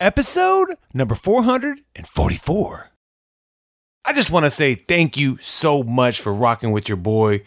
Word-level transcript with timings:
episode 0.00 0.76
number 0.94 1.14
444. 1.14 2.90
I 4.04 4.12
just 4.12 4.30
want 4.30 4.46
to 4.46 4.50
say 4.50 4.74
thank 4.74 5.16
you 5.16 5.38
so 5.38 5.82
much 5.82 6.20
for 6.20 6.32
rocking 6.32 6.72
with 6.72 6.88
your 6.88 6.96
boy. 6.96 7.42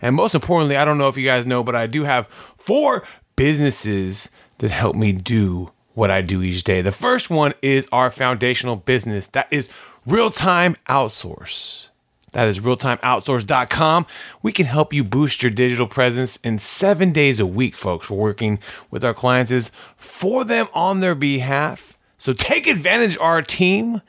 And 0.00 0.14
most 0.14 0.34
importantly, 0.34 0.76
I 0.76 0.84
don't 0.84 0.98
know 0.98 1.08
if 1.08 1.16
you 1.16 1.24
guys 1.24 1.46
know, 1.46 1.62
but 1.62 1.74
I 1.74 1.86
do 1.86 2.04
have 2.04 2.26
four 2.56 3.06
businesses 3.34 4.30
that 4.58 4.70
help 4.70 4.96
me 4.96 5.12
do 5.12 5.72
what 5.94 6.10
I 6.10 6.22
do 6.22 6.42
each 6.42 6.64
day. 6.64 6.82
The 6.82 6.92
first 6.92 7.30
one 7.30 7.54
is 7.62 7.88
our 7.90 8.10
foundational 8.10 8.76
business 8.76 9.26
that 9.28 9.48
is 9.50 9.68
real 10.06 10.30
time 10.30 10.76
outsource. 10.88 11.88
That 12.32 12.48
is 12.48 12.60
realtimeoutsource.com. 12.60 14.06
We 14.42 14.52
can 14.52 14.66
help 14.66 14.92
you 14.92 15.02
boost 15.02 15.42
your 15.42 15.50
digital 15.50 15.86
presence 15.86 16.36
in 16.36 16.58
seven 16.58 17.10
days 17.10 17.40
a 17.40 17.46
week, 17.46 17.76
folks. 17.76 18.10
We're 18.10 18.18
working 18.18 18.58
with 18.90 19.02
our 19.04 19.14
clients 19.14 19.70
for 19.96 20.44
them 20.44 20.68
on 20.74 21.00
their 21.00 21.14
behalf. 21.14 21.95
So 22.18 22.32
take 22.32 22.66
advantage 22.66 23.16
of 23.16 23.22
our 23.22 23.42
team 23.42 24.02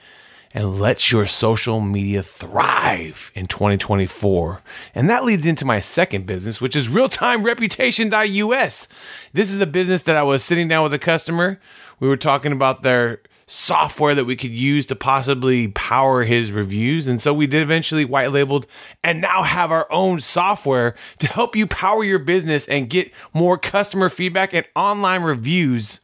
and 0.54 0.80
let 0.80 1.12
your 1.12 1.26
social 1.26 1.82
media 1.82 2.24
thrive 2.24 3.32
in 3.36 3.48
2024. 3.48 4.62
And 4.96 5.10
that 5.10 5.26
leads 5.26 5.46
into 5.46 5.66
my 5.66 5.80
second 5.80 6.26
business, 6.26 6.62
which 6.62 6.76
is 6.76 6.88
realtimereputation.us. 6.88 8.88
This 9.34 9.52
is 9.52 9.60
a 9.60 9.68
business 9.68 10.04
that 10.04 10.18
I 10.18 10.24
was 10.24 10.44
sitting 10.44 10.68
down 10.68 10.84
with 10.84 10.94
a 10.94 11.00
customer. 11.00 11.60
We 12.00 12.08
were 12.08 12.18
talking 12.18 12.52
about 12.52 12.82
their 12.82 13.22
software 13.46 14.14
that 14.14 14.26
we 14.26 14.36
could 14.36 14.52
use 14.52 14.86
to 14.86 14.96
possibly 14.96 15.70
power 15.70 16.24
his 16.24 16.52
reviews. 16.52 17.08
And 17.08 17.22
so 17.22 17.34
we 17.34 17.48
did 17.48 17.62
eventually 17.62 18.04
white 18.04 18.32
labeled 18.32 18.68
and 19.04 19.22
now 19.22 19.44
have 19.44 19.72
our 19.72 19.90
own 19.92 20.20
software 20.20 20.96
to 21.20 21.28
help 21.28 21.56
you 21.56 21.66
power 21.66 22.04
your 22.04 22.20
business 22.20 22.68
and 22.68 22.90
get 22.90 23.12
more 23.34 23.58
customer 23.58 24.10
feedback 24.10 24.54
and 24.54 24.68
online 24.76 25.24
reviews 25.24 26.02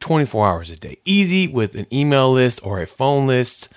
24 0.00 0.46
hours 0.46 0.70
a 0.70 0.76
day. 0.76 0.96
Easy 1.04 1.46
with 1.46 1.74
an 1.74 1.86
email 1.92 2.32
list 2.32 2.60
or 2.62 2.80
a 2.80 2.86
phone 2.86 3.26
list. 3.26 3.68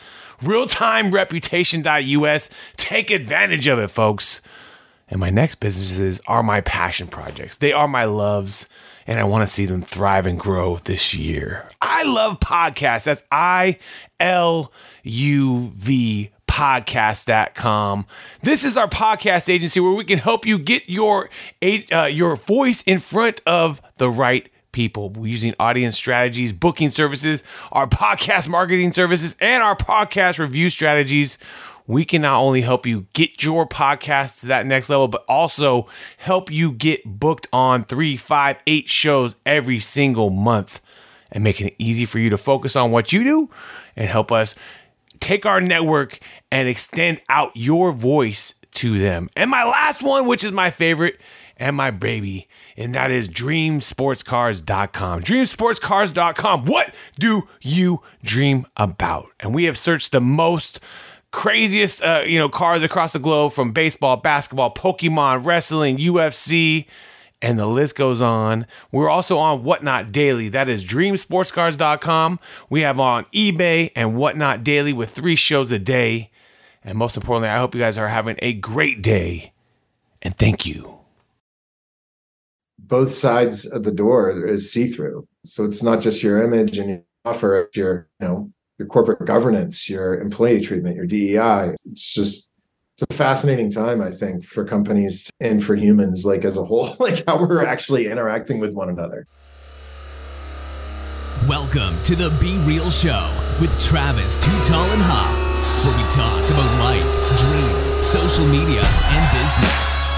Realtimereputation.us. 0.41 2.49
Take 2.77 3.11
advantage 3.11 3.67
of 3.67 3.79
it, 3.79 3.89
folks. 3.89 4.41
And 5.07 5.19
my 5.19 5.29
next 5.29 5.59
businesses 5.59 6.21
are 6.27 6.43
my 6.43 6.61
passion 6.61 7.07
projects. 7.07 7.57
They 7.57 7.71
are 7.71 7.87
my 7.87 8.05
loves 8.05 8.67
and 9.05 9.19
I 9.19 9.23
want 9.25 9.47
to 9.47 9.53
see 9.53 9.65
them 9.65 9.81
thrive 9.81 10.25
and 10.25 10.39
grow 10.39 10.77
this 10.77 11.13
year. 11.13 11.69
I 11.81 12.03
love 12.03 12.39
podcasts. 12.39 13.05
That's 13.05 13.23
I 13.31 13.77
L 14.19 14.71
U 15.03 15.71
V 15.75 16.31
podcast.com. 16.47 18.05
This 18.43 18.63
is 18.63 18.77
our 18.77 18.87
podcast 18.87 19.49
agency 19.49 19.79
where 19.79 19.93
we 19.93 20.05
can 20.05 20.19
help 20.19 20.45
you 20.45 20.59
get 20.59 20.89
your 20.89 21.29
uh, 21.61 22.05
your 22.05 22.35
voice 22.35 22.81
in 22.83 22.99
front 22.99 23.41
of 23.45 23.81
the 23.97 24.09
right 24.09 24.49
people 24.73 25.13
using 25.21 25.55
audience 25.59 25.95
strategies, 25.95 26.51
booking 26.51 26.89
services, 26.89 27.43
our 27.71 27.87
podcast 27.87 28.49
marketing 28.49 28.91
services, 28.91 29.37
and 29.39 29.63
our 29.63 29.77
podcast 29.77 30.39
review 30.39 30.69
strategies 30.69 31.37
we 31.87 32.05
can 32.05 32.21
not 32.21 32.39
only 32.39 32.61
help 32.61 32.85
you 32.85 33.07
get 33.13 33.43
your 33.43 33.67
podcast 33.67 34.41
to 34.41 34.47
that 34.47 34.65
next 34.65 34.89
level, 34.89 35.07
but 35.07 35.25
also 35.27 35.87
help 36.17 36.51
you 36.51 36.71
get 36.71 37.01
booked 37.05 37.47
on 37.51 37.83
three, 37.83 38.15
five, 38.15 38.57
eight 38.67 38.89
shows 38.89 39.35
every 39.45 39.79
single 39.79 40.29
month 40.29 40.81
and 41.31 41.43
making 41.43 41.67
it 41.67 41.75
easy 41.77 42.05
for 42.05 42.19
you 42.19 42.29
to 42.29 42.37
focus 42.37 42.75
on 42.75 42.91
what 42.91 43.11
you 43.11 43.23
do 43.23 43.49
and 43.95 44.07
help 44.07 44.31
us 44.31 44.55
take 45.19 45.45
our 45.45 45.59
network 45.59 46.19
and 46.51 46.67
extend 46.67 47.21
out 47.27 47.51
your 47.55 47.91
voice 47.91 48.55
to 48.71 48.97
them. 48.99 49.29
And 49.35 49.49
my 49.49 49.63
last 49.63 50.01
one, 50.01 50.25
which 50.25 50.43
is 50.43 50.51
my 50.51 50.71
favorite 50.71 51.19
and 51.57 51.75
my 51.75 51.91
baby, 51.91 52.47
and 52.75 52.95
that 52.95 53.11
is 53.11 53.29
dreamsportscards.com. 53.29 55.21
Dreamsportscards.com. 55.21 56.65
What 56.65 56.93
do 57.19 57.47
you 57.61 58.01
dream 58.23 58.65
about? 58.77 59.27
And 59.39 59.53
we 59.53 59.65
have 59.65 59.77
searched 59.77 60.11
the 60.11 60.21
most 60.21 60.79
craziest 61.31 62.03
uh, 62.03 62.21
you 62.25 62.37
know 62.39 62.49
cars 62.49 62.83
across 62.83 63.13
the 63.13 63.19
globe 63.19 63.53
from 63.53 63.71
baseball, 63.71 64.17
basketball, 64.17 64.73
Pokemon, 64.73 65.45
wrestling, 65.45 65.97
UFC, 65.97 66.85
and 67.41 67.59
the 67.59 67.65
list 67.65 67.95
goes 67.95 68.21
on. 68.21 68.65
We're 68.91 69.09
also 69.09 69.37
on 69.37 69.63
Whatnot 69.63 70.11
Daily. 70.11 70.47
That 70.49 70.69
is 70.69 70.85
dreamsportscards.com. 70.85 72.39
We 72.69 72.81
have 72.81 72.99
on 72.99 73.25
eBay 73.33 73.91
and 73.95 74.15
Whatnot 74.15 74.63
Daily 74.63 74.93
with 74.93 75.09
three 75.09 75.35
shows 75.35 75.71
a 75.71 75.79
day. 75.79 76.31
And 76.83 76.97
most 76.97 77.17
importantly, 77.17 77.49
I 77.49 77.59
hope 77.59 77.75
you 77.75 77.81
guys 77.81 77.97
are 77.97 78.07
having 78.07 78.37
a 78.41 78.53
great 78.53 79.01
day. 79.01 79.53
And 80.21 80.37
thank 80.37 80.65
you. 80.65 81.02
Both 82.85 83.13
sides 83.13 83.65
of 83.65 83.83
the 83.83 83.93
door 83.93 84.45
is 84.45 84.69
see 84.69 84.91
through. 84.91 85.25
So 85.45 85.63
it's 85.63 85.81
not 85.81 86.01
just 86.01 86.21
your 86.21 86.43
image 86.43 86.77
and 86.77 86.89
your 86.89 87.01
offer, 87.23 87.69
your, 87.73 88.09
you 88.19 88.27
know, 88.27 88.51
your 88.77 88.89
corporate 88.89 89.25
governance, 89.25 89.89
your 89.89 90.19
employee 90.19 90.59
treatment, 90.59 90.97
your 90.97 91.05
DEI. 91.05 91.75
It's 91.85 92.13
just 92.13 92.51
it's 92.97 93.05
a 93.09 93.13
fascinating 93.13 93.71
time, 93.71 94.01
I 94.01 94.11
think, 94.11 94.45
for 94.45 94.65
companies 94.65 95.29
and 95.39 95.63
for 95.63 95.75
humans, 95.75 96.25
like 96.25 96.43
as 96.43 96.57
a 96.57 96.65
whole, 96.65 96.95
like 96.99 97.23
how 97.25 97.39
we're 97.39 97.65
actually 97.65 98.07
interacting 98.07 98.59
with 98.59 98.73
one 98.73 98.89
another. 98.89 99.27
Welcome 101.47 102.01
to 102.03 102.17
the 102.17 102.31
Be 102.41 102.57
Real 102.67 102.91
Show 102.91 103.33
with 103.61 103.81
Travis 103.81 104.37
Too 104.37 104.61
Tall 104.61 104.91
and 104.91 105.01
Huff, 105.01 105.85
where 105.85 105.95
we 105.95 106.11
talk 106.11 106.43
about 106.51 106.79
life, 106.83 107.39
dreams, 107.39 108.05
social 108.05 108.45
media, 108.45 108.83
and 108.83 109.39
business. 109.39 110.12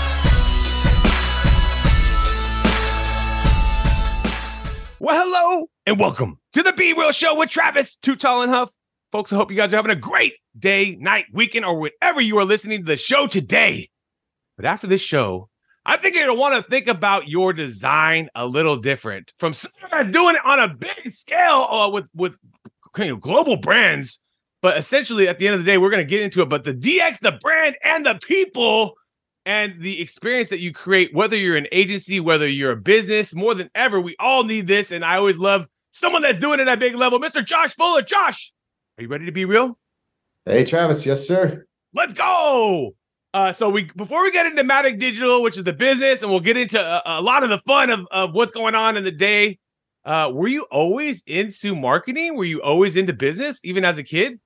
Well, 5.05 5.23
hello 5.23 5.69
and 5.85 5.99
welcome 5.99 6.39
to 6.53 6.63
the 6.63 6.73
Be 6.73 6.91
Real 6.93 7.11
Show 7.11 7.37
with 7.37 7.51
Travis, 7.51 7.95
Too 7.95 8.15
Tall 8.15 8.41
and 8.41 8.51
Huff. 8.51 8.71
Folks, 9.11 9.31
I 9.31 9.35
hope 9.35 9.51
you 9.51 9.55
guys 9.55 9.71
are 9.71 9.75
having 9.75 9.91
a 9.91 9.95
great 9.95 10.33
day, 10.57 10.97
night, 10.99 11.25
weekend, 11.31 11.63
or 11.63 11.77
whenever 11.77 12.21
you 12.21 12.39
are 12.39 12.43
listening 12.43 12.79
to 12.79 12.85
the 12.85 12.97
show 12.97 13.27
today. 13.27 13.91
But 14.57 14.65
after 14.65 14.87
this 14.87 15.01
show, 15.01 15.49
I 15.85 15.97
think 15.97 16.15
you're 16.15 16.25
to 16.25 16.33
want 16.33 16.55
to 16.55 16.67
think 16.67 16.87
about 16.87 17.27
your 17.27 17.53
design 17.53 18.29
a 18.33 18.47
little 18.47 18.77
different 18.77 19.31
from 19.37 19.53
someone 19.53 20.11
doing 20.11 20.37
it 20.37 20.41
on 20.43 20.59
a 20.59 20.69
big 20.69 21.11
scale 21.11 21.67
uh, 21.69 21.87
with, 21.91 22.05
with 22.15 22.35
you 22.97 23.05
know, 23.05 23.17
global 23.17 23.57
brands. 23.57 24.19
But 24.63 24.75
essentially, 24.75 25.27
at 25.27 25.37
the 25.37 25.45
end 25.45 25.53
of 25.53 25.59
the 25.63 25.71
day, 25.71 25.77
we're 25.77 25.91
going 25.91 26.03
to 26.03 26.09
get 26.09 26.23
into 26.23 26.41
it. 26.41 26.49
But 26.49 26.63
the 26.63 26.73
DX, 26.73 27.19
the 27.19 27.37
brand, 27.43 27.75
and 27.83 28.07
the 28.07 28.19
people 28.27 28.95
and 29.45 29.79
the 29.79 30.01
experience 30.01 30.49
that 30.49 30.59
you 30.59 30.73
create, 30.73 31.13
whether 31.13 31.37
you're 31.37 31.55
an 31.55 31.67
agency, 31.71 32.19
whether 32.19 32.47
you're 32.47 32.71
a 32.71 32.77
business, 32.77 33.33
more 33.33 33.53
than 33.53 33.69
ever, 33.75 34.01
we 34.01 34.15
all 34.19 34.43
need 34.43 34.67
this. 34.67 34.91
And 34.91 35.05
I 35.05 35.17
always 35.17 35.37
love 35.37 35.67
someone 35.91 36.23
that's 36.23 36.39
doing 36.39 36.59
it 36.59 36.67
at 36.67 36.79
big 36.79 36.95
level. 36.95 37.19
Mr. 37.19 37.45
Josh 37.45 37.75
Fuller. 37.75 38.01
Josh, 38.01 38.51
are 38.97 39.03
you 39.03 39.07
ready 39.07 39.25
to 39.25 39.31
be 39.31 39.45
real? 39.45 39.77
Hey, 40.45 40.65
Travis. 40.65 41.05
Yes, 41.05 41.27
sir. 41.27 41.65
Let's 41.93 42.13
go. 42.13 42.95
Uh, 43.33 43.51
so 43.51 43.69
we 43.69 43.83
before 43.95 44.23
we 44.23 44.31
get 44.31 44.45
into 44.45 44.63
Matic 44.63 44.97
Digital, 44.97 45.41
which 45.41 45.57
is 45.57 45.63
the 45.63 45.73
business, 45.73 46.21
and 46.21 46.31
we'll 46.31 46.39
get 46.39 46.57
into 46.57 46.79
a, 46.79 47.19
a 47.19 47.21
lot 47.21 47.43
of 47.43 47.49
the 47.49 47.59
fun 47.67 47.89
of, 47.89 48.07
of 48.09 48.33
what's 48.33 48.51
going 48.51 48.75
on 48.75 48.97
in 48.97 49.03
the 49.03 49.11
day. 49.11 49.59
Uh, 50.05 50.31
were 50.33 50.47
you 50.47 50.63
always 50.71 51.23
into 51.27 51.75
marketing? 51.75 52.35
Were 52.35 52.45
you 52.45 52.61
always 52.61 52.95
into 52.95 53.11
business, 53.11 53.59
even 53.63 53.83
as 53.83 53.97
a 53.97 54.03
kid? 54.03 54.39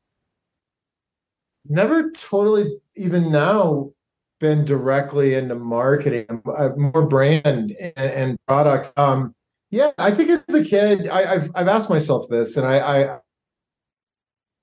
Never 1.67 2.11
totally, 2.11 2.77
even 2.95 3.31
now, 3.31 3.91
been 4.39 4.65
directly 4.65 5.35
into 5.35 5.55
marketing, 5.55 6.25
uh, 6.57 6.69
more 6.75 7.05
brand 7.05 7.45
and, 7.45 7.93
and 7.97 8.45
product. 8.47 8.91
Um, 8.97 9.35
yeah, 9.71 9.91
I 9.97 10.11
think 10.11 10.29
as 10.29 10.43
a 10.53 10.63
kid, 10.63 11.07
I, 11.07 11.33
have 11.33 11.51
I've 11.53 11.67
asked 11.67 11.89
myself 11.89 12.27
this, 12.29 12.57
and 12.57 12.65
I, 12.65 12.79
I 12.79 13.19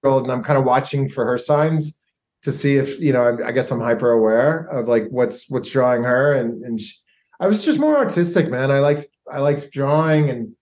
and 0.03 0.31
I'm 0.31 0.43
kind 0.43 0.59
of 0.59 0.65
watching 0.65 1.09
for 1.09 1.25
her 1.25 1.39
signs 1.39 2.01
to 2.43 2.53
see 2.53 2.77
if 2.77 3.01
you 3.01 3.13
know. 3.13 3.23
I, 3.23 3.49
I 3.49 3.53
guess 3.53 3.71
I'm 3.71 3.81
hyper 3.81 4.11
aware 4.11 4.67
of 4.67 4.89
like 4.89 5.07
what's 5.11 5.49
what's 5.49 5.71
drawing 5.71 6.03
her, 6.03 6.35
and 6.35 6.65
and 6.65 6.81
she, 6.81 6.95
I 7.39 7.47
was 7.47 7.65
just 7.65 7.79
more 7.79 7.97
artistic, 7.97 8.49
man. 8.49 8.71
I 8.71 8.81
liked 8.81 9.07
I 9.33 9.39
liked 9.39 9.71
drawing, 9.73 10.31
and 10.31 10.55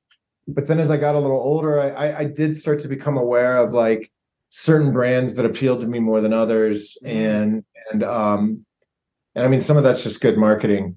but 0.47 0.67
then 0.67 0.81
as 0.81 0.91
I 0.91 0.97
got 0.97 1.15
a 1.15 1.21
little 1.21 1.39
older, 1.39 1.81
I, 1.81 1.89
I, 1.89 2.19
I 2.21 2.25
did 2.25 2.57
start 2.57 2.81
to 2.81 2.89
become 2.89 3.17
aware 3.17 3.57
of 3.57 3.73
like 3.73 4.11
certain 4.51 4.93
brands 4.93 5.35
that 5.35 5.45
appealed 5.45 5.81
to 5.81 5.87
me 5.87 6.01
more 6.01 6.21
than 6.21 6.33
others, 6.33 6.97
mm-hmm. 7.03 7.17
and 7.17 7.65
and 7.93 8.03
um 8.03 8.64
and 9.35 9.45
I 9.45 9.49
mean, 9.49 9.61
some 9.61 9.77
of 9.77 9.83
that's 9.83 10.03
just 10.03 10.21
good 10.21 10.39
marketing. 10.39 10.97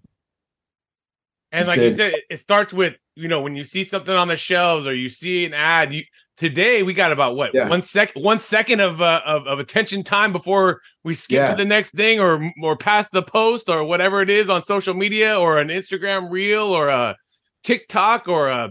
And 1.51 1.61
it's 1.61 1.67
like 1.67 1.77
good. 1.77 1.85
you 1.85 1.93
said, 1.93 2.13
it 2.29 2.39
starts 2.39 2.73
with 2.73 2.95
you 3.15 3.27
know 3.27 3.41
when 3.41 3.55
you 3.55 3.63
see 3.63 3.83
something 3.83 4.13
on 4.13 4.27
the 4.27 4.35
shelves 4.35 4.85
or 4.85 4.93
you 4.93 5.09
see 5.09 5.45
an 5.45 5.53
ad. 5.53 5.93
You 5.93 6.03
today 6.37 6.83
we 6.83 6.93
got 6.93 7.11
about 7.11 7.35
what 7.35 7.53
yeah. 7.53 7.67
one 7.67 7.81
sec 7.81 8.11
one 8.15 8.39
second 8.39 8.79
of, 8.79 9.01
uh, 9.01 9.21
of 9.25 9.47
of 9.47 9.59
attention 9.59 10.03
time 10.03 10.31
before 10.31 10.81
we 11.03 11.13
skip 11.13 11.37
yeah. 11.37 11.51
to 11.51 11.55
the 11.55 11.65
next 11.65 11.91
thing 11.91 12.19
or 12.19 12.51
or 12.61 12.77
past 12.77 13.11
the 13.11 13.23
post 13.23 13.69
or 13.69 13.83
whatever 13.83 14.21
it 14.21 14.29
is 14.29 14.49
on 14.49 14.63
social 14.63 14.93
media 14.93 15.39
or 15.39 15.57
an 15.57 15.69
Instagram 15.69 16.29
reel 16.29 16.65
or 16.65 16.89
a 16.89 17.15
TikTok 17.63 18.27
or 18.27 18.49
a, 18.49 18.69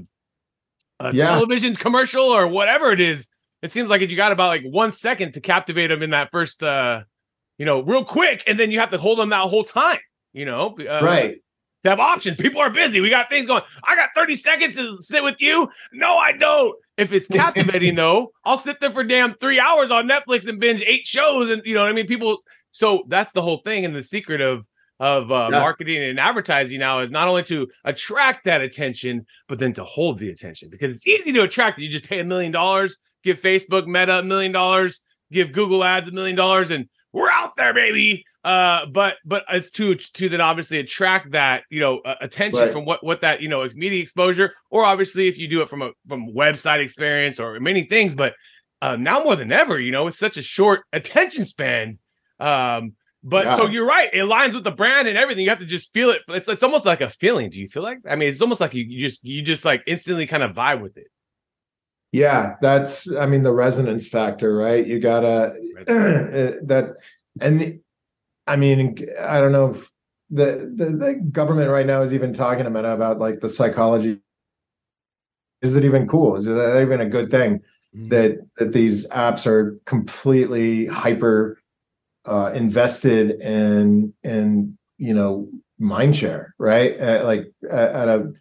a 1.00 1.14
yeah. 1.14 1.28
television 1.30 1.74
commercial 1.74 2.24
or 2.24 2.46
whatever 2.46 2.92
it 2.92 3.00
is. 3.00 3.28
It 3.62 3.72
seems 3.72 3.90
like 3.90 4.02
you 4.02 4.16
got 4.16 4.32
about 4.32 4.48
like 4.48 4.64
one 4.64 4.92
second 4.92 5.32
to 5.32 5.40
captivate 5.40 5.88
them 5.88 6.02
in 6.02 6.10
that 6.10 6.30
first 6.30 6.62
uh 6.62 7.00
you 7.58 7.67
know, 7.67 7.81
real 7.81 8.05
quick, 8.05 8.43
and 8.47 8.58
then 8.58 8.70
you 8.70 8.81
have 8.81 8.91
to 8.91 8.99
hold 8.99 9.19
them 9.19 9.31
that 9.31 9.49
whole 9.49 9.64
time. 9.64 9.99
You 10.32 10.44
know, 10.44 10.76
uh, 10.79 11.00
right? 11.03 11.37
to 11.87 11.91
have 11.91 12.00
options. 12.00 12.37
People 12.37 12.61
are 12.61 12.70
busy. 12.70 13.00
We 13.00 13.11
got 13.11 13.31
things 13.31 13.47
going. 13.47 13.62
I 13.85 13.97
got 13.97 14.11
30 14.14 14.37
seconds 14.37 14.75
to 14.76 15.00
sit 15.00 15.23
with 15.23 15.41
you. 15.41 15.69
No, 15.93 16.17
I 16.19 16.32
don't. 16.32 16.76
If 16.97 17.12
it's 17.12 17.29
captivating 17.32 17.94
though, 17.94 18.32
I'll 18.44 18.58
sit 18.58 18.81
there 18.81 18.93
for 18.93 19.05
damn 19.05 19.35
three 19.35 19.61
hours 19.61 19.91
on 19.91 20.08
Netflix 20.08 20.47
and 20.47 20.61
binge 20.61 20.82
eight 20.87 21.06
shows. 21.06 21.50
And 21.50 21.62
you 21.64 21.75
know 21.75 21.82
what 21.82 21.91
I 21.91 21.94
mean? 21.94 22.06
People. 22.06 22.38
So 22.73 23.05
that's 23.08 23.32
the 23.32 23.43
whole 23.43 23.59
thing. 23.59 23.85
And 23.85 23.94
the 23.94 24.02
secret 24.02 24.41
of 24.41 24.67
of 24.99 25.31
uh, 25.31 25.50
yeah. 25.52 25.61
marketing 25.61 26.02
and 26.02 26.19
advertising 26.19 26.81
now 26.81 27.00
is 27.00 27.11
not 27.11 27.29
only 27.29 27.43
to 27.43 27.69
attract 27.85 28.44
that 28.44 28.62
attention, 28.62 29.26
but 29.47 29.59
then 29.59 29.73
to 29.75 29.85
hold 29.85 30.19
the 30.19 30.31
attention 30.31 30.70
because 30.70 30.97
it's 30.97 31.06
easy 31.06 31.32
to 31.32 31.43
attract. 31.43 31.79
You 31.79 31.88
just 31.91 32.09
pay 32.09 32.19
a 32.19 32.25
million 32.25 32.50
dollars, 32.50 32.97
give 33.23 33.41
Facebook 33.41 33.87
Meta 33.87 34.20
a 34.20 34.23
million 34.23 34.52
dollars, 34.52 35.00
give 35.31 35.52
Google 35.52 35.85
Ads 35.85 36.09
a 36.09 36.12
million 36.12 36.37
dollars, 36.37 36.70
and 36.70 36.88
we're 37.16 37.30
out 37.30 37.56
there, 37.56 37.72
baby. 37.72 38.26
Uh, 38.44 38.86
but 38.86 39.16
but 39.24 39.44
it's 39.50 39.70
to 39.70 39.94
to 39.94 40.28
then 40.28 40.40
obviously 40.40 40.78
attract 40.78 41.32
that 41.32 41.64
you 41.70 41.80
know 41.80 41.98
uh, 42.00 42.14
attention 42.20 42.60
right. 42.60 42.72
from 42.72 42.84
what 42.84 43.02
what 43.02 43.22
that 43.22 43.40
you 43.40 43.48
know 43.48 43.66
media 43.74 44.00
exposure, 44.00 44.52
or 44.70 44.84
obviously 44.84 45.26
if 45.26 45.38
you 45.38 45.48
do 45.48 45.62
it 45.62 45.68
from 45.68 45.82
a 45.82 45.90
from 46.06 46.32
website 46.32 46.80
experience 46.80 47.40
or 47.40 47.58
many 47.58 47.84
things. 47.84 48.14
But 48.14 48.34
uh, 48.82 48.96
now 48.96 49.24
more 49.24 49.34
than 49.34 49.50
ever, 49.50 49.80
you 49.80 49.90
know, 49.90 50.06
it's 50.06 50.18
such 50.18 50.36
a 50.36 50.42
short 50.42 50.82
attention 50.92 51.44
span. 51.44 51.98
Um, 52.38 52.92
but 53.24 53.46
yeah. 53.46 53.56
so 53.56 53.66
you're 53.66 53.86
right, 53.86 54.10
it 54.12 54.18
aligns 54.18 54.52
with 54.52 54.64
the 54.64 54.70
brand 54.70 55.08
and 55.08 55.16
everything. 55.16 55.42
You 55.42 55.50
have 55.50 55.58
to 55.58 55.66
just 55.66 55.92
feel 55.94 56.10
it. 56.10 56.20
It's 56.28 56.46
it's 56.46 56.62
almost 56.62 56.84
like 56.84 57.00
a 57.00 57.08
feeling. 57.08 57.48
Do 57.48 57.58
you 57.58 57.66
feel 57.66 57.82
like? 57.82 57.98
I 58.06 58.14
mean, 58.14 58.28
it's 58.28 58.42
almost 58.42 58.60
like 58.60 58.74
you, 58.74 58.84
you 58.84 59.00
just 59.00 59.24
you 59.24 59.40
just 59.40 59.64
like 59.64 59.82
instantly 59.86 60.26
kind 60.26 60.42
of 60.42 60.54
vibe 60.54 60.82
with 60.82 60.98
it. 60.98 61.06
Yeah, 62.16 62.56
that's 62.62 63.12
I 63.12 63.26
mean 63.26 63.42
the 63.42 63.52
resonance 63.52 64.08
factor, 64.08 64.56
right? 64.56 64.86
You 64.86 64.98
gotta 65.00 65.52
that 65.86 66.94
and 67.42 67.80
I 68.46 68.56
mean, 68.56 69.06
I 69.20 69.38
don't 69.38 69.52
know 69.52 69.74
if 69.74 69.92
the, 70.30 70.72
the, 70.74 70.86
the 70.86 71.14
government 71.30 71.68
right 71.68 71.84
now 71.84 72.00
is 72.00 72.14
even 72.14 72.32
talking 72.32 72.64
about 72.64 72.86
about 72.86 73.18
like 73.18 73.40
the 73.40 73.50
psychology. 73.50 74.20
Is 75.60 75.76
it 75.76 75.84
even 75.84 76.08
cool? 76.08 76.36
Is 76.36 76.46
that 76.46 76.80
even 76.80 77.02
a 77.02 77.08
good 77.10 77.30
thing 77.30 77.58
mm-hmm. 77.94 78.08
that 78.08 78.38
that 78.56 78.72
these 78.72 79.06
apps 79.08 79.46
are 79.46 79.78
completely 79.84 80.86
hyper 80.86 81.58
uh, 82.24 82.50
invested 82.54 83.42
in 83.42 84.14
in 84.24 84.78
you 84.96 85.12
know 85.12 85.50
mind 85.78 86.16
share, 86.16 86.54
right? 86.58 86.96
At, 86.96 87.26
like 87.26 87.52
at 87.70 88.08
a 88.08 88.32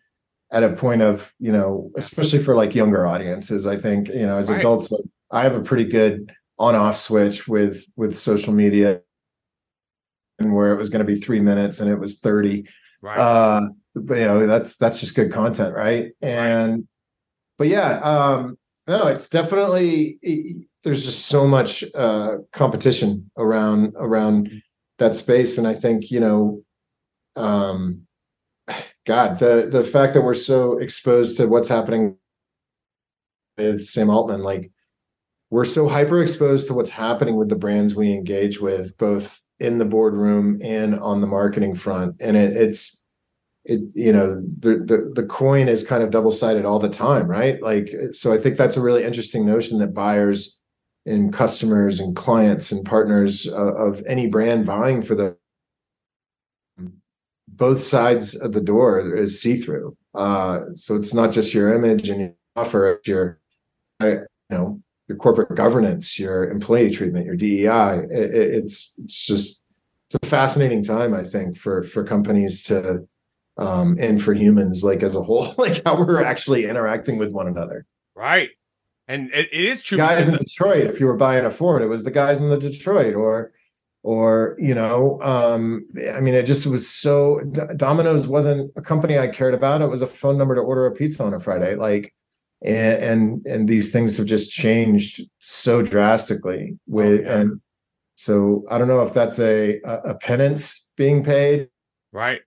at 0.55 0.63
a 0.63 0.73
point 0.73 1.01
of 1.01 1.33
you 1.37 1.51
know, 1.51 1.91
especially 1.97 2.41
for 2.41 2.55
like 2.55 2.73
younger 2.73 3.05
audiences. 3.05 3.67
I 3.67 3.75
think 3.75 4.07
you 4.07 4.25
know, 4.25 4.37
as 4.37 4.49
right. 4.49 4.59
adults, 4.59 4.89
like, 4.89 5.03
I 5.29 5.43
have 5.43 5.53
a 5.53 5.61
pretty 5.61 5.83
good 5.83 6.33
on 6.57 6.75
off 6.75 6.97
switch 6.97 7.47
with 7.47 7.85
with 7.97 8.17
social 8.17 8.53
media 8.53 9.01
and 10.39 10.55
where 10.55 10.73
it 10.73 10.77
was 10.77 10.89
going 10.89 11.05
to 11.05 11.13
be 11.13 11.19
three 11.19 11.41
minutes 11.41 11.81
and 11.81 11.89
it 11.89 11.99
was 11.99 12.19
30 12.19 12.65
right 13.01 13.17
uh 13.17 13.61
but 13.93 14.17
you 14.17 14.25
know 14.25 14.47
that's 14.47 14.77
that's 14.77 14.99
just 14.99 15.15
good 15.15 15.31
content 15.31 15.75
right 15.75 16.11
and 16.21 16.71
right. 16.71 16.83
but 17.57 17.67
yeah 17.67 17.99
um 17.99 18.57
no 18.87 19.07
it's 19.07 19.27
definitely 19.27 20.17
it, 20.21 20.65
there's 20.83 21.05
just 21.05 21.25
so 21.25 21.47
much 21.47 21.83
uh 21.93 22.35
competition 22.53 23.29
around 23.37 23.93
around 23.97 24.49
that 24.97 25.15
space 25.15 25.57
and 25.57 25.67
i 25.67 25.73
think 25.73 26.09
you 26.11 26.19
know 26.19 26.63
um 27.35 28.04
god 29.05 29.39
the 29.39 29.67
the 29.71 29.83
fact 29.83 30.13
that 30.13 30.21
we're 30.21 30.33
so 30.33 30.77
exposed 30.77 31.37
to 31.37 31.47
what's 31.47 31.69
happening 31.69 32.17
with 33.57 33.85
sam 33.85 34.09
altman 34.09 34.41
like 34.41 34.71
we're 35.49 35.65
so 35.65 35.87
hyper 35.87 36.21
exposed 36.21 36.67
to 36.67 36.73
what's 36.73 36.89
happening 36.89 37.35
with 37.35 37.49
the 37.49 37.55
brands 37.55 37.95
we 37.95 38.11
engage 38.11 38.59
with 38.59 38.97
both 38.97 39.41
in 39.59 39.77
the 39.77 39.85
boardroom 39.85 40.59
and 40.61 40.99
on 40.99 41.21
the 41.21 41.27
marketing 41.27 41.75
front. 41.75 42.15
And 42.19 42.35
it, 42.35 42.57
it's 42.57 43.03
it 43.63 43.81
you 43.95 44.13
know 44.13 44.41
the, 44.59 44.77
the 44.85 45.11
the 45.15 45.27
coin 45.27 45.67
is 45.67 45.85
kind 45.85 46.03
of 46.03 46.11
double 46.11 46.31
sided 46.31 46.65
all 46.65 46.79
the 46.79 46.89
time 46.89 47.27
right? 47.27 47.61
Like 47.61 47.89
so 48.11 48.31
i 48.31 48.37
think 48.37 48.57
that's 48.57 48.77
a 48.77 48.81
really 48.81 49.03
interesting 49.03 49.43
notion 49.43 49.79
that 49.79 49.93
buyers 49.93 50.59
and 51.07 51.33
customers 51.33 51.99
and 51.99 52.15
clients 52.15 52.71
and 52.71 52.85
partners 52.85 53.47
uh, 53.47 53.73
of 53.73 54.03
any 54.07 54.27
brand 54.27 54.65
vying 54.65 55.01
for 55.01 55.15
the 55.15 55.35
both 57.55 57.81
sides 57.81 58.35
of 58.35 58.53
the 58.53 58.61
door 58.61 58.99
is 59.15 59.41
see 59.41 59.57
through 59.57 59.95
uh 60.13 60.59
so 60.75 60.95
it's 60.95 61.13
not 61.13 61.31
just 61.31 61.53
your 61.53 61.73
image 61.73 62.09
and 62.09 62.21
your 62.21 62.33
offer 62.55 62.87
it's 62.91 63.07
your 63.07 63.39
you 64.01 64.27
know 64.49 64.81
your 65.07 65.17
corporate 65.17 65.55
governance, 65.55 66.17
your 66.17 66.49
employee 66.49 66.91
treatment, 66.91 67.25
your 67.25 67.35
DEI. 67.35 68.05
It, 68.09 68.33
it's 68.33 68.93
it's 68.97 69.25
just 69.25 69.63
it's 70.07 70.17
a 70.21 70.27
fascinating 70.27 70.83
time, 70.83 71.13
I 71.13 71.23
think, 71.23 71.57
for 71.57 71.83
for 71.83 72.03
companies 72.03 72.63
to 72.65 73.07
um, 73.57 73.97
and 73.99 74.21
for 74.21 74.33
humans, 74.33 74.83
like 74.83 75.03
as 75.03 75.15
a 75.15 75.21
whole, 75.21 75.53
like 75.57 75.83
how 75.85 75.97
we're 75.97 76.23
actually 76.23 76.65
interacting 76.65 77.17
with 77.17 77.31
one 77.31 77.47
another. 77.47 77.85
Right, 78.15 78.49
and 79.07 79.31
it, 79.31 79.49
it 79.51 79.65
is 79.65 79.81
true. 79.81 79.97
Guys 79.97 80.27
in 80.27 80.35
Detroit, 80.35 80.87
if 80.87 80.99
you 80.99 81.05
were 81.05 81.17
buying 81.17 81.45
a 81.45 81.51
Ford, 81.51 81.81
it 81.81 81.87
was 81.87 82.03
the 82.03 82.11
guys 82.11 82.39
in 82.39 82.49
the 82.49 82.57
Detroit, 82.57 83.15
or 83.15 83.51
or 84.05 84.55
you 84.59 84.75
know, 84.75 85.19
um, 85.21 85.87
I 86.13 86.21
mean, 86.21 86.35
it 86.35 86.45
just 86.45 86.67
was 86.67 86.87
so. 86.87 87.41
Domino's 87.75 88.27
wasn't 88.27 88.71
a 88.75 88.81
company 88.81 89.17
I 89.17 89.27
cared 89.27 89.53
about. 89.53 89.81
It 89.81 89.87
was 89.87 90.03
a 90.03 90.07
phone 90.07 90.37
number 90.37 90.55
to 90.55 90.61
order 90.61 90.85
a 90.85 90.91
pizza 90.91 91.23
on 91.23 91.33
a 91.33 91.39
Friday, 91.39 91.75
like 91.75 92.13
and 92.63 93.03
and, 93.03 93.45
and 93.45 93.67
these 93.67 93.91
things 93.91 94.17
have 94.17 94.25
just 94.25 94.51
changed 94.51 95.21
so 95.39 95.81
drastically 95.81 96.77
with 96.87 97.21
oh, 97.21 97.23
yeah. 97.23 97.37
and 97.37 97.61
so 98.15 98.63
i 98.69 98.77
don't 98.77 98.87
know 98.87 99.01
if 99.01 99.13
that's 99.13 99.39
a 99.39 99.79
a 99.83 100.15
penance 100.15 100.87
being 100.95 101.23
paid 101.23 101.67
right 102.11 102.41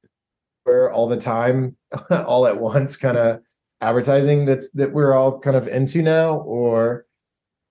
where 0.64 0.90
all 0.90 1.08
the 1.08 1.16
time 1.16 1.76
all 2.10 2.46
at 2.46 2.58
once 2.58 2.96
kind 2.96 3.16
of 3.16 3.40
advertising 3.80 4.44
that's 4.44 4.70
that 4.70 4.92
we're 4.92 5.14
all 5.14 5.38
kind 5.38 5.56
of 5.56 5.68
into 5.68 6.02
now 6.02 6.38
or 6.38 7.06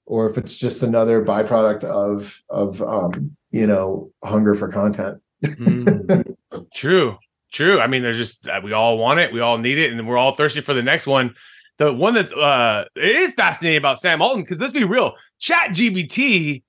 or 0.05 0.29
if 0.29 0.37
it's 0.37 0.55
just 0.55 0.83
another 0.83 1.23
byproduct 1.23 1.83
of 1.83 2.41
of 2.49 2.81
um 2.81 3.35
you 3.57 3.67
know 3.67 4.11
hunger 4.23 4.55
for 4.55 4.67
content 4.67 5.21
mm, 5.43 6.35
true 6.73 7.17
true 7.51 7.79
i 7.79 7.87
mean 7.87 8.03
there's 8.03 8.17
just 8.17 8.47
uh, 8.47 8.59
we 8.63 8.73
all 8.73 8.97
want 8.97 9.19
it 9.19 9.31
we 9.31 9.39
all 9.39 9.57
need 9.57 9.77
it 9.77 9.91
and 9.91 10.07
we're 10.07 10.17
all 10.17 10.35
thirsty 10.35 10.61
for 10.61 10.73
the 10.73 10.83
next 10.83 11.07
one 11.07 11.33
the 11.77 11.93
one 11.93 12.13
that's 12.13 12.33
uh 12.33 12.85
it 12.95 13.15
is 13.15 13.31
fascinating 13.33 13.77
about 13.77 13.99
Sam 13.99 14.21
Altman 14.21 14.43
because 14.43 14.59
let's 14.59 14.73
be 14.73 14.83
real, 14.83 15.13
Chat 15.39 15.71
GPT 15.71 16.63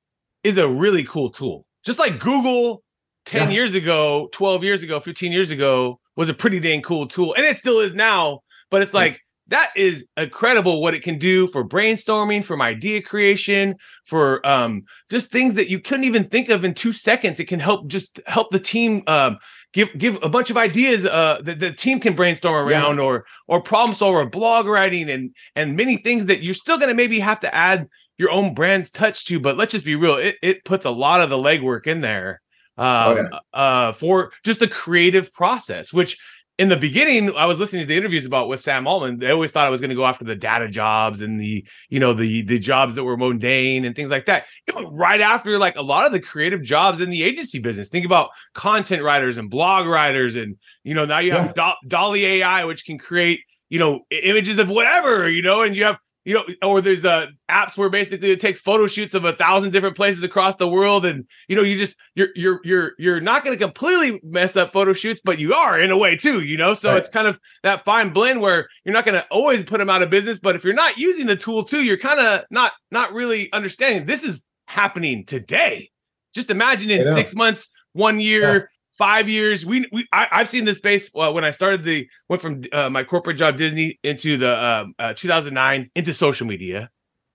is 0.44 0.58
a 0.58 0.68
really 0.68 1.04
cool 1.04 1.30
tool. 1.30 1.64
Just 1.84 1.98
like 1.98 2.18
Google 2.18 2.82
10 3.26 3.48
yeah. 3.48 3.54
years 3.54 3.74
ago, 3.74 4.28
12 4.32 4.64
years 4.64 4.82
ago, 4.82 5.00
15 5.00 5.32
years 5.32 5.50
ago 5.50 5.98
was 6.16 6.28
a 6.28 6.34
pretty 6.34 6.60
dang 6.60 6.82
cool 6.82 7.06
tool. 7.06 7.34
And 7.34 7.44
it 7.44 7.56
still 7.56 7.80
is 7.80 7.94
now, 7.94 8.40
but 8.70 8.82
it's 8.82 8.94
like 8.94 9.20
that 9.48 9.72
is 9.76 10.06
incredible 10.16 10.82
what 10.82 10.94
it 10.94 11.02
can 11.02 11.18
do 11.18 11.46
for 11.48 11.66
brainstorming, 11.66 12.44
from 12.44 12.60
idea 12.60 13.02
creation, 13.02 13.76
for 14.04 14.46
um, 14.46 14.84
just 15.10 15.30
things 15.30 15.54
that 15.54 15.68
you 15.68 15.80
couldn't 15.80 16.04
even 16.04 16.24
think 16.24 16.48
of 16.50 16.64
in 16.64 16.74
two 16.74 16.92
seconds. 16.92 17.40
It 17.40 17.46
can 17.46 17.60
help 17.60 17.88
just 17.88 18.20
help 18.26 18.50
the 18.50 18.60
team 18.60 19.02
um, 19.06 19.38
give 19.72 19.96
give 19.96 20.18
a 20.22 20.28
bunch 20.28 20.50
of 20.50 20.56
ideas 20.56 21.04
uh, 21.04 21.40
that 21.42 21.60
the 21.60 21.72
team 21.72 22.00
can 22.00 22.14
brainstorm 22.14 22.68
around 22.68 22.98
yeah. 22.98 23.04
or 23.04 23.26
or 23.46 23.60
problem 23.62 23.94
solve 23.94 24.14
or 24.14 24.28
blog 24.28 24.66
writing 24.66 25.10
and 25.10 25.34
and 25.54 25.76
many 25.76 25.96
things 25.96 26.26
that 26.26 26.42
you're 26.42 26.54
still 26.54 26.78
going 26.78 26.88
to 26.88 26.94
maybe 26.94 27.18
have 27.18 27.40
to 27.40 27.54
add 27.54 27.88
your 28.16 28.30
own 28.30 28.54
brand's 28.54 28.90
touch 28.90 29.24
to 29.26 29.38
but 29.38 29.56
let's 29.56 29.72
just 29.72 29.84
be 29.84 29.94
real 29.94 30.16
it, 30.16 30.36
it 30.42 30.64
puts 30.64 30.84
a 30.84 30.90
lot 30.90 31.20
of 31.20 31.30
the 31.30 31.36
legwork 31.36 31.86
in 31.86 32.00
there 32.00 32.40
um, 32.76 32.86
oh, 32.86 33.16
yeah. 33.16 33.38
uh, 33.60 33.92
for 33.92 34.32
just 34.44 34.60
the 34.60 34.68
creative 34.68 35.32
process 35.32 35.92
which 35.92 36.16
in 36.58 36.68
the 36.68 36.76
beginning, 36.76 37.34
I 37.36 37.46
was 37.46 37.60
listening 37.60 37.82
to 37.82 37.86
the 37.86 37.96
interviews 37.96 38.26
about 38.26 38.48
with 38.48 38.58
Sam 38.58 38.88
Altman. 38.88 39.18
They 39.18 39.30
always 39.30 39.52
thought 39.52 39.66
I 39.66 39.70
was 39.70 39.80
going 39.80 39.90
to 39.90 39.96
go 39.96 40.04
after 40.04 40.24
the 40.24 40.34
data 40.34 40.68
jobs 40.68 41.20
and 41.20 41.40
the, 41.40 41.64
you 41.88 42.00
know, 42.00 42.12
the 42.12 42.42
the 42.42 42.58
jobs 42.58 42.96
that 42.96 43.04
were 43.04 43.16
mundane 43.16 43.84
and 43.84 43.94
things 43.94 44.10
like 44.10 44.26
that. 44.26 44.46
It 44.66 44.74
went 44.74 44.88
right 44.90 45.20
after 45.20 45.56
like 45.56 45.76
a 45.76 45.82
lot 45.82 46.04
of 46.04 46.10
the 46.10 46.20
creative 46.20 46.62
jobs 46.62 47.00
in 47.00 47.10
the 47.10 47.22
agency 47.22 47.60
business. 47.60 47.90
Think 47.90 48.04
about 48.04 48.30
content 48.54 49.04
writers 49.04 49.38
and 49.38 49.48
blog 49.48 49.86
writers, 49.86 50.34
and 50.34 50.56
you 50.82 50.94
know, 50.94 51.04
now 51.04 51.20
you 51.20 51.30
have 51.30 51.52
yeah. 51.56 51.74
Do- 51.82 51.88
DALL-E 51.88 52.26
AI, 52.26 52.64
which 52.64 52.84
can 52.84 52.98
create, 52.98 53.40
you 53.68 53.78
know, 53.78 54.00
images 54.10 54.58
of 54.58 54.68
whatever, 54.68 55.28
you 55.28 55.42
know, 55.42 55.62
and 55.62 55.76
you 55.76 55.84
have 55.84 55.98
you 56.28 56.34
know, 56.34 56.44
or 56.62 56.82
there's 56.82 57.06
uh 57.06 57.26
apps 57.50 57.78
where 57.78 57.88
basically 57.88 58.30
it 58.30 58.38
takes 58.38 58.60
photo 58.60 58.86
shoots 58.86 59.14
of 59.14 59.24
a 59.24 59.32
thousand 59.32 59.72
different 59.72 59.96
places 59.96 60.22
across 60.22 60.56
the 60.56 60.68
world, 60.68 61.06
and 61.06 61.24
you 61.48 61.56
know, 61.56 61.62
you 61.62 61.78
just 61.78 61.96
you're 62.14 62.28
you're 62.36 62.60
you're 62.64 62.92
you're 62.98 63.20
not 63.20 63.44
going 63.44 63.56
to 63.56 63.64
completely 63.64 64.20
mess 64.22 64.54
up 64.54 64.70
photo 64.70 64.92
shoots, 64.92 65.22
but 65.24 65.38
you 65.38 65.54
are 65.54 65.80
in 65.80 65.90
a 65.90 65.96
way 65.96 66.18
too, 66.18 66.42
you 66.42 66.58
know. 66.58 66.74
So 66.74 66.90
right. 66.90 66.98
it's 66.98 67.08
kind 67.08 67.26
of 67.26 67.40
that 67.62 67.86
fine 67.86 68.12
blend 68.12 68.42
where 68.42 68.68
you're 68.84 68.92
not 68.92 69.06
going 69.06 69.14
to 69.14 69.26
always 69.30 69.62
put 69.62 69.78
them 69.78 69.88
out 69.88 70.02
of 70.02 70.10
business, 70.10 70.38
but 70.38 70.54
if 70.54 70.64
you're 70.64 70.74
not 70.74 70.98
using 70.98 71.26
the 71.26 71.34
tool 71.34 71.64
too, 71.64 71.82
you're 71.82 71.96
kind 71.96 72.20
of 72.20 72.44
not 72.50 72.72
not 72.90 73.14
really 73.14 73.50
understanding 73.54 74.04
this 74.04 74.22
is 74.22 74.46
happening 74.66 75.24
today. 75.24 75.90
Just 76.34 76.50
imagine 76.50 76.90
in 76.90 77.06
six 77.14 77.34
months, 77.34 77.70
one 77.94 78.20
year, 78.20 78.70
five 78.98 79.28
years. 79.28 79.64
We, 79.64 79.88
we 79.92 80.06
I, 80.12 80.26
have 80.32 80.48
seen 80.48 80.64
this 80.64 80.78
space 80.78 81.10
uh, 81.14 81.32
when 81.32 81.44
I 81.44 81.50
started 81.50 81.84
the 81.84 82.08
went 82.28 82.42
from 82.42 82.62
uh, 82.72 82.90
my 82.90 83.04
corporate 83.04 83.38
job 83.38 83.56
Disney 83.56 83.98
into 84.02 84.36
the 84.36 84.50
uh, 84.50 84.84
uh 84.98 85.14
2009 85.14 85.90
into 85.94 86.12
social 86.12 86.46
media. 86.46 86.90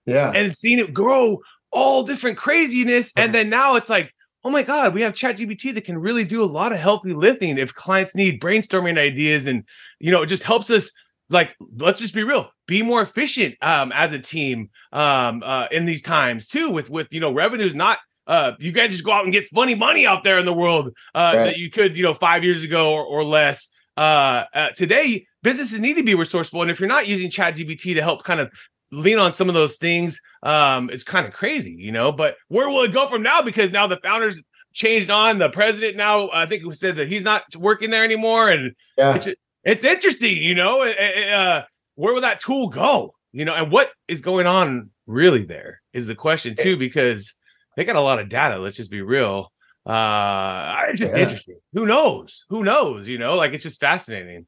Yeah, 0.06 0.30
and 0.34 0.54
seen 0.54 0.78
it 0.78 0.92
grow 0.92 1.38
all 1.72 2.04
different 2.04 2.36
craziness, 2.36 3.12
and 3.16 3.34
then 3.34 3.48
now 3.48 3.74
it's 3.74 3.88
like, 3.88 4.12
oh 4.44 4.50
my 4.50 4.62
god 4.62 4.92
we 4.94 5.00
have 5.00 5.14
chat 5.14 5.38
gpt 5.38 5.74
that 5.74 5.84
can 5.84 5.98
really 5.98 6.24
do 6.24 6.42
a 6.42 6.44
lot 6.44 6.70
of 6.70 6.78
healthy 6.78 7.14
lifting 7.14 7.56
if 7.56 7.74
clients 7.74 8.14
need 8.14 8.40
brainstorming 8.40 8.98
ideas 8.98 9.46
and 9.46 9.64
you 9.98 10.12
know 10.12 10.22
it 10.22 10.26
just 10.26 10.42
helps 10.42 10.70
us 10.70 10.90
like 11.30 11.54
let's 11.78 11.98
just 11.98 12.14
be 12.14 12.22
real 12.22 12.50
be 12.66 12.82
more 12.82 13.00
efficient 13.00 13.54
um 13.62 13.90
as 13.92 14.12
a 14.12 14.18
team 14.18 14.68
um 14.92 15.42
uh 15.42 15.66
in 15.70 15.86
these 15.86 16.02
times 16.02 16.46
too 16.46 16.70
with 16.70 16.90
with 16.90 17.08
you 17.10 17.20
know 17.20 17.32
revenues 17.32 17.74
not 17.74 17.98
uh 18.26 18.52
you 18.58 18.72
can't 18.72 18.90
just 18.90 19.04
go 19.04 19.12
out 19.12 19.24
and 19.24 19.32
get 19.32 19.44
funny 19.46 19.74
money 19.74 20.06
out 20.06 20.24
there 20.24 20.38
in 20.38 20.46
the 20.46 20.52
world 20.52 20.88
uh 21.14 21.32
right. 21.34 21.44
that 21.44 21.56
you 21.58 21.70
could 21.70 21.96
you 21.96 22.02
know 22.02 22.14
five 22.14 22.44
years 22.44 22.62
ago 22.62 22.92
or, 22.92 23.04
or 23.04 23.24
less. 23.24 23.70
Uh, 23.96 24.42
uh 24.54 24.70
today 24.70 25.24
businesses 25.42 25.78
need 25.78 25.94
to 25.94 26.02
be 26.02 26.14
resourceful. 26.14 26.62
And 26.62 26.70
if 26.70 26.80
you're 26.80 26.88
not 26.88 27.06
using 27.06 27.30
chat 27.30 27.56
gpt 27.56 27.94
to 27.94 28.02
help 28.02 28.24
kind 28.24 28.40
of 28.40 28.50
lean 28.90 29.18
on 29.18 29.32
some 29.32 29.48
of 29.48 29.54
those 29.54 29.76
things 29.76 30.20
um 30.42 30.90
it's 30.90 31.04
kind 31.04 31.26
of 31.26 31.32
crazy 31.32 31.76
you 31.78 31.92
know? 31.92 32.10
But 32.10 32.36
where 32.48 32.68
will 32.68 32.82
it 32.82 32.92
go 32.92 33.08
from 33.08 33.22
now? 33.22 33.42
Because 33.42 33.70
now 33.70 33.86
the 33.86 33.98
founders 33.98 34.42
changed 34.72 35.10
on 35.10 35.38
the 35.38 35.48
president 35.50 35.96
now 35.96 36.28
i 36.32 36.46
think 36.46 36.64
we 36.64 36.74
said 36.74 36.96
that 36.96 37.06
he's 37.06 37.22
not 37.22 37.42
working 37.56 37.90
there 37.90 38.04
anymore. 38.04 38.50
And 38.50 38.74
yeah. 38.98 39.14
it's, 39.14 39.28
it's 39.62 39.84
interesting 39.84 40.36
you 40.36 40.54
know? 40.54 40.82
Uh, 40.82 41.64
where 41.94 42.12
will 42.12 42.22
that 42.22 42.40
tool 42.40 42.68
go? 42.68 43.14
You 43.32 43.44
know 43.44 43.54
and 43.54 43.70
what 43.70 43.90
is 44.08 44.20
going 44.20 44.46
on 44.46 44.90
really 45.06 45.44
there 45.44 45.80
is 45.92 46.06
the 46.06 46.14
question 46.14 46.56
too 46.56 46.76
because 46.76 47.34
they 47.76 47.84
got 47.84 47.96
a 47.96 48.00
lot 48.00 48.18
of 48.18 48.28
data 48.28 48.58
let's 48.58 48.76
just 48.76 48.90
be 48.90 49.02
real 49.02 49.52
uh 49.86 50.84
it's 50.88 51.00
just 51.00 51.12
yeah. 51.12 51.22
interesting 51.22 51.58
who 51.72 51.86
knows 51.86 52.44
who 52.48 52.64
knows 52.64 53.06
you 53.06 53.18
know 53.18 53.36
like 53.36 53.52
it's 53.52 53.64
just 53.64 53.80
fascinating 53.80 54.46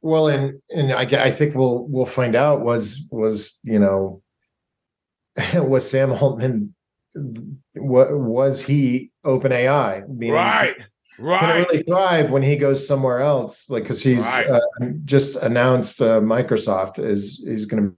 well 0.00 0.28
and 0.28 0.60
and 0.70 0.92
I, 0.92 1.02
I 1.02 1.30
think 1.30 1.54
we'll 1.54 1.86
we'll 1.86 2.06
find 2.06 2.34
out 2.34 2.62
was 2.62 3.08
was 3.12 3.58
you 3.62 3.78
know 3.78 4.22
was 5.54 5.88
Sam 5.88 6.12
Altman 6.12 6.74
what 7.74 8.16
was 8.16 8.62
he 8.62 9.10
open 9.24 9.52
AI? 9.52 10.02
right. 10.06 10.74
Right. 11.18 11.40
Can 11.40 11.50
it 11.50 11.68
really 11.68 11.82
thrive 11.84 12.30
when 12.30 12.42
he 12.42 12.56
goes 12.56 12.86
somewhere 12.86 13.20
else? 13.20 13.68
Like, 13.70 13.84
because 13.84 14.02
he's 14.02 14.24
right. 14.24 14.48
uh, 14.48 14.60
just 15.04 15.36
announced 15.36 16.00
uh, 16.00 16.20
Microsoft 16.20 16.98
is 16.98 17.44
he's 17.46 17.66
going 17.66 17.90
to, 17.90 17.96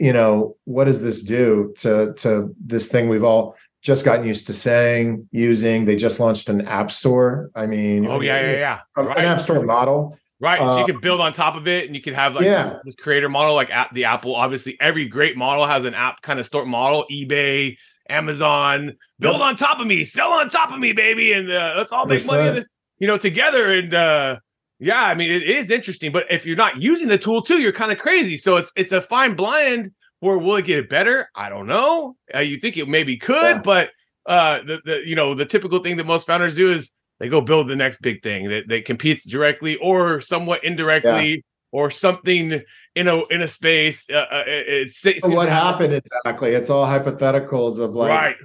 you 0.00 0.14
know, 0.14 0.56
what 0.64 0.84
does 0.84 1.02
this 1.02 1.22
do 1.22 1.74
to 1.78 2.14
to 2.14 2.54
this 2.58 2.88
thing 2.88 3.08
we've 3.08 3.22
all 3.22 3.54
just 3.82 4.04
gotten 4.04 4.26
used 4.26 4.46
to 4.46 4.54
saying, 4.54 5.28
using? 5.30 5.84
They 5.84 5.94
just 5.94 6.18
launched 6.18 6.48
an 6.48 6.66
app 6.66 6.90
store. 6.90 7.50
I 7.54 7.66
mean, 7.66 8.06
oh 8.06 8.20
yeah, 8.20 8.40
yeah, 8.40 8.56
yeah, 8.56 8.80
right. 8.96 9.18
an 9.18 9.24
app 9.26 9.40
store 9.40 9.62
model. 9.62 10.18
Right. 10.40 10.58
Uh, 10.58 10.68
so 10.68 10.76
you 10.78 10.84
uh, 10.84 10.86
can 10.86 11.00
build 11.00 11.20
on 11.20 11.34
top 11.34 11.54
of 11.54 11.68
it 11.68 11.84
and 11.84 11.94
you 11.94 12.00
can 12.00 12.14
have 12.14 12.34
like 12.34 12.46
yeah. 12.46 12.62
this, 12.62 12.80
this, 12.86 12.94
creator 12.94 13.28
model, 13.28 13.54
like 13.54 13.68
at 13.68 13.92
the 13.92 14.06
Apple. 14.06 14.34
Obviously, 14.34 14.78
every 14.80 15.06
great 15.06 15.36
model 15.36 15.66
has 15.66 15.84
an 15.84 15.92
app 15.92 16.22
kind 16.22 16.40
of 16.40 16.46
store 16.46 16.64
model, 16.64 17.04
eBay, 17.12 17.76
Amazon, 18.08 18.96
build 19.18 19.42
on 19.42 19.54
top 19.56 19.80
of 19.80 19.86
me, 19.86 20.02
sell 20.04 20.30
on 20.32 20.48
top 20.48 20.72
of 20.72 20.78
me, 20.78 20.94
baby. 20.94 21.34
And 21.34 21.52
uh, 21.52 21.74
let's 21.76 21.92
all 21.92 22.06
make 22.06 22.24
money 22.24 22.48
this, 22.54 22.68
you 22.98 23.06
know, 23.06 23.18
together. 23.18 23.70
And 23.70 23.92
uh 23.92 24.38
yeah, 24.80 25.04
I 25.04 25.14
mean, 25.14 25.30
it 25.30 25.42
is 25.42 25.70
interesting. 25.70 26.10
But 26.10 26.26
if 26.30 26.46
you're 26.46 26.56
not 26.56 26.82
using 26.82 27.08
the 27.08 27.18
tool 27.18 27.42
too, 27.42 27.60
you're 27.60 27.72
kind 27.72 27.92
of 27.92 27.98
crazy. 27.98 28.36
So 28.36 28.56
it's 28.56 28.72
it's 28.76 28.92
a 28.92 29.02
fine 29.02 29.34
blind 29.34 29.92
where 30.20 30.38
will 30.38 30.56
it 30.56 30.66
get 30.66 30.88
better? 30.88 31.28
I 31.34 31.48
don't 31.48 31.66
know. 31.66 32.16
Uh, 32.34 32.40
you 32.40 32.58
think 32.58 32.76
it 32.76 32.88
maybe 32.88 33.16
could, 33.16 33.56
yeah. 33.56 33.62
but 33.62 33.90
uh 34.26 34.58
the, 34.66 34.80
the 34.84 35.00
you 35.06 35.16
know 35.16 35.34
the 35.34 35.46
typical 35.46 35.82
thing 35.82 35.96
that 35.96 36.04
most 36.04 36.26
founders 36.26 36.54
do 36.54 36.70
is 36.70 36.92
they 37.18 37.28
go 37.28 37.40
build 37.40 37.68
the 37.68 37.76
next 37.76 38.02
big 38.02 38.22
thing 38.22 38.48
that, 38.48 38.68
that 38.68 38.84
competes 38.84 39.26
directly 39.26 39.76
or 39.76 40.20
somewhat 40.20 40.62
indirectly 40.62 41.28
yeah. 41.28 41.40
or 41.72 41.90
something 41.90 42.60
in 42.94 43.08
a 43.08 43.26
in 43.28 43.42
a 43.42 43.48
space. 43.48 44.08
Uh, 44.10 44.16
uh 44.16 44.42
it's, 44.46 45.04
it's 45.06 45.26
what 45.26 45.48
happened 45.48 45.92
exactly. 45.94 46.52
It's 46.52 46.70
all 46.70 46.86
hypotheticals 46.86 47.78
of 47.78 47.94
like, 47.94 48.08
right. 48.10 48.36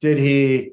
did 0.00 0.18
he? 0.18 0.72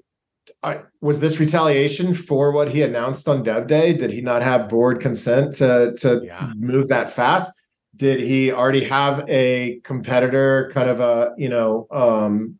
I, 0.65 0.81
was 0.99 1.19
this 1.19 1.39
retaliation 1.39 2.15
for 2.15 2.51
what 2.51 2.71
he 2.71 2.81
announced 2.81 3.27
on 3.27 3.43
Dev 3.43 3.67
Day? 3.67 3.93
Did 3.93 4.09
he 4.09 4.19
not 4.19 4.41
have 4.41 4.67
board 4.67 4.99
consent 4.99 5.55
to 5.57 5.93
to 5.99 6.21
yeah. 6.25 6.51
move 6.55 6.87
that 6.87 7.13
fast? 7.13 7.51
Did 7.95 8.19
he 8.19 8.51
already 8.51 8.83
have 8.85 9.23
a 9.29 9.79
competitor? 9.83 10.71
Kind 10.73 10.89
of 10.89 10.99
a 10.99 11.33
you 11.37 11.49
know, 11.49 11.87
um, 11.91 12.59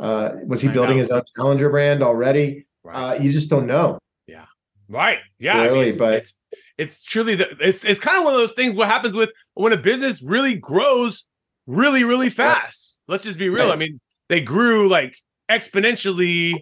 uh, 0.00 0.30
was 0.46 0.62
he 0.62 0.70
I 0.70 0.72
building 0.72 0.96
know. 0.96 1.02
his 1.02 1.10
own 1.10 1.22
challenger 1.36 1.68
brand 1.68 2.02
already? 2.02 2.66
Right. 2.82 3.18
Uh, 3.18 3.22
you 3.22 3.30
just 3.30 3.50
don't 3.50 3.66
know. 3.66 3.98
Yeah, 4.26 4.46
right. 4.88 5.18
Yeah. 5.38 5.62
Really, 5.62 5.88
I 5.88 5.90
mean, 5.90 5.98
but 5.98 6.14
it's, 6.14 6.38
it's 6.78 7.02
truly 7.02 7.34
the, 7.34 7.48
it's 7.60 7.84
it's 7.84 8.00
kind 8.00 8.16
of 8.16 8.24
one 8.24 8.32
of 8.32 8.40
those 8.40 8.52
things. 8.52 8.74
What 8.74 8.88
happens 8.88 9.14
with 9.14 9.30
when 9.52 9.74
a 9.74 9.76
business 9.76 10.22
really 10.22 10.56
grows 10.56 11.26
really 11.66 12.04
really 12.04 12.30
fast? 12.30 13.00
Let's 13.08 13.24
just 13.24 13.38
be 13.38 13.50
real. 13.50 13.66
Right. 13.66 13.74
I 13.74 13.76
mean, 13.76 14.00
they 14.30 14.40
grew 14.40 14.88
like 14.88 15.14
exponentially 15.50 16.54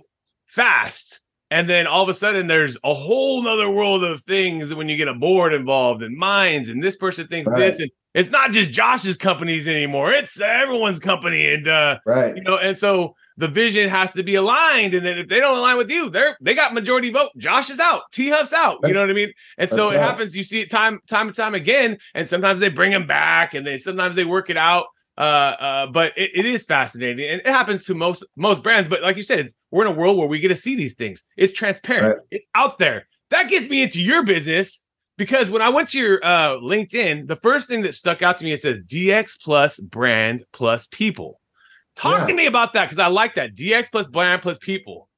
fast, 0.51 1.21
and 1.51 1.69
then 1.69 1.87
all 1.87 2.03
of 2.03 2.09
a 2.09 2.15
sudden 2.15 2.47
there's 2.47 2.77
a 2.85 2.95
whole 2.95 3.43
nother 3.43 3.71
world 3.71 4.05
of 4.05 4.23
things 4.25 4.73
when 4.75 4.89
you 4.89 4.97
get 4.97 5.09
a 5.09 5.15
board 5.15 5.53
involved 5.53 6.03
and 6.03 6.17
minds, 6.17 6.69
and 6.69 6.83
this 6.83 6.97
person 6.97 7.27
thinks 7.27 7.51
right. 7.51 7.59
this, 7.59 7.79
and 7.79 7.91
it's 8.15 8.31
not 8.31 8.51
just 8.51 8.71
Josh's 8.71 9.17
companies 9.17 9.69
anymore. 9.69 10.13
It's 10.13 10.41
everyone's 10.41 10.99
company, 10.99 11.53
and 11.53 11.69
uh, 11.69 11.99
right, 12.05 12.37
you 12.37 12.43
know, 12.43 12.59
and 12.59 12.77
so 12.77 13.15
the 13.37 13.49
vision 13.49 13.89
has 13.89 14.13
to 14.13 14.23
be 14.23 14.35
aligned. 14.35 14.95
And 14.95 15.05
then 15.05 15.17
if 15.17 15.29
they 15.29 15.41
don't 15.41 15.57
align 15.57 15.77
with 15.77 15.91
you, 15.91 16.11
they're 16.11 16.37
they 16.41 16.55
got 16.55 16.75
majority 16.75 17.11
vote. 17.11 17.31
Josh 17.39 17.71
is 17.71 17.81
out, 17.81 18.03
T 18.13 18.29
Huff's 18.29 18.53
out. 18.53 18.79
You 18.85 18.93
know 18.93 19.01
what 19.01 19.11
I 19.11 19.15
mean? 19.15 19.33
And 19.59 19.71
so 19.71 19.91
That's 19.91 19.95
it 19.95 19.99
happens. 20.01 20.37
You 20.37 20.45
see 20.45 20.61
it 20.61 20.71
time 20.71 21.01
time 21.09 21.29
and 21.29 21.37
time 21.37 21.55
again. 21.55 21.99
And 22.15 22.29
sometimes 22.29 22.61
they 22.61 22.69
bring 22.69 22.93
him 22.93 23.07
back, 23.07 23.55
and 23.55 23.67
they 23.67 23.79
sometimes 23.79 24.17
they 24.17 24.25
work 24.25 24.51
it 24.51 24.57
out. 24.57 24.87
Uh, 25.21 25.55
uh, 25.61 25.87
but 25.87 26.17
it, 26.17 26.31
it 26.35 26.47
is 26.47 26.65
fascinating, 26.65 27.29
and 27.29 27.43
it 27.43 27.47
happens 27.47 27.85
to 27.85 27.95
most 27.95 28.25
most 28.37 28.63
brands. 28.63 28.89
But 28.89 29.03
like 29.03 29.17
you 29.17 29.23
said, 29.23 29.53
we're 29.71 29.85
in 29.85 29.93
a 29.93 29.95
world 29.95 30.17
where 30.17 30.27
we 30.27 30.41
get 30.41 30.49
to 30.49 30.57
see 30.57 30.77
these 30.77 30.95
things. 30.95 31.25
It's 31.37 31.53
transparent. 31.53 32.21
Right. 32.21 32.27
It's 32.31 32.47
out 32.55 32.79
there. 32.79 33.07
That 33.29 33.51
gets 33.51 33.69
me 33.69 33.83
into 33.83 34.01
your 34.01 34.25
business 34.25 34.83
because 35.19 35.51
when 35.51 35.61
I 35.61 35.69
went 35.69 35.91
to 35.91 35.99
your 35.99 36.25
uh, 36.25 36.55
LinkedIn, 36.57 37.29
the 37.29 37.37
first 37.37 37.69
thing 37.69 37.83
that 37.83 37.95
stuck 37.95 38.23
out 38.23 38.39
to 38.39 38.45
me 38.47 38.53
it 38.53 38.63
says 38.63 38.81
DX 38.83 39.43
plus 39.43 39.79
brand 39.79 40.43
plus 40.55 40.87
people. 40.87 41.39
Talk 41.97 42.21
yeah. 42.21 42.27
to 42.27 42.35
me 42.35 42.47
about 42.47 42.73
that 42.73 42.87
because 42.87 42.99
I 42.99 43.09
like 43.09 43.35
that 43.35 43.55
DX 43.55 43.91
plus 43.91 44.07
brand 44.07 44.41
plus 44.41 44.59
people. 44.59 45.11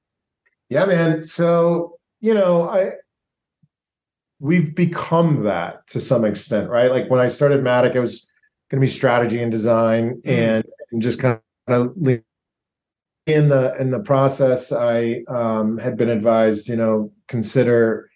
Yeah, 0.69 0.85
man. 0.85 1.23
So 1.23 2.01
you 2.21 2.35
know, 2.35 2.69
I 2.69 2.95
we've 4.41 4.75
become 4.75 5.45
that 5.45 5.87
to 5.91 6.01
some 6.01 6.25
extent, 6.25 6.69
right? 6.71 6.91
Like 6.91 7.09
when 7.09 7.21
I 7.21 7.29
started 7.29 7.63
Matic, 7.63 7.95
it 7.95 8.01
was 8.01 8.27
going 8.73 8.81
to 8.81 8.87
be 8.87 8.91
strategy 8.91 9.43
and 9.43 9.53
design, 9.53 10.23
mm. 10.25 10.31
and, 10.31 10.65
and 10.91 11.03
just 11.03 11.21
kind 11.21 11.39
of 11.69 11.95
in 13.27 13.49
the 13.49 13.77
in 13.79 13.91
the 13.91 14.01
process, 14.01 14.73
I 14.73 15.23
um, 15.29 15.79
had 15.79 15.97
been 15.97 16.09
advised, 16.09 16.69
you 16.69 16.77
know, 16.77 17.13
consider 17.29 18.11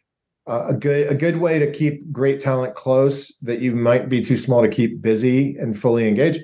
uh, 0.48 0.68
a 0.68 0.74
good 0.74 1.12
a 1.12 1.14
good 1.14 1.36
way 1.36 1.58
to 1.58 1.70
keep 1.70 2.10
great 2.10 2.40
talent 2.40 2.74
close 2.74 3.32
that 3.42 3.60
you 3.60 3.74
might 3.76 4.08
be 4.08 4.22
too 4.22 4.36
small 4.36 4.62
to 4.62 4.68
keep 4.68 5.02
busy 5.02 5.56
and 5.58 5.78
fully 5.78 6.08
engaged 6.08 6.42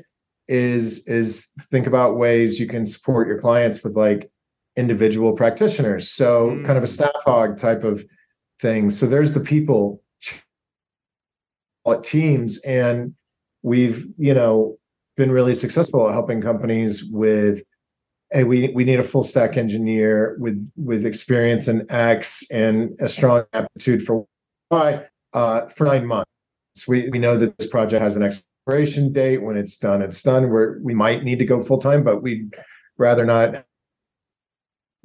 is 0.48 1.06
is 1.06 1.48
think 1.70 1.86
about 1.86 2.16
ways 2.16 2.60
you 2.60 2.66
can 2.66 2.84
support 2.84 3.28
your 3.28 3.40
clients 3.40 3.82
with 3.82 3.96
like 3.96 4.30
individual 4.76 5.32
practitioners 5.32 6.10
so 6.10 6.50
mm. 6.50 6.64
kind 6.64 6.76
of 6.76 6.82
a 6.82 6.88
staff 6.88 7.12
aug 7.26 7.56
type 7.56 7.84
of 7.84 8.04
thing 8.60 8.90
so 8.90 9.06
there's 9.06 9.32
the 9.34 9.40
people 9.40 10.02
teams 12.02 12.58
and 12.58 13.14
we've 13.62 14.06
you 14.18 14.34
know 14.34 14.76
been 15.16 15.30
really 15.30 15.54
successful 15.54 16.08
at 16.08 16.12
helping 16.12 16.40
companies 16.40 17.04
with 17.04 17.62
hey 18.30 18.44
we 18.44 18.72
we 18.74 18.84
need 18.84 18.98
a 19.00 19.04
full 19.04 19.22
stack 19.22 19.56
engineer 19.56 20.36
with 20.38 20.70
with 20.76 21.04
experience 21.04 21.68
in 21.68 21.84
x 21.90 22.44
and 22.50 22.96
a 23.00 23.08
strong 23.08 23.44
aptitude 23.52 24.02
for 24.02 24.26
y 24.70 25.04
uh, 25.32 25.66
for 25.68 25.86
nine 25.86 26.06
months 26.06 26.32
we 26.88 27.08
we 27.10 27.18
know 27.18 27.36
that 27.38 27.56
this 27.58 27.68
project 27.68 28.02
has 28.02 28.16
an 28.16 28.22
expiration 28.22 29.12
date. 29.12 29.42
When 29.42 29.56
it's 29.56 29.76
done, 29.76 30.02
it's 30.02 30.22
done. 30.22 30.50
Where 30.50 30.78
we 30.82 30.94
might 30.94 31.22
need 31.22 31.38
to 31.38 31.44
go 31.44 31.62
full 31.62 31.78
time, 31.78 32.02
but 32.02 32.22
we'd 32.22 32.54
rather 32.96 33.24
not. 33.24 33.64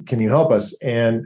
Can 0.06 0.20
you 0.20 0.30
help 0.30 0.52
us? 0.52 0.76
And 0.82 1.26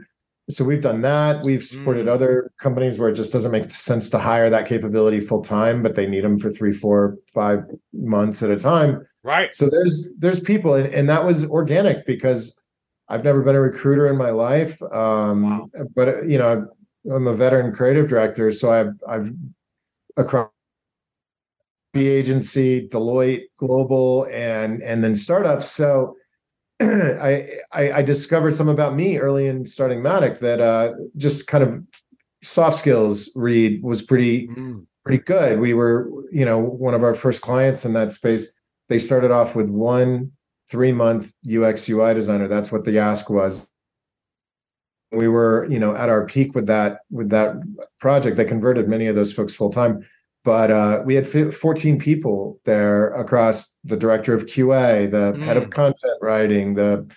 so 0.50 0.64
we've 0.64 0.82
done 0.82 1.02
that. 1.02 1.44
We've 1.44 1.64
supported 1.64 2.06
mm. 2.06 2.10
other 2.10 2.50
companies 2.58 2.98
where 2.98 3.08
it 3.08 3.14
just 3.14 3.32
doesn't 3.32 3.52
make 3.52 3.70
sense 3.70 4.10
to 4.10 4.18
hire 4.18 4.50
that 4.50 4.66
capability 4.66 5.20
full 5.20 5.42
time, 5.42 5.82
but 5.82 5.94
they 5.94 6.06
need 6.06 6.24
them 6.24 6.38
for 6.38 6.50
three, 6.50 6.72
four, 6.72 7.16
five 7.32 7.64
months 7.92 8.42
at 8.42 8.50
a 8.50 8.56
time. 8.56 9.06
Right. 9.22 9.54
So 9.54 9.70
there's 9.70 10.08
there's 10.18 10.40
people, 10.40 10.74
and, 10.74 10.92
and 10.92 11.08
that 11.08 11.24
was 11.24 11.48
organic 11.48 12.06
because 12.06 12.60
I've 13.08 13.24
never 13.24 13.42
been 13.42 13.54
a 13.54 13.60
recruiter 13.60 14.08
in 14.08 14.16
my 14.16 14.30
life. 14.30 14.82
Um, 14.82 15.70
wow. 15.72 15.86
But 15.94 16.26
you 16.26 16.38
know, 16.38 16.66
I'm 17.10 17.26
a 17.28 17.34
veteran 17.34 17.72
creative 17.72 18.08
director, 18.08 18.50
so 18.50 18.72
I've 18.72 18.94
I've 19.08 19.32
across 20.16 20.50
the 21.94 22.08
agency, 22.08 22.88
Deloitte 22.88 23.44
Global, 23.58 24.26
and 24.32 24.82
and 24.82 25.04
then 25.04 25.14
startups. 25.14 25.70
So 25.70 26.16
I, 27.20 27.48
I, 27.72 27.92
I 27.92 28.02
discovered 28.02 28.54
some 28.54 28.68
about 28.68 28.94
me 28.94 29.18
early 29.18 29.46
in 29.46 29.66
starting 29.66 30.00
Matic 30.00 30.40
that 30.40 30.60
uh, 30.60 30.94
just 31.16 31.46
kind 31.46 31.62
of 31.62 31.82
soft 32.42 32.78
skills 32.78 33.30
read 33.36 33.82
was 33.82 34.02
pretty 34.02 34.48
mm. 34.48 34.84
pretty 35.04 35.22
good. 35.22 35.60
We 35.60 35.74
were 35.74 36.10
you 36.30 36.44
know 36.44 36.58
one 36.58 36.94
of 36.94 37.02
our 37.02 37.14
first 37.14 37.40
clients 37.40 37.84
in 37.84 37.92
that 37.92 38.12
space. 38.12 38.52
They 38.88 38.98
started 38.98 39.30
off 39.30 39.54
with 39.54 39.68
one 39.68 40.32
three 40.68 40.92
month 40.92 41.32
UX 41.46 41.88
UI 41.88 42.14
designer. 42.14 42.48
That's 42.48 42.72
what 42.72 42.84
the 42.84 42.98
ask 42.98 43.30
was. 43.30 43.68
We 45.12 45.28
were, 45.28 45.66
you 45.68 45.78
know, 45.78 45.94
at 45.94 46.08
our 46.08 46.26
peak 46.26 46.54
with 46.54 46.66
that 46.66 47.00
with 47.10 47.28
that 47.30 47.56
project. 48.00 48.36
They 48.36 48.46
converted 48.46 48.88
many 48.88 49.06
of 49.06 49.14
those 49.14 49.32
folks 49.32 49.54
full 49.54 49.70
time, 49.70 50.06
but 50.44 50.70
uh, 50.70 51.02
we 51.04 51.14
had 51.14 51.26
14 51.26 51.98
people 51.98 52.60
there 52.64 53.12
across 53.14 53.76
the 53.84 53.96
director 53.96 54.34
of 54.34 54.46
QA, 54.46 55.10
the 55.10 55.32
mm. 55.32 55.44
head 55.44 55.56
of 55.56 55.70
content 55.70 56.14
writing, 56.20 56.74
the 56.74 57.08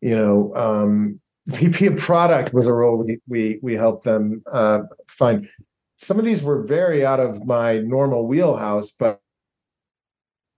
you 0.00 0.16
know 0.16 0.54
um, 0.54 1.20
VP 1.46 1.86
of 1.86 1.96
product 1.96 2.54
was 2.54 2.66
a 2.66 2.72
role 2.72 2.98
we 3.04 3.18
we 3.28 3.58
we 3.62 3.74
helped 3.74 4.04
them 4.04 4.42
uh, 4.50 4.80
find. 5.06 5.48
Some 5.96 6.18
of 6.18 6.24
these 6.24 6.42
were 6.42 6.62
very 6.62 7.04
out 7.04 7.20
of 7.20 7.46
my 7.46 7.78
normal 7.78 8.26
wheelhouse, 8.26 8.90
but 8.90 9.20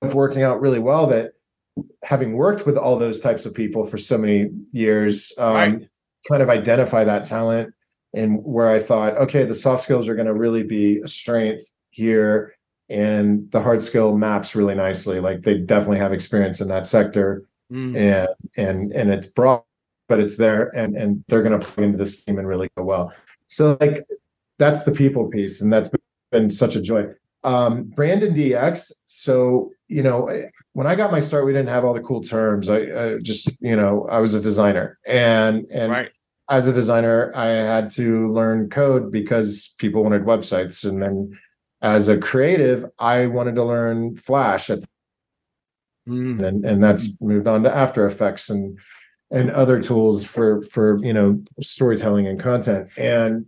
working 0.01 0.43
out 0.43 0.61
really 0.61 0.79
well. 0.79 1.09
That 1.09 1.33
having 2.05 2.35
worked 2.35 2.65
with 2.65 2.79
all 2.79 2.97
those 2.97 3.21
types 3.21 3.45
of 3.45 3.55
people 3.55 3.85
for 3.85 3.99
so 3.99 4.17
many 4.17 4.51
years, 4.71 5.33
um, 5.37 5.55
right. 5.55 5.89
kind 6.29 6.43
of 6.43 6.49
identify 6.49 7.03
that 7.03 7.25
talent 7.25 7.75
and 8.15 8.43
where 8.45 8.71
I 8.71 8.79
thought, 8.79 9.17
okay, 9.17 9.45
the 9.45 9.57
soft 9.57 9.83
skills 9.83 10.09
are 10.09 10.15
going 10.15 10.29
to 10.29 10.35
really 10.35 10.63
be 10.63 11.01
a 11.05 11.09
strength 11.09 11.65
here, 11.95 12.55
and 12.89 13.51
the 13.51 13.63
hard 13.63 13.83
skill 13.83 14.17
maps 14.17 14.55
really 14.55 14.75
nicely. 14.75 15.21
Like 15.21 15.43
they 15.43 15.59
definitely 15.59 15.99
have 15.99 16.13
experience 16.13 16.61
in 16.61 16.69
that 16.69 16.87
sector, 16.87 17.45
mm. 17.73 17.97
and 17.97 18.29
and 18.57 18.93
and 18.93 19.11
it's 19.11 19.27
broad 19.27 19.63
but 20.09 20.21
it's 20.21 20.37
there 20.37 20.71
and 20.77 20.97
and 20.97 21.25
they're 21.29 21.43
going 21.43 21.59
to 21.59 21.67
plug 21.67 21.85
into 21.85 21.99
this 21.99 22.25
team 22.25 22.39
and 22.39 22.47
really 22.47 22.69
go 22.77 22.85
well. 22.85 23.13
So 23.47 23.77
like 23.81 24.05
that's 24.59 24.85
the 24.85 24.93
people 24.93 25.29
piece, 25.29 25.61
and 25.61 25.73
that's 25.73 25.91
been 26.31 26.51
such 26.51 26.77
a 26.77 26.81
joy. 26.81 27.07
Um, 27.43 27.85
Brand 27.85 28.23
and 28.23 28.37
DX. 28.37 28.93
So 29.07 29.71
you 29.89 30.03
know, 30.03 30.31
when 30.73 30.87
I 30.87 30.95
got 30.95 31.13
my 31.13 31.21
start, 31.21 31.45
we 31.45 31.53
didn't 31.53 31.69
have 31.69 31.85
all 31.85 31.95
the 31.95 32.01
cool 32.01 32.23
terms. 32.23 32.69
I, 32.69 32.79
I 32.79 33.19
just 33.23 33.51
you 33.61 33.77
know 33.77 34.07
I 34.11 34.19
was 34.19 34.35
a 34.35 34.41
designer, 34.41 34.99
and 35.07 35.67
and 35.71 35.93
right. 35.93 36.11
as 36.49 36.67
a 36.67 36.73
designer, 36.73 37.33
I 37.35 37.47
had 37.47 37.91
to 37.91 38.29
learn 38.29 38.71
code 38.71 39.13
because 39.13 39.75
people 39.79 40.03
wanted 40.03 40.23
websites, 40.23 40.89
and 40.89 41.03
then 41.03 41.39
as 41.85 42.09
a 42.09 42.19
creative, 42.19 42.87
I 42.99 43.27
wanted 43.27 43.55
to 43.57 43.65
learn 43.65 44.17
Flash 44.17 44.71
at 44.71 44.81
Mm. 46.07 46.43
and 46.43 46.67
and 46.67 46.85
that's 46.85 47.19
moved 47.19 47.47
on 47.47 47.63
to 47.63 47.75
After 47.75 48.07
Effects 48.07 48.51
and 48.51 48.79
and 49.31 49.51
other 49.51 49.81
tools 49.81 50.23
for 50.23 50.61
for 50.61 51.03
you 51.03 51.15
know 51.15 51.43
storytelling 51.63 52.27
and 52.27 52.39
content. 52.39 52.91
And 52.99 53.47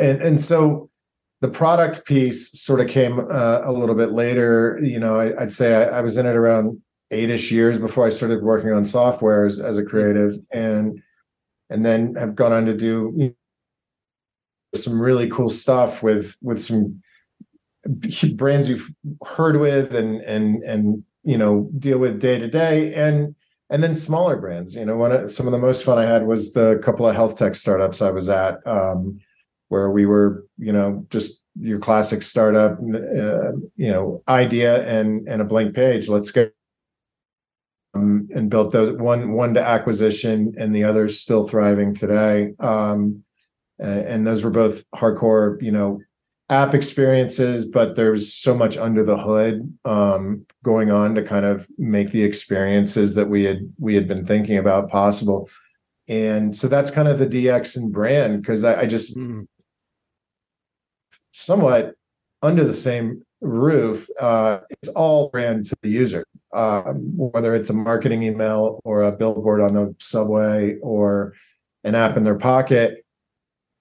and 0.00 0.20
and 0.20 0.40
so 0.40 0.90
the 1.40 1.48
product 1.48 2.04
piece 2.06 2.60
sort 2.60 2.80
of 2.80 2.88
came 2.88 3.20
uh, 3.20 3.60
a 3.62 3.70
little 3.70 3.94
bit 3.94 4.10
later. 4.10 4.80
You 4.82 4.98
know 4.98 5.20
I, 5.20 5.30
would 5.30 5.52
say 5.52 5.76
I, 5.76 5.98
I, 5.98 6.00
was 6.00 6.16
in 6.16 6.26
it 6.26 6.34
around 6.34 6.82
eight-ish 7.12 7.52
years 7.52 7.78
before 7.78 8.06
i 8.06 8.08
started 8.08 8.42
working 8.42 8.72
on 8.72 8.86
software 8.86 9.44
as, 9.44 9.60
as 9.60 9.76
a 9.76 9.84
creative 9.84 10.38
and 10.50 11.02
and 11.68 11.84
then 11.84 12.14
have 12.14 12.34
gone 12.34 12.52
on 12.52 12.64
to 12.64 12.74
do 12.74 13.12
you 13.14 13.28
know, 13.28 13.34
some 14.74 15.00
really 15.00 15.28
cool 15.28 15.50
stuff 15.50 16.02
with 16.02 16.36
with 16.42 16.62
some 16.62 17.02
brands 18.34 18.68
you've 18.68 18.90
heard 19.24 19.58
with 19.58 19.94
and 19.94 20.20
and 20.22 20.62
and 20.62 21.04
you 21.24 21.36
know 21.36 21.68
deal 21.78 21.98
with 21.98 22.20
day 22.20 22.38
to 22.38 22.48
day 22.48 22.94
and 22.94 23.34
and 23.72 23.82
then 23.82 23.94
smaller 23.94 24.36
brands. 24.36 24.74
You 24.74 24.84
know, 24.84 24.96
one 24.96 25.12
of, 25.12 25.30
some 25.30 25.46
of 25.46 25.52
the 25.52 25.58
most 25.58 25.82
fun 25.82 25.98
I 25.98 26.04
had 26.04 26.26
was 26.26 26.52
the 26.52 26.78
couple 26.84 27.08
of 27.08 27.16
health 27.16 27.36
tech 27.36 27.54
startups 27.54 28.02
I 28.02 28.10
was 28.10 28.28
at, 28.28 28.64
um, 28.66 29.18
where 29.68 29.90
we 29.90 30.04
were, 30.04 30.44
you 30.58 30.72
know, 30.72 31.06
just 31.08 31.40
your 31.58 31.78
classic 31.78 32.22
startup, 32.22 32.72
uh, 32.72 33.52
you 33.74 33.90
know, 33.90 34.22
idea 34.28 34.86
and 34.86 35.26
and 35.26 35.40
a 35.40 35.46
blank 35.46 35.74
page. 35.74 36.08
Let's 36.08 36.30
go. 36.30 36.50
Um, 37.94 38.28
and 38.34 38.48
built 38.48 38.72
those 38.72 38.96
one 38.96 39.32
one 39.32 39.54
to 39.54 39.62
acquisition, 39.62 40.54
and 40.56 40.74
the 40.74 40.84
other 40.84 41.08
still 41.08 41.46
thriving 41.46 41.94
today. 41.94 42.54
Um, 42.58 43.24
and 43.82 44.26
those 44.26 44.44
were 44.44 44.50
both 44.50 44.84
hardcore, 44.92 45.60
you 45.60 45.72
know, 45.72 46.00
app 46.52 46.74
experiences, 46.74 47.66
but 47.66 47.96
there's 47.96 48.32
so 48.32 48.54
much 48.54 48.76
under 48.76 49.02
the 49.02 49.16
hood 49.16 49.76
um, 49.84 50.44
going 50.62 50.90
on 50.90 51.14
to 51.14 51.22
kind 51.22 51.46
of 51.46 51.66
make 51.78 52.10
the 52.10 52.22
experiences 52.22 53.14
that 53.14 53.28
we 53.28 53.44
had 53.44 53.72
we 53.78 53.94
had 53.94 54.06
been 54.06 54.26
thinking 54.26 54.58
about 54.58 54.90
possible. 54.90 55.48
And 56.08 56.54
so 56.54 56.68
that's 56.68 56.90
kind 56.90 57.08
of 57.08 57.18
the 57.18 57.26
DX 57.26 57.76
and 57.76 57.92
brand 57.92 58.42
because 58.42 58.64
I, 58.64 58.82
I, 58.82 58.86
just 58.86 59.16
mm. 59.16 59.46
somewhat 61.30 61.94
under 62.42 62.64
the 62.64 62.74
same 62.74 63.22
roof. 63.40 64.08
Uh, 64.20 64.58
it's 64.68 64.88
all 64.90 65.30
brand 65.30 65.64
to 65.66 65.76
the 65.80 65.88
user, 65.88 66.26
um, 66.52 67.16
whether 67.16 67.54
it's 67.54 67.70
a 67.70 67.74
marketing 67.74 68.24
email 68.24 68.80
or 68.84 69.02
a 69.02 69.12
billboard 69.12 69.60
on 69.60 69.74
the 69.74 69.94
subway 70.00 70.76
or 70.82 71.34
an 71.84 71.94
app 71.94 72.16
in 72.16 72.24
their 72.24 72.38
pocket 72.38 73.01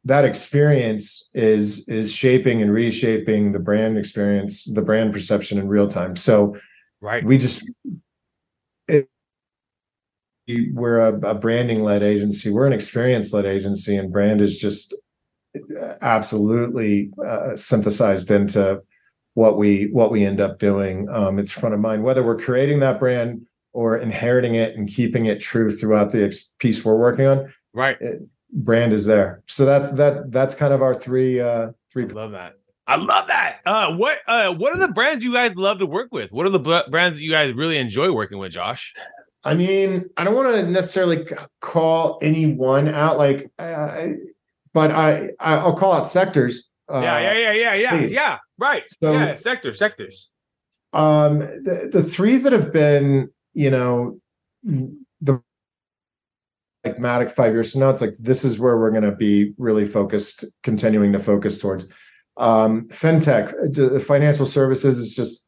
that 0.06 0.26
experience 0.26 1.30
is 1.34 1.88
is 1.88 2.12
shaping 2.12 2.62
and 2.62 2.74
reshaping 2.74 3.52
the 3.52 3.60
brand 3.60 3.98
experience 3.98 4.66
the 4.66 4.82
brand 4.82 5.14
perception 5.14 5.58
in 5.58 5.68
real 5.68 5.88
time. 5.88 6.16
So 6.16 6.58
right. 7.02 7.24
we 7.24 7.38
just 7.38 7.70
it, 8.88 9.08
we're 10.74 11.00
a, 11.00 11.14
a 11.30 11.36
branding 11.36 11.84
led 11.84 12.04
agency. 12.04 12.50
We're 12.50 12.68
an 12.68 12.74
experience 12.74 13.32
led 13.32 13.46
agency 13.46 13.96
and 13.96 14.12
brand 14.12 14.42
is 14.42 14.58
just 14.58 14.96
absolutely 16.02 17.12
uh, 17.26 17.56
synthesized 17.56 18.32
into 18.32 18.82
what 19.34 19.58
we 19.58 19.86
what 19.92 20.12
we 20.12 20.26
end 20.26 20.42
up 20.42 20.60
doing. 20.60 21.08
Um, 21.10 21.40
it's 21.40 21.52
front 21.52 21.76
of 21.76 21.82
mind. 21.82 22.04
Whether 22.04 22.24
we're 22.24 22.40
creating 22.40 22.80
that 22.80 23.00
brand 23.00 23.46
or 23.74 23.98
inheriting 23.98 24.56
it 24.56 24.76
and 24.76 24.90
keeping 24.90 25.28
it 25.28 25.40
true 25.40 25.76
throughout 25.76 26.12
the 26.12 26.26
ex- 26.26 26.50
piece 26.60 26.84
we're 26.84 26.98
working 26.98 27.26
on 27.26 27.54
right. 27.74 27.98
it, 28.02 28.22
brand 28.52 28.94
is 28.94 29.06
there. 29.06 29.44
So 29.48 29.66
that's 29.66 29.92
that 29.94 30.32
that's 30.32 30.56
kind 30.56 30.74
of 30.74 30.82
our 30.82 30.94
three 30.94 31.40
uh 31.40 31.72
three 31.92 32.06
I 32.06 32.08
love 32.08 32.32
that. 32.32 32.54
I 32.88 32.96
love 32.96 33.28
that. 33.28 33.60
Uh 33.66 33.96
what 33.96 34.20
uh 34.28 34.54
what 34.54 34.74
are 34.74 34.80
the 34.80 34.94
brands 34.94 35.24
you 35.24 35.34
guys 35.34 35.56
love 35.56 35.80
to 35.80 35.86
work 35.86 36.10
with? 36.12 36.32
What 36.32 36.46
are 36.46 36.50
the 36.50 36.60
b- 36.60 36.90
brands 36.90 37.18
that 37.18 37.24
you 37.24 37.32
guys 37.32 37.54
really 37.54 37.78
enjoy 37.78 38.12
working 38.12 38.38
with, 38.38 38.52
Josh? 38.52 38.94
I 39.44 39.56
mean, 39.56 40.10
I 40.18 40.24
don't 40.24 40.36
want 40.36 40.54
to 40.54 40.64
necessarily 40.70 41.26
call 41.62 42.20
anyone 42.22 42.90
out 42.90 43.18
like 43.18 43.50
uh, 43.58 44.08
but 44.74 44.92
I 44.92 45.30
I'll 45.40 45.76
call 45.76 45.94
out 45.94 46.08
sectors. 46.08 46.68
Uh, 46.92 47.02
yeah, 47.02 47.20
yeah, 47.20 47.34
yeah, 47.34 47.54
yeah, 47.54 47.74
yeah. 47.76 47.90
Please. 47.98 48.14
Yeah, 48.14 48.38
right. 48.58 48.84
So, 49.02 49.14
yeah, 49.14 49.36
sectors, 49.36 49.80
sectors. 49.80 50.30
Um 50.94 51.40
the, 51.40 51.90
the 51.92 52.04
three 52.04 52.38
that 52.40 52.52
have 52.52 52.74
been, 52.74 53.30
you 53.54 53.70
know, 53.70 54.20
the 54.64 55.42
like 56.84 56.98
Matic 56.98 57.32
five 57.32 57.54
years 57.54 57.72
from 57.72 57.82
now, 57.82 57.90
it's 57.90 58.02
like 58.02 58.16
this 58.20 58.44
is 58.44 58.60
where 58.60 58.78
we're 58.78 58.92
going 58.92 59.04
to 59.04 59.16
be 59.16 59.54
really 59.58 59.86
focused, 59.86 60.46
continuing 60.64 61.14
to 61.14 61.20
focus 61.20 61.60
towards. 61.60 61.88
Um, 62.38 62.88
FinTech, 62.88 64.04
financial 64.04 64.46
services 64.46 64.98
is 64.98 65.14
just 65.14 65.46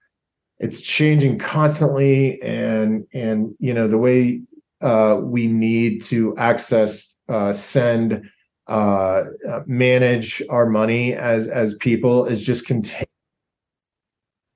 it's 0.60 0.82
changing 0.82 1.40
constantly, 1.40 2.42
and 2.42 3.06
and 3.14 3.56
you 3.60 3.74
know 3.74 3.88
the 3.88 3.98
way 3.98 4.42
uh, 4.82 5.20
we 5.22 5.48
need 5.48 6.04
to 6.04 6.38
access, 6.38 7.18
uh, 7.30 7.52
send, 7.54 8.30
uh, 8.68 9.24
manage 9.66 10.42
our 10.50 10.68
money 10.68 11.14
as 11.14 11.48
as 11.48 11.74
people 11.76 12.26
is 12.26 12.46
just 12.46 12.68
continuing 12.68 13.08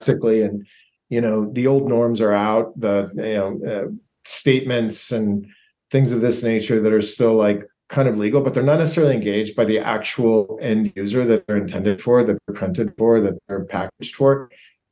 and 0.08 0.68
you 1.10 1.20
know 1.22 1.52
the 1.52 1.68
old 1.68 1.90
norms 1.90 2.22
are 2.22 2.34
out 2.34 2.72
the 2.80 3.12
you 3.16 3.34
know 3.34 3.60
uh, 3.70 3.88
statements 4.24 5.12
and 5.12 5.48
things 5.92 6.12
of 6.12 6.22
this 6.22 6.44
nature 6.44 6.82
that 6.82 6.94
are 6.94 7.02
still 7.02 7.34
like 7.34 7.64
kind 7.90 8.08
of 8.08 8.18
legal, 8.18 8.42
but 8.42 8.54
they're 8.54 8.64
not 8.64 8.80
necessarily 8.80 9.16
engaged 9.16 9.56
by 9.56 9.66
the 9.66 9.80
actual 9.80 10.60
end 10.62 10.92
user 10.96 11.26
that 11.26 11.48
they're 11.48 11.58
intended 11.58 12.02
for, 12.02 12.24
that 12.24 12.38
they're 12.46 12.56
printed 12.56 12.94
for, 12.98 13.22
that 13.22 13.38
they're 13.48 13.66
packaged 13.66 14.16
for. 14.16 14.50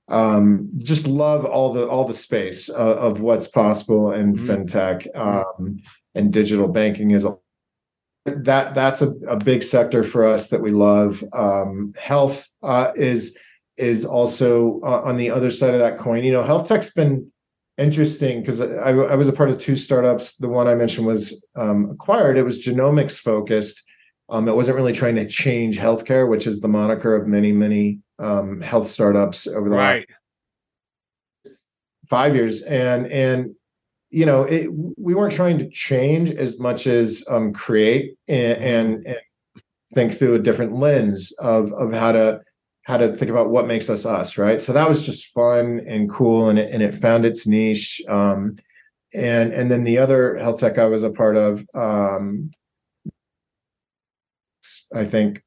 Um, 0.08 0.69
just 0.77 1.08
love 1.08 1.45
all 1.45 1.73
the 1.73 1.88
all 1.88 2.05
the 2.08 2.13
space 2.13 2.69
uh, 2.69 2.73
of 2.75 3.21
what's 3.21 3.47
possible 3.47 4.12
in 4.12 4.36
mm-hmm. 4.36 4.49
fintech 4.49 5.08
um, 5.17 5.81
and 6.13 6.31
digital 6.31 6.67
banking 6.67 7.12
is 7.12 7.25
a, 7.25 7.36
that 8.25 8.75
that's 8.75 9.01
a, 9.01 9.10
a 9.27 9.36
big 9.36 9.63
sector 9.63 10.03
for 10.03 10.25
us 10.25 10.49
that 10.49 10.62
we 10.62 10.69
love. 10.69 11.23
Um, 11.34 11.93
health 11.97 12.47
uh, 12.62 12.91
is 12.95 13.36
is 13.77 14.05
also 14.05 14.79
uh, 14.84 15.01
on 15.01 15.17
the 15.17 15.31
other 15.31 15.49
side 15.49 15.73
of 15.73 15.79
that 15.79 15.97
coin. 15.97 16.23
You 16.23 16.34
know, 16.34 16.43
health 16.43 16.67
tech's 16.67 16.93
been 16.93 17.31
interesting 17.77 18.41
because 18.41 18.61
I, 18.61 18.91
I, 18.91 19.15
was 19.15 19.27
a 19.27 19.33
part 19.33 19.49
of 19.49 19.57
two 19.57 19.75
startups. 19.75 20.35
The 20.35 20.47
one 20.47 20.67
I 20.67 20.75
mentioned 20.75 21.05
was 21.05 21.45
um, 21.55 21.89
acquired. 21.91 22.38
It 22.38 22.43
was 22.43 22.63
genomics 22.63 23.17
focused. 23.17 23.83
Um, 24.29 24.47
it 24.47 24.55
wasn't 24.55 24.77
really 24.77 24.93
trying 24.93 25.15
to 25.15 25.27
change 25.27 25.77
healthcare, 25.77 26.27
which 26.27 26.47
is 26.47 26.61
the 26.61 26.67
moniker 26.67 27.15
of 27.15 27.27
many, 27.27 27.51
many 27.51 27.99
um, 28.17 28.61
health 28.61 28.88
startups 28.88 29.47
over 29.47 29.69
the 29.69 29.75
right. 29.75 30.07
last 31.45 31.57
five 32.07 32.35
years. 32.35 32.63
And 32.63 33.07
and 33.07 33.55
you 34.09 34.25
know, 34.25 34.43
it, 34.43 34.69
we 34.71 35.13
weren't 35.13 35.33
trying 35.33 35.57
to 35.59 35.69
change 35.69 36.31
as 36.31 36.59
much 36.59 36.88
as 36.88 37.25
um, 37.29 37.51
create 37.51 38.17
and, 38.27 38.57
and, 38.57 39.07
and 39.07 39.17
think 39.93 40.17
through 40.17 40.35
a 40.35 40.39
different 40.39 40.73
lens 40.73 41.31
of 41.33 41.73
of 41.73 41.91
how 41.93 42.11
to 42.13 42.39
how 42.86 42.98
to 42.98 43.17
think 43.17 43.32
about 43.32 43.50
what 43.50 43.65
makes 43.65 43.89
us 43.89 44.06
us, 44.06 44.38
right? 44.38 44.62
So 44.62 44.71
that 44.74 44.88
was 44.88 45.06
just 45.06 45.34
fun 45.34 45.82
and 45.88 46.08
cool, 46.10 46.50
and 46.50 46.60
it, 46.60 46.71
and 46.71 46.84
it 46.84 46.93
found 46.93 47.26
its 47.26 47.48
niche. 47.48 48.00
Um, 48.08 48.58
and 49.13 49.54
and 49.54 49.71
then 49.71 49.84
the 49.84 49.98
other 49.98 50.38
health 50.38 50.60
tech 50.60 50.78
I 50.78 50.86
was 50.86 51.02
a 51.02 51.10
part 51.10 51.36
of, 51.36 51.65
um, 51.74 52.52
I 54.93 55.06
think, 55.06 55.43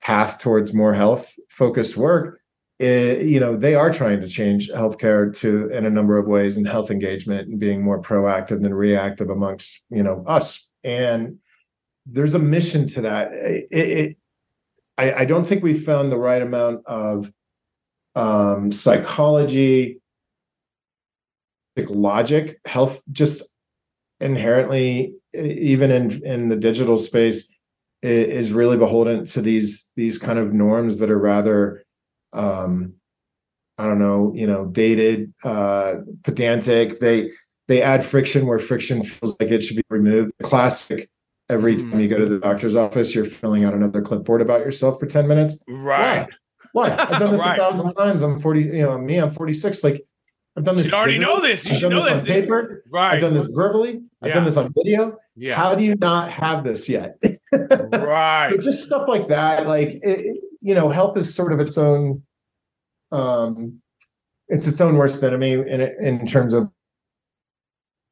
path 0.00 0.38
towards 0.40 0.72
more 0.72 0.94
health 0.94 1.34
focused 1.50 1.98
work. 1.98 2.40
It, 2.78 3.26
you 3.26 3.40
know, 3.40 3.56
they 3.58 3.74
are 3.74 3.92
trying 3.92 4.22
to 4.22 4.28
change 4.28 4.70
healthcare 4.70 5.36
to 5.36 5.68
in 5.68 5.84
a 5.84 5.90
number 5.90 6.16
of 6.16 6.28
ways 6.28 6.56
and 6.56 6.66
health 6.66 6.90
engagement 6.90 7.48
and 7.48 7.60
being 7.60 7.82
more 7.82 8.00
proactive 8.00 8.62
than 8.62 8.72
reactive 8.72 9.28
amongst 9.28 9.82
you 9.90 10.02
know 10.02 10.24
us. 10.26 10.66
And 10.82 11.40
there's 12.06 12.34
a 12.34 12.38
mission 12.38 12.88
to 12.88 13.02
that. 13.02 13.32
It, 13.32 13.68
it 13.70 14.16
I, 15.00 15.20
I 15.20 15.24
don't 15.24 15.46
think 15.46 15.62
we 15.62 15.72
found 15.72 16.12
the 16.12 16.18
right 16.18 16.42
amount 16.42 16.84
of 16.86 17.32
um, 18.14 18.70
psychology, 18.70 20.00
logic, 21.78 22.60
health, 22.66 23.00
just 23.10 23.42
inherently, 24.20 25.14
even 25.32 25.90
in 25.90 26.26
in 26.26 26.48
the 26.48 26.56
digital 26.56 26.98
space, 26.98 27.48
is 28.02 28.52
really 28.52 28.76
beholden 28.76 29.24
to 29.26 29.40
these 29.40 29.88
these 29.96 30.18
kind 30.18 30.38
of 30.38 30.52
norms 30.52 30.98
that 30.98 31.10
are 31.10 31.18
rather, 31.18 31.82
um, 32.34 32.92
I 33.78 33.86
don't 33.86 33.98
know, 33.98 34.34
you 34.34 34.46
know, 34.46 34.66
dated, 34.66 35.32
uh, 35.42 35.94
pedantic. 36.24 37.00
They 37.00 37.30
they 37.68 37.80
add 37.80 38.04
friction 38.04 38.46
where 38.46 38.58
friction 38.58 39.02
feels 39.02 39.34
like 39.40 39.50
it 39.50 39.62
should 39.62 39.76
be 39.76 39.84
removed. 39.88 40.32
Classic. 40.42 41.08
Every 41.50 41.76
time 41.76 41.98
you 41.98 42.08
go 42.08 42.16
to 42.18 42.26
the 42.26 42.38
doctor's 42.38 42.76
office, 42.76 43.14
you're 43.14 43.24
filling 43.24 43.64
out 43.64 43.74
another 43.74 44.00
clipboard 44.02 44.40
about 44.40 44.60
yourself 44.60 45.00
for 45.00 45.06
10 45.06 45.26
minutes. 45.26 45.62
Right. 45.68 46.28
Why? 46.72 46.88
Why? 46.88 46.96
I've 46.96 47.18
done 47.18 47.32
this 47.32 47.40
Right. 47.44 47.58
a 47.58 47.60
thousand 47.62 47.92
times. 47.94 48.22
I'm 48.22 48.40
40, 48.40 48.60
you 48.60 48.82
know, 48.82 48.96
me, 48.98 49.16
I'm 49.16 49.32
46. 49.32 49.82
Like 49.82 50.02
I've 50.56 50.62
done 50.64 50.76
You 50.76 50.82
this. 50.82 50.90
should 50.90 50.94
already 50.94 51.18
know 51.18 51.40
this. 51.40 51.64
You 51.64 51.72
I've 51.72 51.76
should 51.78 51.88
done 51.90 51.98
know 51.98 52.04
this 52.04 52.20
this. 52.20 52.20
on 52.20 52.26
paper. 52.26 52.84
Right. 52.90 53.14
I've 53.14 53.20
done 53.20 53.34
this 53.34 53.46
verbally. 53.52 54.02
I've 54.22 54.28
Yeah. 54.28 54.34
done 54.34 54.44
this 54.44 54.56
on 54.56 54.72
video. 54.76 55.16
Yeah. 55.36 55.56
How 55.56 55.74
do 55.74 55.82
you 55.82 55.96
not 55.96 56.30
have 56.30 56.62
this 56.64 56.88
yet? 56.88 57.16
right. 57.52 58.50
So 58.50 58.56
just 58.58 58.84
stuff 58.84 59.08
like 59.08 59.28
that. 59.28 59.66
Like 59.66 59.98
it- 60.02 60.36
you 60.62 60.74
know, 60.74 60.90
health 60.90 61.16
is 61.16 61.34
sort 61.34 61.52
of 61.54 61.60
its 61.60 61.78
own. 61.78 62.22
Um, 63.12 63.80
it's 64.48 64.68
its 64.68 64.80
own 64.80 64.96
worst 64.96 65.24
enemy 65.24 65.52
in 65.52 65.80
in 65.80 66.26
terms 66.26 66.52
of. 66.52 66.68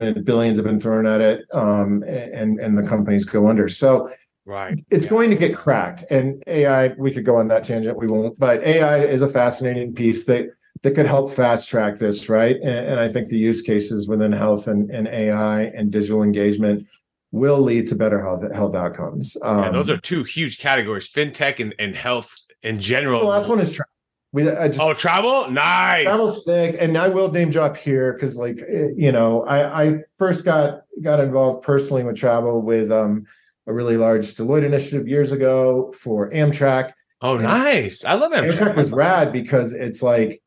And 0.01 0.25
billions 0.25 0.59
have 0.59 0.65
been 0.67 0.81
thrown 0.81 1.07
at 1.07 1.21
it, 1.21 1.45
um, 1.53 2.03
and 2.07 2.61
and 2.61 2.79
the 2.79 2.85
companies 2.85 3.25
go 3.25 3.49
under. 3.49 3.69
So 3.69 4.09
right. 4.47 4.79
it's 4.91 5.07
Yeah. 5.07 5.11
going 5.11 5.31
to 5.31 5.37
get 5.37 5.57
cracked 5.57 6.05
and 6.11 6.43
ai 6.47 6.89
we 6.97 7.11
could 7.13 7.25
go 7.25 7.37
on 7.37 7.49
that 7.49 7.65
tangent 7.65 7.99
we 7.99 8.07
won't 8.07 8.39
but 8.39 8.63
ai 8.65 8.99
is 9.05 9.21
a 9.21 9.29
fascinating 9.29 9.93
piece 9.95 10.25
that 10.25 10.47
that 10.83 10.93
could 10.93 11.05
help 11.05 11.33
fast 11.35 11.69
track 11.69 11.99
this 11.99 12.31
right 12.31 12.57
and, 12.57 12.87
and 12.91 12.99
i 13.01 13.09
think 13.09 13.29
the 13.29 13.37
use 13.37 13.61
cases 13.61 14.09
within 14.09 14.33
health 14.33 14.67
and, 14.69 14.91
and 14.91 15.07
ai 15.09 15.63
and 15.77 15.91
digital 15.91 16.23
engagement 16.23 16.87
will 17.31 17.59
lead 17.61 17.87
to 17.89 17.95
better 17.95 18.23
health 18.23 18.43
health 18.55 18.75
outcomes 18.75 19.37
um, 19.43 19.65
Yeah, 19.65 19.71
those 19.71 19.91
are 19.91 19.99
two 19.99 20.25
huge 20.25 20.59
categories: 20.59 21.11
fintech 21.13 21.59
and, 21.61 21.75
and 21.79 21.95
health 21.95 22.35
in 22.63 22.79
general. 22.81 23.21
the 23.21 23.27
last 23.27 23.49
one 23.51 23.61
is 23.61 23.71
travel 23.73 23.91
we 24.33 24.49
i 24.51 24.69
just 24.69 24.81
Oh, 24.81 24.93
travel. 24.95 25.51
Nice. 25.51 26.05
travel 26.05 26.31
sick 26.31 26.77
and 26.79 26.97
i 26.99 27.09
will 27.09 27.31
name 27.31 27.51
drop 27.51 27.77
here 27.77 28.13
because 28.13 28.37
like 28.37 28.59
eh, 28.69 28.89
you 28.97 29.11
know 29.13 29.45
i 29.45 29.85
i 29.85 29.99
first 30.19 30.45
got 30.45 30.83
got 31.03 31.21
involved 31.21 31.65
personally 31.65 32.05
with 32.05 32.17
travel 32.17 32.61
with 32.61 32.91
um 32.93 33.25
a 33.67 33.73
really 33.73 33.97
large 33.97 34.35
deloitte 34.35 34.65
initiative 34.65 35.07
years 35.09 35.33
ago 35.33 35.93
for 35.99 36.31
amtrak 36.31 36.93
Oh, 37.21 37.37
nice. 37.37 38.05
I 38.05 38.15
love 38.15 38.31
Amtrak 38.31 38.59
Amtrak. 38.59 38.77
was 38.77 38.93
rad 38.93 39.33
because 39.33 39.73
it's 39.73 40.05
like 40.05 40.41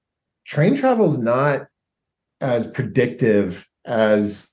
train 0.45 0.73
travel 0.73 1.05
is 1.05 1.17
not 1.17 1.67
as 2.39 2.65
predictive 2.65 3.67
as 3.83 4.49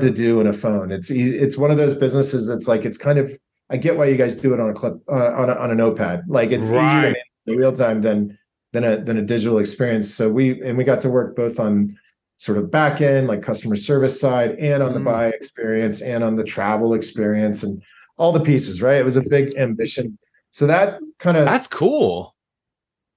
to 0.00 0.10
do 0.10 0.40
in 0.40 0.46
a 0.46 0.52
phone. 0.52 0.92
It's 0.92 1.10
easy, 1.10 1.36
it's 1.36 1.58
one 1.58 1.72
of 1.72 1.78
those 1.78 1.94
businesses. 1.94 2.46
that's 2.46 2.68
like 2.68 2.84
it's 2.84 2.96
kind 2.96 3.18
of 3.18 3.36
I 3.70 3.76
get 3.76 3.96
why 3.96 4.04
you 4.06 4.16
guys 4.16 4.36
do 4.36 4.54
it 4.54 4.60
on 4.60 4.70
a 4.70 4.72
clip 4.72 4.94
uh, 5.10 5.32
on 5.32 5.50
a, 5.50 5.54
on 5.54 5.70
a 5.72 5.74
notepad. 5.74 6.22
Like 6.28 6.52
it's 6.52 6.68
easier 6.68 6.78
to 6.78 7.06
Right. 7.08 7.16
In 7.48 7.56
real 7.56 7.72
time 7.72 8.00
than 8.02 8.38
than 8.72 8.84
a 8.84 9.02
than 9.02 9.16
a 9.16 9.22
digital 9.22 9.58
experience. 9.58 10.12
So 10.14 10.30
we 10.30 10.60
and 10.62 10.76
we 10.76 10.84
got 10.84 11.00
to 11.02 11.10
work 11.10 11.34
both 11.34 11.58
on 11.58 11.98
sort 12.38 12.58
of 12.58 12.70
back 12.70 13.00
end 13.00 13.26
like 13.26 13.42
customer 13.42 13.74
service 13.76 14.20
side 14.20 14.52
and 14.58 14.82
on 14.82 14.92
the 14.94 15.00
Mm. 15.00 15.04
buy 15.04 15.26
experience 15.28 16.00
and 16.02 16.22
on 16.22 16.36
the 16.36 16.44
travel 16.44 16.94
experience 16.94 17.62
and 17.62 17.82
all 18.16 18.32
the 18.32 18.40
pieces. 18.40 18.80
Right, 18.82 18.96
it 18.96 19.04
was 19.04 19.16
a 19.16 19.22
big 19.22 19.56
ambition. 19.56 20.18
So 20.50 20.66
that 20.66 21.00
kind 21.18 21.36
of 21.36 21.44
That's 21.46 21.66
cool. 21.66 22.34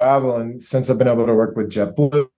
travel 0.01 0.37
and 0.37 0.63
since 0.63 0.89
I've 0.89 0.97
been 0.97 1.07
able 1.07 1.25
to 1.27 1.33
work 1.33 1.55
with 1.55 1.69
JetBlue 1.69 2.29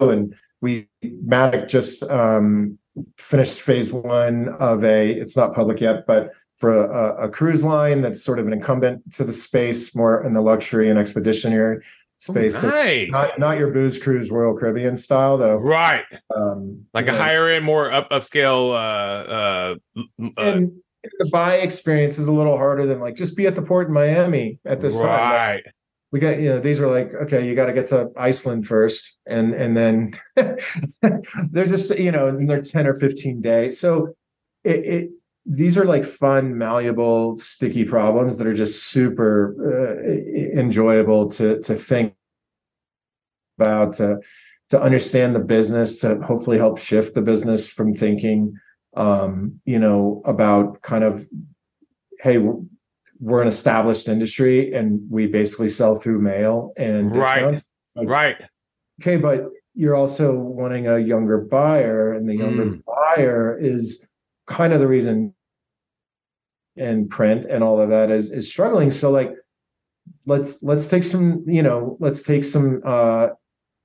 and 0.00 0.34
we 0.60 0.88
Matic 1.04 1.68
just 1.68 2.02
um 2.04 2.78
finished 3.18 3.60
phase 3.62 3.92
one 3.92 4.48
of 4.60 4.84
a 4.84 5.10
it's 5.12 5.36
not 5.36 5.54
public 5.54 5.80
yet, 5.80 6.06
but 6.06 6.32
for 6.62 6.84
a, 6.84 7.24
a 7.24 7.28
cruise 7.28 7.64
line 7.64 8.02
that's 8.02 8.22
sort 8.22 8.38
of 8.38 8.46
an 8.46 8.52
incumbent 8.52 9.14
to 9.14 9.24
the 9.24 9.32
space, 9.32 9.96
more 9.96 10.24
in 10.24 10.32
the 10.32 10.40
luxury 10.40 10.88
and 10.88 10.96
expeditionary 10.96 11.84
space. 12.18 12.60
So 12.60 12.68
nice. 12.68 13.10
not 13.10 13.36
not 13.36 13.58
your 13.58 13.72
booze 13.72 13.98
cruise 13.98 14.30
Royal 14.30 14.56
Caribbean 14.56 14.96
style 14.96 15.36
though. 15.36 15.56
right. 15.56 16.04
Um 16.32 16.86
Like 16.94 17.08
a 17.08 17.12
know, 17.12 17.18
higher 17.18 17.48
end, 17.48 17.64
more 17.64 17.92
up 17.92 18.08
upscale. 18.10 18.70
Uh, 18.70 19.32
uh, 19.32 19.74
uh, 19.96 20.40
and 20.40 20.72
the 21.02 21.28
buy 21.32 21.56
experience 21.56 22.20
is 22.20 22.28
a 22.28 22.32
little 22.32 22.56
harder 22.56 22.86
than 22.86 23.00
like 23.00 23.16
just 23.16 23.36
be 23.36 23.48
at 23.48 23.56
the 23.56 23.62
port 23.62 23.88
in 23.88 23.92
Miami 23.92 24.60
at 24.64 24.80
this 24.80 24.94
time. 24.94 25.02
Like, 25.02 25.32
right. 25.32 25.64
we 26.12 26.20
got 26.20 26.38
you 26.38 26.48
know 26.50 26.60
these 26.60 26.78
are 26.78 26.86
like 26.86 27.12
okay 27.24 27.44
you 27.44 27.56
got 27.56 27.66
to 27.66 27.72
get 27.72 27.88
to 27.88 28.12
iceland 28.16 28.68
first 28.68 29.18
and 29.26 29.52
and 29.52 29.76
then 29.76 30.14
they're 31.50 31.66
just 31.66 31.98
you 31.98 32.12
know 32.12 32.30
they're 32.46 32.62
10 32.62 32.86
or 32.86 32.94
15 32.94 33.40
days 33.40 33.80
so 33.80 34.14
it, 34.62 34.84
it 34.84 35.10
these 35.44 35.76
are 35.76 35.84
like 35.84 36.04
fun 36.04 36.56
malleable 36.56 37.38
sticky 37.38 37.84
problems 37.84 38.36
that 38.38 38.46
are 38.46 38.54
just 38.54 38.84
super 38.84 39.54
uh, 39.60 40.58
enjoyable 40.58 41.28
to 41.30 41.60
to 41.62 41.74
think 41.74 42.14
about 43.58 43.94
to 43.94 44.20
to 44.70 44.80
understand 44.80 45.34
the 45.34 45.40
business 45.40 45.98
to 46.00 46.20
hopefully 46.22 46.58
help 46.58 46.78
shift 46.78 47.14
the 47.14 47.22
business 47.22 47.68
from 47.68 47.94
thinking 47.94 48.54
um 48.96 49.60
you 49.64 49.78
know 49.78 50.22
about 50.24 50.80
kind 50.82 51.04
of 51.04 51.26
hey 52.20 52.38
we're 53.20 53.42
an 53.42 53.48
established 53.48 54.08
industry 54.08 54.72
and 54.74 55.00
we 55.10 55.26
basically 55.26 55.68
sell 55.68 55.94
through 55.94 56.20
mail 56.20 56.72
and 56.76 57.14
Right. 57.14 57.34
discounts. 57.40 57.68
It's 57.84 57.94
like, 57.96 58.08
Right. 58.08 58.36
Okay, 59.00 59.16
but 59.16 59.44
you're 59.74 59.94
also 59.94 60.34
wanting 60.36 60.88
a 60.88 60.98
younger 60.98 61.38
buyer, 61.38 62.12
and 62.12 62.28
the 62.28 62.34
younger 62.34 62.66
Mm. 62.66 62.82
buyer 62.84 63.56
is 63.56 64.04
kind 64.46 64.72
of 64.72 64.80
the 64.80 64.86
reason 64.88 65.34
and 66.76 67.10
print 67.10 67.44
and 67.44 67.62
all 67.62 67.80
of 67.80 67.90
that 67.90 68.10
is 68.10 68.30
is 68.30 68.50
struggling. 68.50 68.90
So 68.90 69.10
like 69.10 69.32
let's 70.26 70.62
let's 70.62 70.88
take 70.88 71.04
some, 71.04 71.44
you 71.46 71.62
know, 71.62 71.96
let's 72.00 72.22
take 72.22 72.44
some 72.44 72.80
uh 72.84 73.28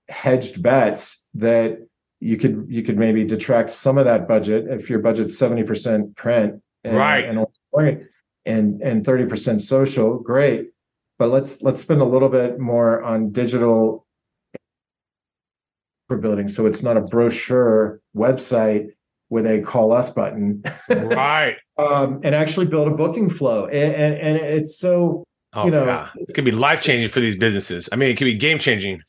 hedged 0.09 0.61
bets 0.61 1.27
that 1.35 1.79
you 2.19 2.37
could 2.37 2.65
you 2.69 2.81
could 2.83 2.97
maybe 2.97 3.23
detract 3.23 3.69
some 3.71 3.97
of 3.97 4.05
that 4.05 4.27
budget 4.27 4.65
if 4.69 4.89
your 4.89 4.99
budget's 4.99 5.39
70% 5.39 6.15
print 6.15 6.61
and, 6.83 6.97
Right. 6.97 7.25
and 7.25 7.45
and 8.45 8.81
and 8.81 9.05
30% 9.05 9.61
social 9.61 10.17
great 10.19 10.69
but 11.19 11.27
let's 11.27 11.61
let's 11.61 11.81
spend 11.81 12.01
a 12.01 12.05
little 12.05 12.29
bit 12.29 12.59
more 12.59 13.03
on 13.03 13.31
digital 13.31 14.05
for 16.07 16.17
building 16.17 16.47
so 16.47 16.65
it's 16.65 16.81
not 16.81 16.95
a 16.97 17.01
brochure 17.01 17.99
website 18.15 18.91
with 19.29 19.45
a 19.45 19.61
call 19.61 19.91
us 19.91 20.09
button 20.09 20.63
right. 20.89 21.57
um 21.77 22.19
and 22.23 22.33
actually 22.33 22.65
build 22.65 22.87
a 22.87 22.91
booking 22.91 23.29
flow 23.29 23.65
and 23.67 23.93
and, 23.93 24.15
and 24.15 24.37
it's 24.37 24.77
so 24.79 25.23
Oh, 25.53 25.65
You 25.65 25.71
know- 25.71 25.85
yeah. 25.85 26.09
It 26.15 26.33
could 26.33 26.43
be 26.45 26.51
life 26.51 26.81
changing 26.81 27.09
for 27.09 27.19
these 27.21 27.37
businesses. 27.37 27.87
I 27.91 27.95
mean, 27.95 28.09
it 28.09 28.17
could 28.17 28.25
be 28.25 28.35
game 28.35 28.59
changing. 28.59 29.01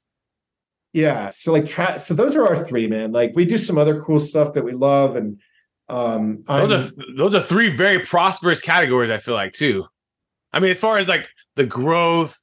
yeah 0.92 1.30
so 1.30 1.52
like 1.52 1.66
tra- 1.66 1.98
so 1.98 2.14
those 2.14 2.34
are 2.36 2.46
our 2.46 2.66
three 2.66 2.86
man 2.86 3.12
like 3.12 3.32
we 3.34 3.44
do 3.44 3.58
some 3.58 3.76
other 3.76 4.02
cool 4.02 4.18
stuff 4.18 4.54
that 4.54 4.64
we 4.64 4.72
love 4.72 5.16
and 5.16 5.40
um 5.88 6.44
Those 6.46 6.70
I'm- 6.70 6.84
are 6.84 7.16
those 7.16 7.34
are 7.34 7.42
three 7.42 7.74
very 7.74 7.98
prosperous 8.00 8.60
categories. 8.60 9.10
I 9.10 9.18
feel 9.18 9.34
like 9.34 9.52
too. 9.52 9.86
I 10.52 10.60
mean, 10.60 10.70
as 10.70 10.78
far 10.78 10.98
as 10.98 11.08
like 11.08 11.28
the 11.56 11.66
growth 11.66 12.38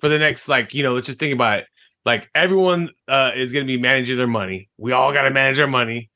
for 0.00 0.08
the 0.08 0.18
next, 0.18 0.48
like 0.48 0.74
you 0.74 0.82
know, 0.82 0.94
let's 0.94 1.06
just 1.06 1.18
think 1.18 1.32
about 1.34 1.60
it. 1.60 1.66
Like 2.04 2.28
everyone 2.34 2.90
uh, 3.08 3.32
is 3.36 3.52
going 3.52 3.66
to 3.66 3.72
be 3.72 3.80
managing 3.80 4.16
their 4.16 4.26
money. 4.28 4.68
We 4.78 4.92
all 4.92 5.12
got 5.12 5.22
to 5.22 5.30
manage 5.30 5.58
our 5.60 5.66
money. 5.66 6.10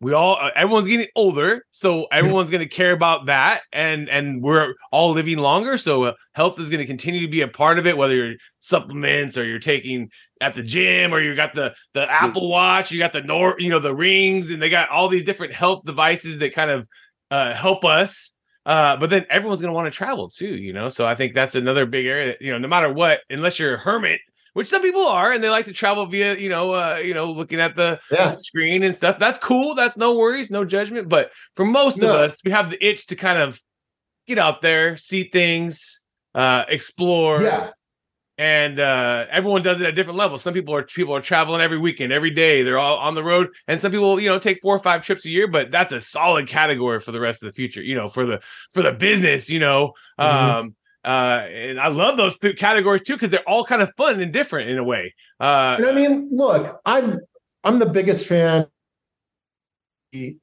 We 0.00 0.12
all, 0.12 0.36
uh, 0.40 0.50
everyone's 0.54 0.86
getting 0.86 1.08
older, 1.16 1.64
so 1.72 2.06
everyone's 2.12 2.50
going 2.50 2.60
to 2.60 2.68
care 2.68 2.92
about 2.92 3.26
that, 3.26 3.62
and 3.72 4.08
and 4.08 4.40
we're 4.40 4.74
all 4.92 5.10
living 5.10 5.38
longer. 5.38 5.76
So 5.76 6.04
uh, 6.04 6.12
health 6.34 6.60
is 6.60 6.70
going 6.70 6.78
to 6.78 6.86
continue 6.86 7.22
to 7.22 7.28
be 7.28 7.40
a 7.40 7.48
part 7.48 7.80
of 7.80 7.86
it, 7.86 7.96
whether 7.96 8.14
you're 8.14 8.34
supplements 8.60 9.36
or 9.36 9.44
you're 9.44 9.58
taking 9.58 10.10
at 10.40 10.54
the 10.54 10.62
gym 10.62 11.12
or 11.12 11.20
you 11.20 11.34
got 11.34 11.52
the 11.52 11.74
the 11.94 12.08
Apple 12.08 12.48
Watch, 12.48 12.92
you 12.92 12.98
got 13.00 13.12
the 13.12 13.22
Nor, 13.22 13.56
you 13.58 13.70
know, 13.70 13.80
the 13.80 13.94
rings, 13.94 14.50
and 14.50 14.62
they 14.62 14.70
got 14.70 14.88
all 14.88 15.08
these 15.08 15.24
different 15.24 15.52
health 15.52 15.84
devices 15.84 16.38
that 16.38 16.54
kind 16.54 16.70
of 16.70 16.86
uh, 17.32 17.52
help 17.52 17.84
us. 17.84 18.34
Uh, 18.64 18.96
but 18.98 19.10
then 19.10 19.26
everyone's 19.30 19.60
gonna 19.60 19.72
want 19.72 19.92
to 19.92 19.96
travel 19.96 20.28
too, 20.28 20.54
you 20.54 20.72
know. 20.72 20.88
So 20.88 21.08
I 21.08 21.16
think 21.16 21.34
that's 21.34 21.56
another 21.56 21.86
big 21.86 22.06
area. 22.06 22.26
That, 22.26 22.42
you 22.42 22.52
know, 22.52 22.58
no 22.58 22.68
matter 22.68 22.92
what, 22.92 23.20
unless 23.30 23.58
you're 23.58 23.74
a 23.74 23.78
hermit 23.78 24.20
which 24.54 24.68
some 24.68 24.82
people 24.82 25.06
are, 25.06 25.32
and 25.32 25.42
they 25.42 25.50
like 25.50 25.66
to 25.66 25.72
travel 25.72 26.06
via, 26.06 26.36
you 26.36 26.48
know, 26.48 26.72
uh, 26.72 26.96
you 26.96 27.14
know, 27.14 27.30
looking 27.30 27.60
at 27.60 27.76
the 27.76 28.00
Yeah. 28.10 28.30
screen 28.30 28.82
and 28.82 28.94
stuff. 28.94 29.18
That's 29.18 29.38
cool. 29.38 29.74
That's 29.74 29.96
no 29.96 30.16
worries, 30.16 30.50
no 30.50 30.64
judgment. 30.64 31.08
But 31.08 31.30
for 31.56 31.64
most 31.64 31.98
of 31.98 32.10
us, 32.10 32.40
we 32.44 32.50
have 32.50 32.70
the 32.70 32.84
itch 32.86 33.06
to 33.08 33.16
kind 33.16 33.38
of 33.38 33.60
get 34.26 34.38
out 34.38 34.60
there, 34.62 34.96
see 34.96 35.24
things, 35.24 36.02
uh, 36.34 36.64
explore. 36.68 37.42
Yeah. 37.42 37.70
And 38.40 38.78
uh, 38.78 39.26
everyone 39.32 39.62
does 39.62 39.80
it 39.80 39.86
at 39.88 39.96
different 39.96 40.16
levels. 40.16 40.42
Some 40.42 40.54
people 40.54 40.72
are 40.72 40.84
people 40.84 41.12
are 41.16 41.20
traveling 41.20 41.60
every 41.60 41.76
weekend, 41.78 42.12
every 42.12 42.30
day. 42.30 42.62
They're 42.62 42.78
all 42.78 42.96
on 42.98 43.16
the 43.16 43.24
road, 43.24 43.48
and 43.66 43.80
some 43.80 43.90
people, 43.90 44.20
you 44.20 44.28
know, 44.28 44.38
take 44.38 44.60
four 44.62 44.76
or 44.76 44.78
five 44.78 45.04
trips 45.04 45.24
a 45.24 45.28
year. 45.28 45.48
But 45.48 45.72
that's 45.72 45.90
a 45.90 46.00
solid 46.00 46.46
category 46.46 47.00
for 47.00 47.10
the 47.10 47.18
rest 47.18 47.42
of 47.42 47.46
the 47.48 47.52
future. 47.52 47.82
You 47.82 47.96
know, 47.96 48.08
for 48.08 48.24
the 48.24 48.40
for 48.72 48.80
the 48.82 48.92
business. 48.92 49.50
You 49.50 49.58
know, 49.58 49.92
Mhm. 50.20 50.24
um, 50.24 50.76
uh, 51.04 51.46
and 51.48 51.80
I 51.80 51.88
love 51.88 52.16
those 52.16 52.38
th- 52.38 52.56
categories 52.58 53.02
too 53.02 53.14
because 53.14 53.30
they're 53.30 53.48
all 53.48 53.64
kind 53.64 53.82
of 53.82 53.90
fun 53.96 54.20
and 54.20 54.32
different 54.32 54.68
in 54.70 54.78
a 54.78 54.84
way. 54.84 55.14
Uh, 55.40 55.76
And 55.78 55.86
I 55.86 55.92
mean, 55.92 56.28
look, 56.30 56.80
I'm 56.84 57.20
I'm 57.64 57.78
the 57.78 57.86
biggest 57.86 58.26
fan, 58.26 58.66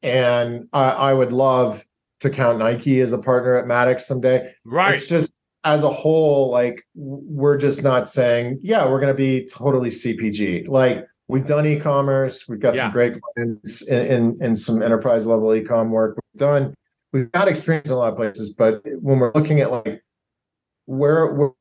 and 0.03 0.67
I, 0.73 0.89
I 0.89 1.13
would 1.13 1.31
love 1.31 1.85
to 2.21 2.29
count 2.29 2.59
Nike 2.59 2.99
as 3.01 3.13
a 3.13 3.17
partner 3.17 3.57
at 3.57 3.67
Maddox 3.67 4.05
someday. 4.07 4.53
right? 4.63 4.93
It's 4.93 5.07
just 5.07 5.33
as 5.63 5.83
a 5.83 5.89
whole, 5.89 6.51
like 6.51 6.83
we're 6.93 7.57
just 7.57 7.83
not 7.83 8.07
saying, 8.07 8.59
yeah, 8.61 8.85
we're 8.85 8.99
going 8.99 9.13
to 9.13 9.17
be 9.17 9.47
totally 9.47 9.89
CPG. 9.89 10.67
Like 10.67 11.05
we've 11.27 11.45
done 11.47 11.65
e-commerce, 11.65 12.47
we've 12.47 12.59
got 12.59 12.75
Yeah. 12.75 12.83
some 12.83 12.91
great 12.91 13.17
clients 13.35 13.81
in, 13.81 14.05
in 14.05 14.37
in 14.41 14.55
some 14.55 14.81
enterprise 14.83 15.25
level 15.25 15.53
e-com 15.55 15.89
work. 15.91 16.17
We've 16.33 16.39
done, 16.39 16.73
we've 17.11 17.31
got 17.31 17.47
experience 17.47 17.87
in 17.89 17.93
a 17.95 17.97
lot 17.97 18.09
of 18.11 18.15
places, 18.15 18.53
but 18.53 18.81
when 19.01 19.19
we're 19.19 19.31
looking 19.33 19.59
at 19.61 19.71
like 19.71 20.03
where 20.85 21.27
where 21.33 21.51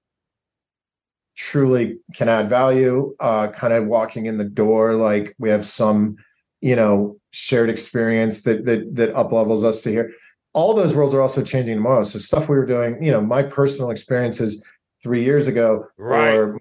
truly 1.37 1.99
can 2.15 2.29
add 2.29 2.49
value, 2.49 3.15
uh, 3.21 3.49
kind 3.49 3.73
of 3.73 3.87
walking 3.87 4.27
in 4.27 4.39
the 4.39 4.45
door, 4.45 4.95
like 4.95 5.35
we 5.39 5.51
have 5.51 5.67
some, 5.67 6.17
you 6.61 6.77
know, 6.77 7.17
shared 7.33 7.69
experience 7.69 8.43
that 8.43 8.65
that 8.67 8.95
that 8.95 9.15
up 9.15 9.33
levels 9.33 9.65
us 9.65 9.83
to 9.83 9.91
here 9.91 10.13
all 10.55 10.73
those 10.73 10.95
worlds 10.95 11.13
are 11.13 11.21
also 11.21 11.43
changing 11.43 11.75
tomorrow. 11.75 12.05
So 12.05 12.19
stuff 12.21 12.49
we 12.49 12.57
were 12.57 12.65
doing, 12.65 13.05
you 13.05 13.11
know, 13.11 13.21
my 13.21 13.43
personal 13.43 13.91
experiences 13.91 14.65
three 15.03 15.25
years 15.25 15.49
ago, 15.49 15.87
Right. 15.99 16.33
or 16.33 16.53
my 16.53 16.59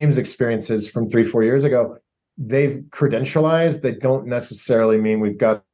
team's 0.00 0.18
experiences 0.18 0.86
from 0.88 1.10
three, 1.10 1.24
four 1.24 1.42
years 1.42 1.64
ago, 1.64 1.96
they've 2.36 2.84
credentialized. 2.90 3.80
They 3.80 3.92
don't 3.94 4.26
necessarily 4.26 4.98
mean 4.98 5.20
we've 5.20 5.38
got 5.38 5.64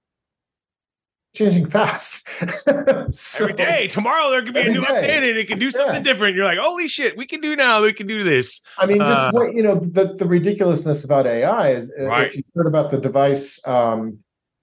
changing 1.35 1.67
fast. 1.67 2.29
So- 3.13 3.45
every 3.45 3.57
day. 3.57 3.89
Tomorrow 3.89 4.31
there 4.31 4.43
could 4.43 4.55
be 4.55 4.61
a 4.61 4.69
new 4.71 4.81
day. 4.81 4.87
update 4.87 5.29
and 5.31 5.39
it 5.39 5.47
can 5.49 5.59
do 5.59 5.71
something 5.71 5.97
Yeah. 5.97 6.03
different. 6.03 6.35
You're 6.35 6.45
like, 6.47 6.59
holy 6.59 6.89
shit, 6.89 7.17
we 7.17 7.27
can 7.27 7.41
do 7.41 7.55
now. 7.57 7.83
We 7.83 7.93
can 7.93 8.07
do 8.07 8.23
this. 8.25 8.61
I 8.79 8.87
mean, 8.87 8.99
just 8.99 9.11
Uh, 9.21 9.31
what 9.33 9.55
you 9.55 9.63
know, 9.63 9.75
the, 9.77 10.15
the 10.15 10.25
ridiculousness 10.27 11.05
about 11.05 11.27
AI 11.27 11.71
is 11.73 11.93
uh, 11.99 12.05
Right. 12.05 12.27
if 12.29 12.37
you 12.37 12.43
heard 12.55 12.67
about 12.67 12.91
the 12.91 12.99
device, 12.99 13.61
um, 13.67 14.19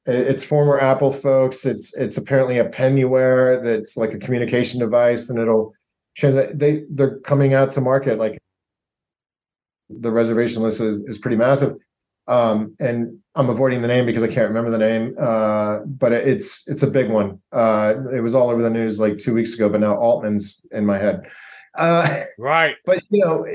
it's 0.05 0.43
former 0.43 0.79
Apple 0.79 1.13
folks. 1.13 1.65
It's 1.65 1.93
it's 1.95 2.17
apparently 2.17 2.57
a 2.57 2.65
pen 2.65 2.97
you 2.97 3.07
wear 3.09 3.61
that's 3.61 3.95
like 3.95 4.13
a 4.13 4.17
communication 4.17 4.79
device, 4.79 5.29
and 5.29 5.37
it'll 5.37 5.73
translate. 6.17 6.57
They 6.57 6.85
they're 6.89 7.19
coming 7.19 7.53
out 7.53 7.71
to 7.73 7.81
market 7.81 8.17
like 8.17 8.39
the 9.89 10.09
reservation 10.11 10.63
list 10.63 10.81
is, 10.81 10.95
is 11.05 11.17
pretty 11.19 11.37
massive. 11.37 11.75
Um, 12.29 12.75
and 12.79 13.19
I'm 13.35 13.49
avoiding 13.49 13.81
the 13.81 13.87
name 13.87 14.05
because 14.05 14.23
I 14.23 14.27
can't 14.27 14.47
remember 14.47 14.69
the 14.69 14.77
name. 14.77 15.15
Uh, 15.19 15.79
but 15.79 16.11
it's 16.11 16.67
it's 16.67 16.83
a 16.83 16.87
big 16.87 17.09
one. 17.09 17.41
Uh, 17.51 17.95
it 18.13 18.21
was 18.21 18.35
all 18.35 18.49
over 18.49 18.61
the 18.61 18.69
news 18.69 18.99
like 18.99 19.17
two 19.17 19.33
weeks 19.33 19.53
ago, 19.55 19.67
but 19.67 19.81
now 19.81 19.95
Altman's 19.95 20.61
in 20.71 20.85
my 20.85 20.97
head. 20.97 21.27
Uh, 21.75 22.25
Right. 22.37 22.75
but 22.85 23.01
you 23.09 23.25
know 23.25 23.45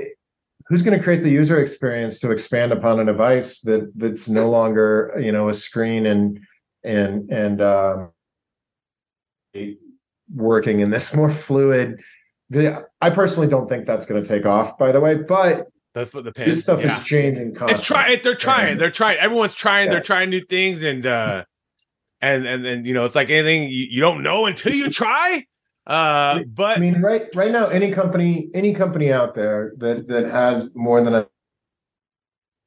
who's 0.66 0.82
going 0.82 0.96
to 0.96 1.02
create 1.02 1.22
the 1.22 1.30
user 1.30 1.60
experience 1.60 2.18
to 2.20 2.30
expand 2.30 2.72
upon 2.72 3.00
a 3.00 3.04
device 3.04 3.60
that 3.60 3.92
that's 3.96 4.28
no 4.28 4.48
longer 4.50 5.14
you 5.20 5.32
know 5.32 5.48
a 5.48 5.54
screen 5.54 6.06
and 6.06 6.40
and 6.82 7.30
and 7.30 7.60
um 7.60 8.10
working 10.34 10.80
in 10.80 10.90
this 10.90 11.14
more 11.16 11.30
fluid 11.30 12.00
i 13.00 13.10
personally 13.10 13.48
don't 13.48 13.68
think 13.68 13.86
that's 13.86 14.06
going 14.06 14.22
to 14.22 14.28
take 14.28 14.46
off 14.46 14.78
by 14.78 14.92
the 14.92 15.00
way 15.00 15.14
but 15.14 15.68
That's 15.94 16.12
what 16.12 16.24
the 16.24 16.32
pen. 16.32 16.50
this 16.50 16.62
stuff 16.64 16.80
yeah. 16.80 16.98
is 16.98 17.06
changing 17.06 17.54
constantly. 17.54 17.74
It's 17.74 17.86
trying. 17.86 18.20
They're 18.22 18.34
trying. 18.34 18.78
They're 18.78 18.90
trying. 18.90 19.18
Everyone's 19.18 19.54
trying. 19.54 19.90
They're 19.90 20.00
trying 20.00 20.28
new 20.30 20.40
things, 20.40 20.82
and 20.82 21.06
uh, 21.06 21.44
and 22.20 22.46
and 22.46 22.66
and 22.66 22.86
you 22.86 22.94
know, 22.94 23.04
it's 23.04 23.14
like 23.14 23.30
anything 23.30 23.70
you, 23.70 23.86
you 23.90 24.00
don't 24.00 24.22
know 24.22 24.46
until 24.46 24.74
you 24.74 24.90
try. 24.90 25.46
Uh, 25.86 26.44
but 26.46 26.78
I 26.78 26.80
mean, 26.80 27.02
right 27.02 27.26
right 27.34 27.52
now, 27.52 27.66
any 27.66 27.92
company, 27.92 28.48
any 28.54 28.72
company 28.72 29.12
out 29.12 29.34
there 29.34 29.74
that 29.76 30.08
that 30.08 30.24
has 30.24 30.74
more 30.74 31.02
than 31.02 31.12
a 31.14 31.26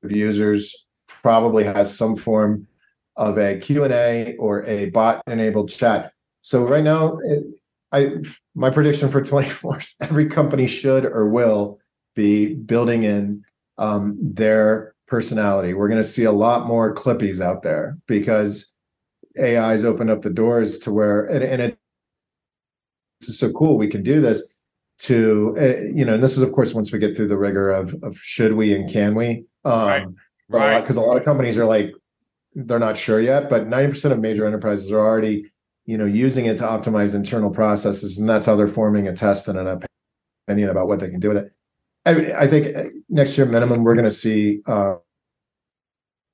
users 0.08 0.86
probably 1.08 1.63
has 1.63 1.98
some 1.98 2.16
form 2.16 2.68
of 3.16 3.40
a 3.40 3.58
Q&A 3.58 4.36
or 4.38 4.63
a 4.66 4.92
bot 4.92 5.24
enabled 5.26 5.72
chat. 5.72 6.13
So 6.42 6.68
right 6.68 6.84
now, 6.84 7.18
it, 7.24 7.44
I 7.92 8.18
my 8.54 8.70
prediction 8.70 9.10
for 9.10 9.24
24 9.24 9.82
every 10.02 10.30
company 10.30 10.68
should 10.68 11.04
or 11.04 11.28
will 11.28 11.80
be 12.17 12.56
building 12.56 13.03
in 13.03 13.45
um, 13.77 14.17
their 14.19 14.95
personality. 15.08 15.73
We're 15.73 15.88
going 15.88 16.01
to 16.01 16.08
see 16.08 16.25
a 16.25 16.32
lot 16.32 16.67
more 16.67 16.93
clippies 16.93 17.39
out 17.39 17.63
there 17.63 17.97
because 18.08 18.73
AI's 19.39 19.86
opened 19.86 20.10
up 20.10 20.23
the 20.23 20.32
doors 20.32 20.80
to 20.80 20.91
where 20.91 21.25
and, 21.25 21.43
and 21.43 21.62
it 21.62 21.77
this 23.19 23.30
is 23.30 23.39
so 23.39 23.51
cool 23.51 23.77
we 23.77 23.88
can 23.88 24.03
do 24.03 24.19
this 24.19 24.56
to 24.99 25.56
uh, 25.60 25.82
you 25.93 26.03
know 26.03 26.15
and 26.15 26.23
this 26.23 26.36
is 26.38 26.41
of 26.43 26.51
course 26.51 26.73
once 26.73 26.91
we 26.91 26.99
get 26.99 27.15
through 27.15 27.27
the 27.27 27.38
rigor 27.38 27.69
of 27.69 27.95
of 28.03 28.17
should 28.17 28.53
we 28.53 28.73
and 28.73 28.91
can 28.91 29.15
we 29.15 29.45
um 29.63 30.15
Right. 30.49 30.75
right, 30.75 30.82
because 30.82 30.95
a 30.95 31.01
lot 31.01 31.17
of 31.17 31.25
companies 31.25 31.58
are 31.58 31.65
like 31.65 31.91
they're 32.56 32.80
not 32.80 32.97
sure 32.97 33.19
yet 33.21 33.49
but 33.49 33.67
90% 33.67 34.12
of 34.12 34.19
major 34.19 34.45
enterprises 34.45 34.91
are 34.91 34.99
already 34.99 35.51
you 35.86 35.97
know 35.97 36.06
using 36.06 36.45
it 36.45 36.58
to 36.58 36.63
optimize 36.63 37.13
internal 37.13 37.51
processes 37.51 38.17
and 38.17 38.27
that's 38.27 38.45
how 38.45 38.56
they're 38.56 38.67
forming 38.67 39.08
a 39.08 39.13
test 39.13 39.47
and 39.47 39.60
an 39.60 39.82
opinion 40.47 40.69
about 40.69 40.88
what 40.88 40.99
they 40.99 41.10
can 41.10 41.19
do 41.19 41.27
with 41.27 41.38
it 41.38 41.51
i, 42.08 42.43
I 42.43 42.48
think 42.48 42.76
uh, 42.76 42.84
next 43.10 43.38
year 43.38 43.46
minimum 43.48 43.84
we're 43.84 43.96
going 43.96 44.06
to 44.06 44.12
see 44.12 44.62
uh 44.67 44.96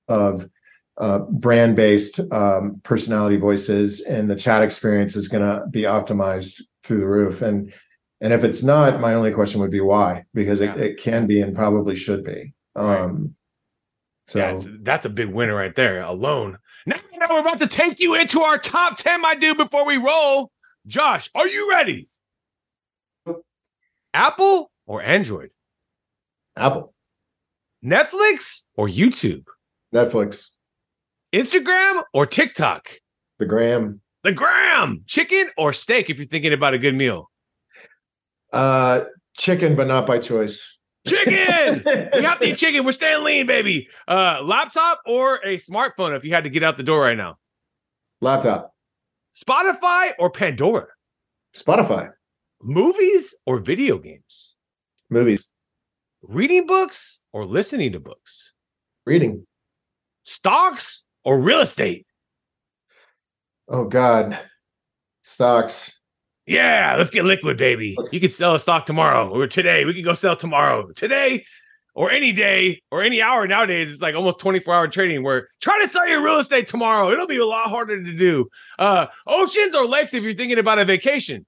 of 0.07 0.49
uh, 0.97 1.19
brand-based 1.19 2.19
um, 2.31 2.79
personality 2.83 3.37
voices, 3.37 4.01
and 4.01 4.29
the 4.29 4.35
chat 4.35 4.61
experience 4.61 5.15
is 5.15 5.27
going 5.27 5.43
to 5.43 5.65
be 5.67 5.83
optimized 5.83 6.61
through 6.83 6.99
the 6.99 7.07
roof. 7.07 7.41
And 7.41 7.73
and 8.21 8.31
if 8.31 8.43
it's 8.43 8.63
not, 8.63 9.01
my 9.01 9.15
only 9.15 9.31
question 9.33 9.59
would 9.61 9.71
be 9.71 9.81
why, 9.81 10.25
because 10.33 10.61
it, 10.61 10.75
Yeah. 10.77 10.83
it 10.83 10.97
can 10.97 11.25
be 11.27 11.41
and 11.41 11.55
probably 11.55 11.95
should 11.95 12.23
be. 12.23 12.53
Right. 12.75 12.99
Um, 12.99 13.35
so 14.27 14.39
yeah, 14.39 14.57
that's 14.81 15.05
a 15.05 15.09
big 15.09 15.29
winner 15.29 15.55
right 15.55 15.75
there 15.75 16.01
alone. 16.01 16.57
Now, 16.85 16.97
now 17.17 17.27
we're 17.29 17.39
about 17.39 17.59
to 17.59 17.67
take 17.67 17.99
you 17.99 18.15
into 18.15 18.41
our 18.41 18.57
top 18.57 18.97
ten, 18.97 19.21
my 19.21 19.35
dude. 19.35 19.57
Before 19.57 19.85
we 19.85 19.97
roll, 19.97 20.51
Josh, 20.85 21.29
are 21.33 21.47
you 21.47 21.69
ready? 21.69 22.07
Apple 24.13 24.71
or 24.85 25.01
Android? 25.01 25.49
Apple, 26.55 26.93
Netflix 27.83 28.63
or 28.75 28.87
YouTube? 28.87 29.43
Netflix, 29.93 30.49
Instagram 31.33 32.03
or 32.13 32.25
TikTok? 32.25 32.89
the 33.39 33.45
Gram, 33.45 33.99
The 34.23 34.31
gram, 34.31 35.03
chicken 35.07 35.49
or 35.57 35.73
steak 35.73 36.09
if 36.09 36.17
you're 36.17 36.27
thinking 36.27 36.53
about 36.53 36.73
a 36.73 36.77
good 36.77 36.95
meal. 36.95 37.29
uh, 38.53 39.05
chicken, 39.35 39.75
but 39.75 39.87
not 39.87 40.05
by 40.05 40.19
choice. 40.19 40.77
Chicken. 41.05 41.83
we 42.13 42.21
have 42.23 42.39
to 42.39 42.45
eat 42.47 42.57
chicken. 42.57 42.85
We're 42.85 42.91
staying 42.93 43.23
lean, 43.25 43.45
baby. 43.47 43.89
Uh, 44.07 44.39
laptop 44.41 45.01
or 45.05 45.37
a 45.43 45.57
smartphone 45.57 46.15
if 46.15 46.23
you 46.23 46.31
had 46.33 46.45
to 46.45 46.49
get 46.49 46.63
out 46.63 46.77
the 46.77 46.83
door 46.83 47.01
right 47.01 47.17
now. 47.17 47.35
Laptop, 48.21 48.73
Spotify 49.35 50.11
or 50.19 50.29
Pandora. 50.29 50.87
Spotify, 51.53 52.11
Movies 52.61 53.35
or 53.45 53.59
video 53.59 53.97
games. 53.97 54.55
movies, 55.09 55.49
Reading 56.23 56.65
books 56.65 57.19
or 57.33 57.45
listening 57.45 57.91
to 57.91 57.99
books. 57.99 58.53
reading. 59.05 59.45
Stocks 60.23 61.05
or 61.25 61.41
real 61.41 61.59
estate. 61.59 62.07
Oh 63.67 63.85
God, 63.85 64.39
stocks. 65.21 65.99
Yeah, 66.45 66.95
let's 66.97 67.11
get 67.11 67.25
liquid, 67.25 67.57
baby. 67.57 67.97
You 68.11 68.19
can 68.19 68.29
sell 68.29 68.55
a 68.55 68.59
stock 68.59 68.85
tomorrow 68.85 69.29
or 69.29 69.47
today. 69.47 69.85
We 69.85 69.93
can 69.93 70.03
go 70.03 70.13
sell 70.13 70.35
tomorrow, 70.35 70.91
today, 70.91 71.45
or 71.93 72.11
any 72.11 72.31
day 72.31 72.81
or 72.91 73.03
any 73.03 73.21
hour. 73.21 73.47
Nowadays, 73.47 73.91
it's 73.91 74.01
like 74.01 74.15
almost 74.15 74.39
24 74.39 74.73
hour 74.73 74.87
trading 74.87 75.23
where 75.23 75.49
try 75.61 75.81
to 75.81 75.87
sell 75.87 76.07
your 76.07 76.23
real 76.23 76.39
estate 76.39 76.67
tomorrow. 76.67 77.11
It'll 77.11 77.27
be 77.27 77.37
a 77.37 77.45
lot 77.45 77.69
harder 77.69 78.01
to 78.01 78.13
do. 78.13 78.47
Uh, 78.79 79.07
oceans 79.27 79.75
or 79.75 79.85
lakes 79.85 80.13
if 80.13 80.23
you're 80.23 80.33
thinking 80.33 80.59
about 80.59 80.79
a 80.79 80.85
vacation. 80.85 81.45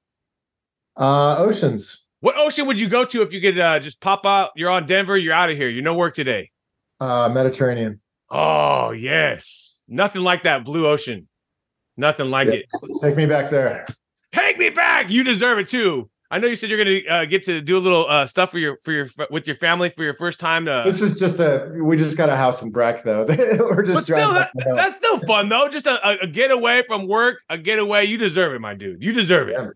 Uh, 0.97 1.37
oceans, 1.37 2.04
What 2.21 2.37
ocean 2.37 2.65
would 2.67 2.79
you 2.79 2.89
go 2.89 3.05
to 3.05 3.21
if 3.21 3.31
you 3.33 3.41
could 3.41 3.59
uh, 3.59 3.79
just 3.79 4.01
pop 4.01 4.25
out? 4.25 4.51
You're 4.55 4.69
on 4.71 4.85
Denver, 4.85 5.15
you're 5.17 5.33
out 5.33 5.49
of 5.49 5.57
here. 5.57 5.69
You 5.69 5.81
no 5.81 5.93
work 5.93 6.15
today. 6.15 6.51
uh, 6.99 7.29
Mediterranean. 7.31 7.99
Oh, 8.29 8.91
yes. 8.91 9.83
Nothing 9.87 10.21
like 10.23 10.43
that 10.43 10.65
blue 10.65 10.87
ocean. 10.87 11.27
Nothing 11.97 12.29
like 12.31 12.47
Yeah. 12.47 12.53
it. 12.53 12.65
Take 12.99 13.15
me 13.15 13.25
back 13.25 13.49
there. 13.51 13.85
Take 14.31 14.57
me 14.57 14.69
back. 14.69 15.09
You 15.09 15.23
deserve 15.23 15.59
it 15.59 15.67
too. 15.67 16.09
I 16.31 16.39
know 16.39 16.47
you 16.47 16.55
said 16.55 16.69
you're 16.71 16.83
going 16.83 17.03
to 17.03 17.07
uh, 17.07 17.25
get 17.25 17.43
to 17.43 17.61
do 17.61 17.77
a 17.77 17.79
little 17.79 18.09
uh, 18.09 18.25
stuff 18.25 18.49
for 18.51 18.57
your 18.57 18.79
for 18.83 18.91
your 18.91 19.07
with 19.29 19.45
your 19.45 19.55
family 19.57 19.89
for 19.89 20.03
your 20.03 20.15
first 20.15 20.39
time. 20.39 20.65
To, 20.65 20.81
this 20.83 20.99
is 20.99 21.19
just 21.19 21.39
a 21.39 21.71
we 21.79 21.95
just 21.95 22.17
got 22.17 22.29
a 22.29 22.35
house 22.35 22.61
in 22.63 22.71
Breck 22.71 23.03
though. 23.03 23.25
We're 23.29 23.83
just 23.83 24.03
still, 24.03 24.33
that, 24.33 24.51
that's 24.55 24.95
still 24.95 25.19
fun 25.19 25.47
though. 25.49 25.69
Just 25.69 25.85
a, 25.85 26.21
a, 26.23 26.27
getaway 26.27 26.81
from 26.87 27.07
work, 27.07 27.41
a 27.49 27.57
getaway. 27.59 28.05
You 28.05 28.17
deserve 28.17 28.53
it, 28.53 28.59
my 28.59 28.73
dude. 28.73 29.03
You 29.03 29.13
deserve 29.13 29.49
it. 29.49 29.55
Yeah. 29.57 29.67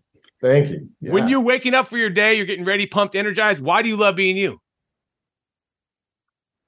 Thank 0.41 0.69
you. 0.69 0.89
Yeah. 1.02 1.12
When 1.12 1.28
you're 1.28 1.41
waking 1.41 1.73
up 1.73 1.88
for 1.88 1.97
your 1.97 2.10
day, 2.10 2.36
you're 2.36 2.45
getting 2.45 2.65
ready, 2.65 2.86
pumped, 2.86 3.15
energized. 3.15 3.62
Why 3.62 3.82
do 3.82 3.89
you 3.89 3.97
love 3.97 4.15
being 4.15 4.38
you? 4.38 4.60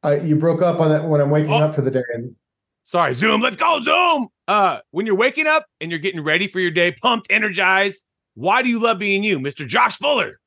Uh, 0.03 0.19
you 0.21 0.35
broke 0.35 0.61
up 0.61 0.79
on 0.79 0.89
that 0.89 1.05
when 1.05 1.21
I'm 1.21 1.29
waking 1.29 1.53
oh. 1.53 1.63
up 1.63 1.75
for 1.75 1.81
the 1.81 1.91
day. 1.91 2.03
And- 2.13 2.35
Sorry, 2.83 3.13
Zoom. 3.13 3.41
Let's 3.41 3.55
go, 3.55 3.79
Zoom. 3.81 4.27
Uh, 4.47 4.79
when 4.91 5.05
you're 5.05 5.15
waking 5.15 5.47
up 5.47 5.65
and 5.79 5.91
you're 5.91 5.99
getting 5.99 6.21
ready 6.21 6.47
for 6.47 6.59
your 6.59 6.71
day, 6.71 6.91
pumped, 6.91 7.27
energized. 7.29 8.03
Why 8.33 8.61
do 8.63 8.69
you 8.69 8.79
love 8.79 8.99
being 8.99 9.23
you, 9.23 9.39
Mr. 9.39 9.67
Josh 9.67 9.97
Fuller? 9.97 10.39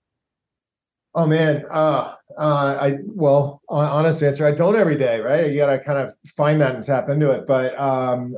Oh 1.17 1.27
man, 1.27 1.65
uh, 1.71 2.15
uh, 2.37 2.79
I 2.81 2.99
well, 3.05 3.63
honest 3.69 4.21
answer, 4.23 4.45
I 4.45 4.51
don't 4.51 4.75
every 4.75 4.97
day, 4.97 5.21
right? 5.21 5.49
You 5.49 5.57
got 5.57 5.71
to 5.71 5.79
kind 5.79 5.99
of 5.99 6.13
find 6.27 6.61
that 6.61 6.75
and 6.75 6.83
tap 6.83 7.09
into 7.09 7.31
it. 7.31 7.47
But 7.47 7.79
um, 7.79 8.37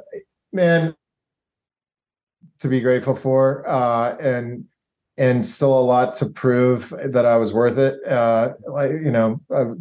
man, 0.52 0.94
to 2.60 2.68
be 2.68 2.80
grateful 2.80 3.16
for, 3.16 3.66
uh, 3.66 4.16
and 4.18 4.66
and 5.18 5.46
still 5.46 5.78
a 5.78 5.80
lot 5.80 6.14
to 6.14 6.26
prove 6.26 6.92
that 7.04 7.24
I 7.24 7.36
was 7.36 7.52
worth 7.52 7.78
it. 7.78 8.06
Uh, 8.06 8.54
like 8.66 8.90
you 8.92 9.10
know, 9.10 9.40
I've 9.54 9.74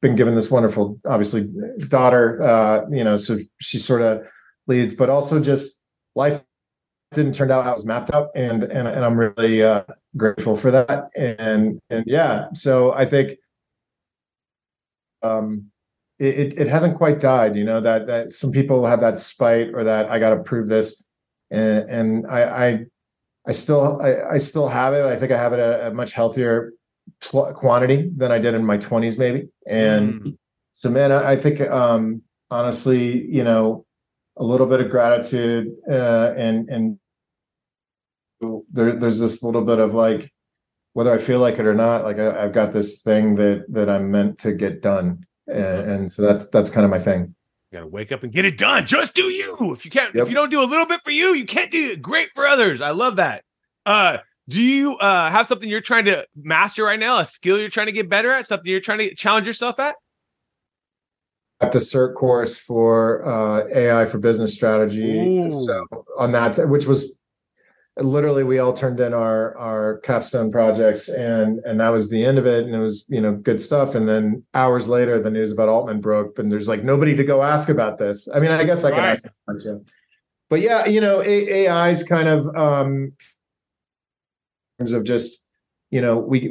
been 0.00 0.16
given 0.16 0.34
this 0.34 0.50
wonderful, 0.50 0.98
obviously, 1.06 1.48
daughter. 1.88 2.42
Uh, 2.42 2.86
you 2.90 3.04
know, 3.04 3.16
so 3.16 3.38
she 3.60 3.78
sort 3.78 4.02
of 4.02 4.22
leads, 4.66 4.94
but 4.94 5.10
also 5.10 5.40
just 5.40 5.78
life 6.14 6.40
didn't 7.12 7.34
turn 7.34 7.50
out 7.50 7.64
how 7.64 7.72
it 7.72 7.76
was 7.76 7.84
mapped 7.84 8.12
out, 8.12 8.30
and 8.34 8.62
and 8.64 8.88
and 8.88 9.04
I'm 9.04 9.18
really 9.18 9.62
uh, 9.62 9.82
grateful 10.16 10.56
for 10.56 10.70
that. 10.70 11.10
And 11.16 11.80
and 11.90 12.04
yeah, 12.06 12.46
so 12.54 12.92
I 12.92 13.04
think 13.04 13.38
um, 15.22 15.70
it 16.18 16.58
it 16.58 16.68
hasn't 16.68 16.96
quite 16.96 17.20
died. 17.20 17.56
You 17.56 17.64
know 17.64 17.80
that 17.80 18.06
that 18.06 18.32
some 18.32 18.52
people 18.52 18.86
have 18.86 19.00
that 19.00 19.18
spite 19.18 19.74
or 19.74 19.84
that 19.84 20.08
I 20.08 20.18
got 20.18 20.30
to 20.30 20.42
prove 20.42 20.68
this, 20.68 21.04
and 21.50 21.90
and 21.90 22.26
I 22.26 22.66
I 22.66 22.86
I 23.50 23.52
still 23.52 24.00
I, 24.00 24.34
I 24.34 24.38
still 24.38 24.68
have 24.68 24.94
it. 24.94 25.04
I 25.04 25.16
think 25.16 25.32
I 25.32 25.36
have 25.36 25.52
it 25.52 25.58
at 25.58 25.88
a 25.88 25.90
much 25.92 26.12
healthier 26.12 26.72
pl- 27.20 27.52
quantity 27.52 28.08
than 28.16 28.30
I 28.30 28.38
did 28.38 28.54
in 28.54 28.64
my 28.64 28.78
20s, 28.78 29.18
maybe. 29.18 29.48
And 29.66 30.12
mm. 30.22 30.38
so, 30.74 30.88
man, 30.88 31.10
I, 31.10 31.32
I 31.32 31.36
think 31.36 31.60
um, 31.62 32.22
honestly, 32.48 33.26
you 33.26 33.42
know, 33.42 33.84
a 34.36 34.44
little 34.44 34.68
bit 34.68 34.80
of 34.80 34.88
gratitude 34.88 35.72
uh, 35.90 36.32
and 36.36 36.68
and 36.68 36.98
there, 38.70 38.94
there's 38.94 39.18
this 39.18 39.42
little 39.42 39.64
bit 39.64 39.80
of 39.80 39.94
like 39.94 40.32
whether 40.92 41.12
I 41.12 41.18
feel 41.18 41.40
like 41.40 41.58
it 41.58 41.66
or 41.66 41.74
not, 41.74 42.04
like 42.04 42.20
I, 42.20 42.42
have 42.42 42.52
got 42.52 42.70
this 42.70 43.02
thing 43.02 43.34
that 43.34 43.64
that 43.70 43.90
I'm 43.90 44.12
meant 44.12 44.38
to 44.40 44.52
get 44.52 44.80
done, 44.80 45.26
and, 45.48 45.90
and 45.90 46.12
so 46.12 46.22
that's 46.22 46.46
that's 46.50 46.70
kind 46.70 46.84
of 46.84 46.90
my 46.92 47.00
thing. 47.00 47.34
You 47.70 47.78
gotta 47.78 47.86
wake 47.86 48.10
up 48.10 48.24
and 48.24 48.32
get 48.32 48.44
it 48.44 48.58
done. 48.58 48.84
Just 48.84 49.14
do 49.14 49.24
you. 49.24 49.72
If 49.72 49.84
you 49.84 49.90
can't, 49.90 50.12
yep. 50.14 50.24
if 50.24 50.28
you 50.28 50.34
don't 50.34 50.50
do 50.50 50.60
a 50.60 50.66
little 50.66 50.86
bit 50.86 51.02
for 51.02 51.12
you, 51.12 51.34
you 51.34 51.44
can't 51.44 51.70
do 51.70 51.90
it 51.90 52.02
great 52.02 52.30
for 52.34 52.46
others. 52.46 52.80
I 52.80 52.90
love 52.90 53.16
that. 53.16 53.44
Uh, 53.86 54.18
do 54.48 54.60
you 54.60 54.96
uh 54.96 55.30
have 55.30 55.46
something 55.46 55.68
you're 55.68 55.80
trying 55.80 56.06
to 56.06 56.26
master 56.34 56.82
right 56.82 56.98
now? 56.98 57.18
A 57.18 57.24
skill 57.24 57.60
you're 57.60 57.68
trying 57.68 57.86
to 57.86 57.92
get 57.92 58.08
better 58.08 58.32
at? 58.32 58.46
Something 58.46 58.70
you're 58.70 58.80
trying 58.80 58.98
to 58.98 59.14
challenge 59.14 59.46
yourself 59.46 59.78
at? 59.78 59.94
At 61.60 61.70
the 61.70 61.78
cert 61.78 62.14
course 62.14 62.58
for 62.58 63.24
uh, 63.24 63.68
AI 63.72 64.06
for 64.06 64.18
business 64.18 64.52
strategy. 64.54 65.44
Ooh. 65.44 65.50
So 65.50 65.84
on 66.18 66.32
that, 66.32 66.56
which 66.68 66.86
was 66.86 67.14
literally 67.98 68.44
we 68.44 68.58
all 68.58 68.72
turned 68.72 69.00
in 69.00 69.12
our 69.12 69.56
our 69.58 69.98
capstone 69.98 70.50
projects 70.50 71.08
and 71.08 71.58
and 71.64 71.80
that 71.80 71.90
was 71.90 72.08
the 72.08 72.24
end 72.24 72.38
of 72.38 72.46
it 72.46 72.64
and 72.64 72.74
it 72.74 72.78
was 72.78 73.04
you 73.08 73.20
know 73.20 73.34
good 73.34 73.60
stuff. 73.60 73.94
And 73.94 74.08
then 74.08 74.44
hours 74.54 74.88
later 74.88 75.20
the 75.20 75.30
news 75.30 75.52
about 75.52 75.68
altman 75.68 76.00
broke 76.00 76.38
and 76.38 76.50
there's 76.50 76.68
like 76.68 76.84
nobody 76.84 77.14
to 77.16 77.24
go 77.24 77.42
ask 77.42 77.68
about 77.68 77.98
this. 77.98 78.28
I 78.32 78.40
mean 78.40 78.50
i 78.50 78.64
guess 78.64 78.84
i 78.84 78.90
can 78.90 79.00
right. 79.00 79.10
ask 79.10 79.24
this 79.24 79.40
question. 79.46 79.84
But 80.48 80.60
yeah 80.60 80.86
you 80.86 81.00
know 81.00 81.22
A- 81.22 81.90
is 81.90 82.04
kind 82.04 82.28
of 82.28 82.46
um 82.56 83.12
in 84.78 84.86
terms 84.86 84.92
of 84.92 85.04
just 85.04 85.44
you 85.90 86.00
know 86.00 86.18
we 86.18 86.50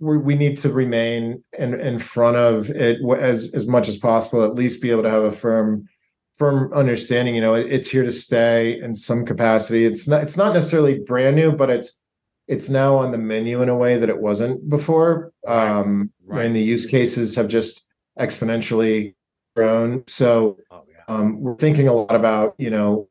we 0.00 0.34
need 0.34 0.58
to 0.58 0.72
remain 0.72 1.42
in 1.58 1.78
in 1.80 1.98
front 1.98 2.36
of 2.36 2.70
it 2.70 2.98
as 3.18 3.52
as 3.54 3.66
much 3.66 3.88
as 3.88 3.96
possible 3.96 4.44
at 4.44 4.54
least 4.54 4.82
be 4.82 4.90
able 4.90 5.02
to 5.02 5.10
have 5.10 5.24
a 5.24 5.32
firm 5.32 5.88
firm 6.42 6.72
understanding 6.72 7.36
you 7.36 7.40
know 7.40 7.54
it, 7.54 7.70
it's 7.70 7.88
here 7.88 8.02
to 8.02 8.10
stay 8.10 8.80
in 8.80 8.96
some 8.96 9.24
capacity. 9.24 9.84
It's 9.84 10.08
not 10.08 10.22
it's 10.24 10.36
not 10.36 10.52
necessarily 10.52 10.98
brand 10.98 11.36
new 11.36 11.52
but 11.52 11.70
it's 11.70 11.92
it's 12.48 12.68
now 12.68 12.96
on 12.96 13.12
the 13.12 13.18
menu 13.18 13.62
in 13.62 13.68
a 13.68 13.76
way 13.76 13.96
that 13.96 14.08
it 14.08 14.20
wasn't 14.20 14.68
before. 14.68 15.32
Um 15.46 16.10
right. 16.26 16.44
and 16.44 16.56
the 16.56 16.60
use 16.60 16.86
cases 16.86 17.36
have 17.36 17.46
just 17.46 17.86
exponentially 18.18 19.14
grown. 19.54 20.02
So 20.08 20.58
oh, 20.72 20.82
yeah. 20.90 21.14
um 21.14 21.40
we're 21.40 21.56
thinking 21.56 21.86
a 21.86 21.92
lot 21.92 22.14
about 22.14 22.56
you 22.58 22.70
know 22.70 23.08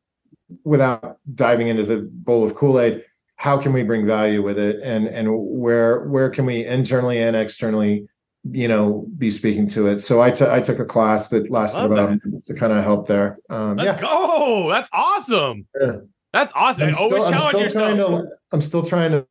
without 0.64 1.16
diving 1.34 1.68
into 1.68 1.84
the 1.84 2.06
bowl 2.12 2.44
of 2.44 2.54
kool-aid 2.54 3.02
how 3.36 3.56
can 3.56 3.72
we 3.72 3.82
bring 3.82 4.06
value 4.06 4.42
with 4.42 4.58
it? 4.58 4.76
And 4.84 5.08
and 5.08 5.26
where 5.34 6.04
where 6.06 6.28
can 6.28 6.44
we 6.44 6.66
internally 6.66 7.18
and 7.18 7.34
externally 7.34 8.08
you 8.50 8.66
know, 8.66 9.06
be 9.18 9.30
speaking 9.30 9.68
to 9.68 9.86
it. 9.86 10.00
So 10.00 10.20
I, 10.20 10.30
t- 10.30 10.46
I 10.48 10.60
took 10.60 10.78
a 10.78 10.84
class 10.84 11.28
that 11.28 11.50
lasted 11.50 11.82
Love 11.82 11.92
about 11.92 12.22
that. 12.22 12.42
to 12.46 12.54
kind 12.54 12.72
of 12.72 12.82
help 12.82 13.06
there. 13.06 13.36
Um, 13.48 13.76
Let's 13.76 14.00
yeah. 14.00 14.08
go. 14.08 14.68
That's 14.68 14.88
awesome. 14.92 15.66
Yeah. 15.80 15.92
That's 16.32 16.52
awesome. 16.54 16.88
I'm 16.88 16.96
always 16.96 17.22
still, 17.24 17.32
challenge 17.32 17.58
yourself. 17.58 17.98
To, 17.98 18.30
I'm 18.52 18.62
still 18.62 18.84
trying 18.84 19.12
to 19.12 19.26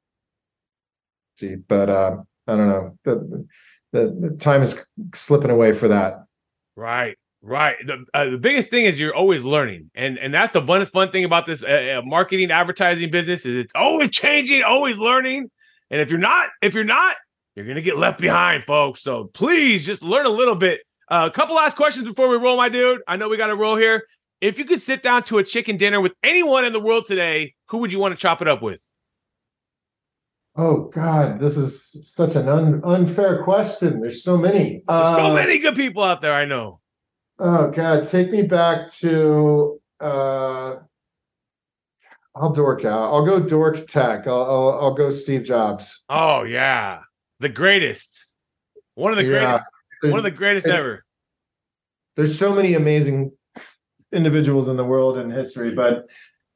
see, 1.36 1.56
but 1.56 1.89
uh, 1.89 2.17
I 2.47 2.56
don't 2.56 2.67
know. 2.67 2.97
The, 3.04 3.47
the, 3.91 4.30
the 4.30 4.38
time 4.38 4.62
is 4.62 4.86
slipping 5.15 5.50
away 5.50 5.74
for 5.74 5.88
that. 5.89 6.24
Right. 6.76 7.17
Right. 7.41 7.76
The, 7.86 8.06
uh, 8.13 8.30
the 8.30 8.38
biggest 8.38 8.69
thing 8.69 8.86
is 8.86 9.00
you're 9.00 9.15
always 9.15 9.41
learning, 9.41 9.89
and 9.95 10.19
and 10.19 10.32
that's 10.32 10.54
the 10.54 10.62
one 10.62 10.86
fun 10.86 11.12
thing 11.12 11.24
about 11.24 11.47
this 11.47 11.63
uh, 11.63 11.97
uh, 11.97 12.02
marketing 12.06 12.52
advertising 12.52 13.10
business 13.10 13.47
is 13.47 13.58
it's 13.58 13.74
always 13.74 14.12
changing, 14.12 14.62
always 14.62 14.95
learning. 14.97 15.50
And 15.89 16.00
if 16.00 16.12
you're 16.12 16.19
not, 16.19 16.50
if 16.62 16.76
you're 16.76 16.84
not 16.84 17.15
you're 17.56 17.66
going 17.66 17.76
to 17.76 17.82
get 17.82 17.98
left 17.98 18.20
behind, 18.20 18.64
folks. 18.64 19.02
So 19.02 19.26
please 19.34 19.86
just 19.86 20.04
learn 20.04 20.26
a 20.26 20.30
little 20.30 20.56
bit. 20.56 20.82
Uh, 21.10 21.30
a 21.30 21.36
couple 21.36 21.56
last 21.56 21.76
questions 21.76 22.08
before 22.08 22.30
we 22.30 22.38
roll, 22.38 22.56
my 22.56 22.70
dude. 22.70 23.02
I 23.08 23.18
know 23.18 23.28
we 23.28 23.38
got 23.38 23.48
to 23.48 23.56
roll 23.56 23.76
here. 23.76 24.04
If 24.40 24.58
you 24.58 24.66
could 24.66 24.82
sit 24.82 25.04
down 25.04 25.24
to 25.24 25.38
a 25.38 25.44
chicken 25.44 25.78
dinner 25.78 26.00
with 26.02 26.14
anyone 26.24 26.66
in 26.66 26.74
the 26.74 26.80
world 26.80 27.06
today, 27.06 27.54
who 27.68 27.80
would 27.80 27.92
you 27.92 28.00
want 28.00 28.14
to 28.16 28.20
chop 28.20 28.42
it 28.42 28.48
up 28.48 28.62
with? 28.62 28.80
Oh 30.56 30.90
God, 30.94 31.40
this 31.40 31.56
is 31.56 32.12
such 32.14 32.36
an 32.36 32.50
un- 32.50 32.82
unfair 32.84 33.44
question. 33.44 34.02
There's 34.02 34.24
so 34.24 34.38
many. 34.38 34.84
There's 34.86 35.08
uh, 35.08 35.16
so 35.16 35.34
many 35.34 35.60
good 35.60 35.76
people 35.76 36.04
out 36.04 36.22
there. 36.22 36.34
I 36.34 36.46
know. 36.46 36.80
Oh 37.40 37.72
God, 37.72 38.08
take 38.08 38.32
me 38.32 38.44
back 38.44 38.90
to. 38.96 39.80
uh 40.00 40.76
I'll 42.34 42.52
dork 42.54 42.86
out. 42.86 43.14
I'll 43.14 43.26
go 43.26 43.42
dork 43.42 43.86
tech. 43.88 44.26
I'll, 44.26 44.42
I'll, 44.42 44.80
I'll 44.82 44.94
go 44.94 45.12
Steve 45.12 45.44
Jobs. 45.44 46.04
Oh 46.10 46.44
yeah, 46.44 47.00
the 47.41 47.49
greatest, 47.49 48.34
one 48.95 49.12
of 49.12 49.17
the 49.17 49.25
yeah. 49.25 49.39
greatest, 49.39 49.63
one 50.04 50.17
of 50.19 50.23
the 50.23 50.32
greatest 50.32 50.67
ever. 50.67 51.04
There's 52.15 52.38
so 52.38 52.54
many 52.54 52.75
amazing 52.75 53.32
individuals 54.12 54.67
in 54.67 54.77
the 54.77 54.86
world 54.86 55.17
and 55.17 55.32
history, 55.32 55.71
but 55.71 56.08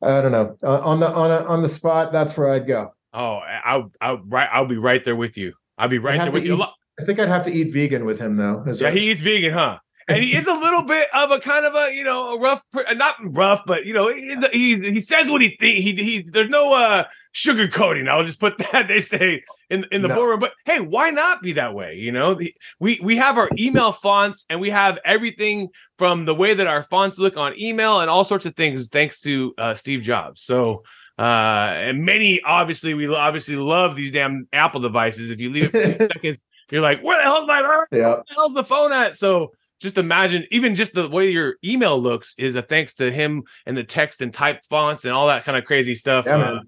I 0.01 0.21
don't 0.21 0.31
know 0.31 0.55
uh, 0.63 0.81
on 0.81 0.99
the 0.99 1.11
on 1.11 1.31
a, 1.31 1.45
on 1.45 1.61
the 1.61 1.69
spot. 1.69 2.11
That's 2.11 2.37
where 2.37 2.51
I'd 2.51 2.67
go. 2.67 2.93
Oh, 3.13 3.39
I'll 3.63 3.91
I'll 3.99 4.17
right. 4.25 4.47
I'll 4.51 4.67
be 4.67 4.77
right 4.77 5.03
there 5.03 5.15
with 5.15 5.37
you. 5.37 5.53
I'll 5.77 5.89
be 5.89 5.97
right 5.97 6.21
there 6.21 6.31
with 6.31 6.43
eat, 6.43 6.47
you. 6.47 6.61
I 6.61 7.03
think 7.03 7.19
I'd 7.19 7.29
have 7.29 7.43
to 7.43 7.51
eat 7.51 7.73
vegan 7.73 8.05
with 8.05 8.19
him 8.19 8.37
though. 8.37 8.63
yeah, 8.79 8.91
he 8.91 9.11
eats 9.11 9.21
vegan, 9.21 9.53
huh? 9.53 9.79
and 10.07 10.23
he 10.23 10.35
is 10.35 10.47
a 10.47 10.53
little 10.53 10.81
bit 10.87 11.07
of 11.13 11.31
a 11.31 11.39
kind 11.39 11.65
of 11.65 11.75
a 11.75 11.93
you 11.93 12.03
know 12.03 12.35
a 12.35 12.39
rough 12.39 12.63
not 12.93 13.15
rough 13.21 13.63
but 13.65 13.85
you 13.85 13.93
know 13.93 14.13
he 14.13 14.35
he, 14.51 14.91
he 14.91 15.01
says 15.01 15.29
what 15.29 15.41
he 15.41 15.57
think 15.59 15.79
he 15.79 15.95
he 15.95 16.21
there's 16.21 16.49
no 16.49 16.73
uh 16.73 17.03
sugar 17.35 17.67
coating 17.67 18.07
i'll 18.07 18.23
just 18.23 18.39
put 18.39 18.57
that 18.71 18.87
they 18.87 18.99
say 18.99 19.43
in 19.69 19.85
in 19.91 20.01
the 20.01 20.07
no. 20.07 20.15
boardroom. 20.15 20.39
But 20.39 20.53
hey, 20.65 20.79
why 20.79 21.09
not 21.09 21.41
be 21.41 21.53
that 21.53 21.73
way? 21.73 21.95
You 21.95 22.11
know, 22.11 22.35
the, 22.35 22.53
we 22.79 22.99
we 23.01 23.17
have 23.17 23.37
our 23.37 23.49
email 23.57 23.91
fonts 23.91 24.45
and 24.49 24.59
we 24.59 24.69
have 24.69 24.99
everything 25.05 25.69
from 25.97 26.25
the 26.25 26.35
way 26.35 26.53
that 26.53 26.67
our 26.67 26.83
fonts 26.83 27.19
look 27.19 27.37
on 27.37 27.57
email 27.59 28.01
and 28.01 28.09
all 28.09 28.23
sorts 28.23 28.45
of 28.45 28.55
things 28.55 28.89
thanks 28.89 29.19
to 29.21 29.53
uh, 29.57 29.73
Steve 29.73 30.01
Jobs. 30.01 30.41
So 30.41 30.83
uh 31.17 31.21
and 31.21 32.03
many 32.03 32.41
obviously 32.41 32.93
we 32.93 33.07
obviously 33.07 33.55
love 33.55 33.95
these 33.95 34.11
damn 34.11 34.49
apple 34.51 34.81
devices 34.81 35.29
if 35.29 35.39
you 35.39 35.49
leave 35.49 35.73
it 35.73 35.97
for 35.97 36.07
seconds 36.13 36.43
you're 36.69 36.81
like 36.81 37.01
where 37.01 37.17
the 37.17 37.23
hell's 37.23 37.47
my 37.47 37.61
phone? 37.61 37.85
yeah. 37.93 38.15
where 38.15 38.23
the 38.27 38.33
hell's 38.33 38.53
the 38.53 38.65
phone 38.65 38.91
at 38.91 39.15
so 39.15 39.53
just 39.79 39.97
imagine 39.97 40.45
even 40.51 40.75
just 40.75 40.93
the 40.93 41.07
way 41.07 41.31
your 41.31 41.55
email 41.63 41.97
looks 41.97 42.35
is 42.37 42.55
a 42.55 42.61
thanks 42.61 42.95
to 42.95 43.09
him 43.09 43.43
and 43.65 43.77
the 43.77 43.83
text 43.85 44.21
and 44.21 44.33
type 44.33 44.65
fonts 44.69 45.05
and 45.05 45.13
all 45.13 45.27
that 45.27 45.45
kind 45.45 45.57
of 45.57 45.63
crazy 45.63 45.95
stuff 45.95 46.25
yeah, 46.25 46.35
uh, 46.35 46.59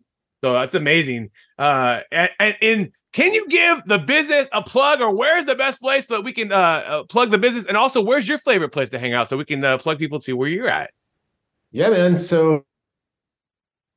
so 0.44 0.54
that's 0.54 0.76
amazing. 0.76 1.32
Uh, 1.58 2.02
and, 2.12 2.56
and, 2.62 2.92
can 3.14 3.34
you 3.34 3.48
give 3.48 3.82
the 3.88 3.98
business 3.98 4.48
a 4.52 4.62
plug, 4.62 5.02
or 5.02 5.12
where's 5.12 5.46
the 5.46 5.56
best 5.56 5.82
place 5.82 6.08
so 6.08 6.16
that 6.16 6.22
we 6.22 6.32
can 6.32 6.52
uh, 6.52 6.56
uh, 6.56 7.04
plug 7.06 7.32
the 7.32 7.40
business? 7.40 7.66
And 7.66 7.76
also, 7.76 8.00
where's 8.00 8.28
your 8.28 8.38
favorite 8.38 8.70
place 8.70 8.92
to 8.92 9.00
hang 9.00 9.14
out 9.14 9.28
so 9.28 9.38
we 9.38 9.46
can 9.46 9.64
uh, 9.64 9.80
plug 9.80 9.98
people 9.98 10.20
to 10.20 10.34
where 10.34 10.48
you're 10.48 10.68
at? 10.68 10.92
Yeah, 11.72 11.90
man. 11.90 12.18
So 12.18 12.64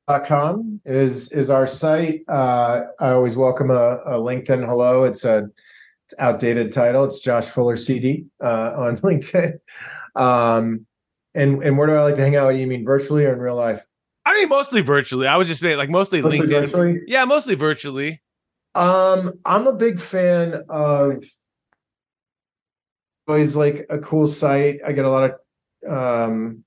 com 0.07 0.81
is 0.85 1.31
is 1.31 1.49
our 1.49 1.67
site. 1.67 2.21
Uh, 2.27 2.85
I 2.99 3.11
always 3.11 3.35
welcome 3.35 3.69
a, 3.69 3.99
a, 4.05 4.13
LinkedIn 4.13 4.65
hello. 4.65 5.03
It's 5.03 5.23
a 5.23 5.49
it's 6.05 6.15
outdated 6.19 6.71
title. 6.71 7.03
It's 7.05 7.19
Josh 7.19 7.45
Fuller 7.45 7.77
CD 7.77 8.25
uh, 8.43 8.73
on 8.75 8.95
LinkedIn. 8.97 9.59
Um, 10.15 10.85
and 11.35 11.63
and 11.63 11.77
where 11.77 11.87
do 11.87 11.93
I 11.93 12.01
like 12.01 12.15
to 12.15 12.21
hang 12.21 12.35
out? 12.35 12.49
You 12.49 12.67
mean 12.67 12.83
virtually 12.83 13.25
or 13.25 13.33
in 13.33 13.39
real 13.39 13.55
life? 13.55 13.85
I 14.31 14.39
mean, 14.39 14.49
mostly 14.49 14.81
virtually. 14.81 15.27
I 15.27 15.35
was 15.35 15.47
just 15.47 15.59
saying, 15.59 15.77
like 15.77 15.89
mostly, 15.89 16.21
mostly 16.21 16.39
LinkedIn. 16.39 16.61
Virtually? 16.61 17.01
Yeah, 17.05 17.25
mostly 17.25 17.55
virtually. 17.55 18.21
Um, 18.75 19.33
I'm 19.45 19.67
a 19.67 19.73
big 19.73 19.99
fan 19.99 20.63
of 20.69 21.23
always 23.27 23.55
like 23.55 23.87
a 23.89 23.99
cool 23.99 24.27
site. 24.27 24.79
I 24.85 24.93
get 24.93 25.05
a 25.05 25.09
lot 25.09 25.31
of 25.31 25.91
um 25.91 26.63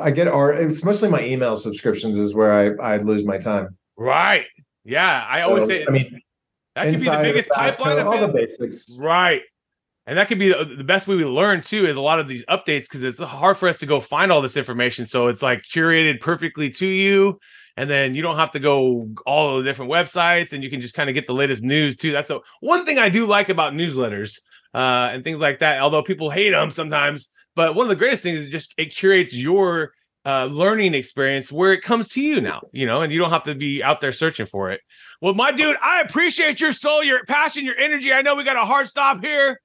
I 0.00 0.10
get 0.10 0.28
art. 0.28 0.58
It's 0.58 0.84
mostly 0.84 1.08
my 1.08 1.22
email 1.22 1.56
subscriptions 1.56 2.18
is 2.18 2.34
where 2.34 2.52
I 2.80 2.94
I 2.94 2.96
lose 2.98 3.24
my 3.24 3.38
time. 3.38 3.78
Right. 3.96 4.46
Yeah. 4.84 5.26
I 5.28 5.40
so, 5.40 5.46
always 5.46 5.66
say. 5.66 5.86
I 5.86 5.90
mean, 5.90 6.20
that 6.74 6.84
could 6.84 7.00
be 7.00 7.04
the 7.04 7.22
biggest 7.22 7.48
pipeline. 7.48 7.98
Of 7.98 8.06
all 8.06 8.20
the 8.20 8.28
basics. 8.28 8.98
Right. 9.00 9.42
And 10.10 10.18
that 10.18 10.26
could 10.26 10.40
be 10.40 10.48
the, 10.48 10.82
best 10.82 11.06
way 11.06 11.14
we 11.14 11.24
learn 11.24 11.62
too 11.62 11.86
is 11.86 11.94
a 11.94 12.00
lot 12.00 12.18
of 12.18 12.26
these 12.26 12.44
updates 12.46 12.82
because 12.82 13.04
it's 13.04 13.20
hard 13.20 13.56
for 13.56 13.68
us 13.68 13.76
to 13.76 13.86
go 13.86 14.00
find 14.00 14.32
all 14.32 14.42
this 14.42 14.56
information. 14.56 15.06
So 15.06 15.28
it's 15.28 15.40
like 15.40 15.62
curated 15.62 16.20
perfectly 16.20 16.68
to 16.68 16.86
you. 16.86 17.38
And 17.76 17.88
then 17.88 18.16
you 18.16 18.20
don't 18.20 18.34
have 18.34 18.50
to 18.50 18.58
go 18.58 19.08
all 19.24 19.58
the 19.58 19.62
different 19.62 19.88
websites 19.88 20.52
and 20.52 20.64
you 20.64 20.68
can 20.68 20.80
just 20.80 20.96
kind 20.96 21.08
of 21.08 21.14
get 21.14 21.28
the 21.28 21.32
latest 21.32 21.62
news 21.62 21.96
too. 21.96 22.10
That's 22.10 22.26
the 22.26 22.40
one 22.58 22.84
thing 22.84 22.98
I 22.98 23.08
do 23.08 23.24
like 23.24 23.50
about 23.50 23.72
newsletters 23.72 24.40
uh, 24.74 25.10
and 25.12 25.22
things 25.22 25.38
like 25.38 25.60
that. 25.60 25.80
Although 25.80 26.02
people 26.02 26.28
hate 26.28 26.50
them 26.50 26.72
sometimes, 26.72 27.32
but 27.54 27.76
one 27.76 27.84
of 27.84 27.90
the 27.90 27.94
greatest 27.94 28.24
things 28.24 28.40
is 28.40 28.48
just 28.48 28.74
it 28.78 28.86
curates 28.86 29.32
your 29.32 29.92
uh, 30.26 30.46
learning 30.46 30.94
experience 30.94 31.52
where 31.52 31.72
it 31.72 31.82
comes 31.82 32.08
to 32.08 32.20
you 32.20 32.40
now, 32.40 32.62
you 32.72 32.84
know, 32.84 33.02
and 33.02 33.12
you 33.12 33.20
don't 33.20 33.30
have 33.30 33.44
to 33.44 33.54
be 33.54 33.80
out 33.80 34.00
there 34.00 34.10
searching 34.10 34.46
for 34.46 34.72
it. 34.72 34.80
Well, 35.20 35.34
my 35.34 35.52
dude, 35.52 35.76
I 35.80 36.00
appreciate 36.00 36.60
your 36.60 36.72
soul, 36.72 37.04
your 37.04 37.24
passion, 37.26 37.64
your 37.64 37.78
energy. 37.78 38.12
I 38.12 38.22
know 38.22 38.34
we 38.34 38.42
got 38.42 38.56
a 38.56 38.64
hard 38.64 38.88
stop 38.88 39.24
here. 39.24 39.60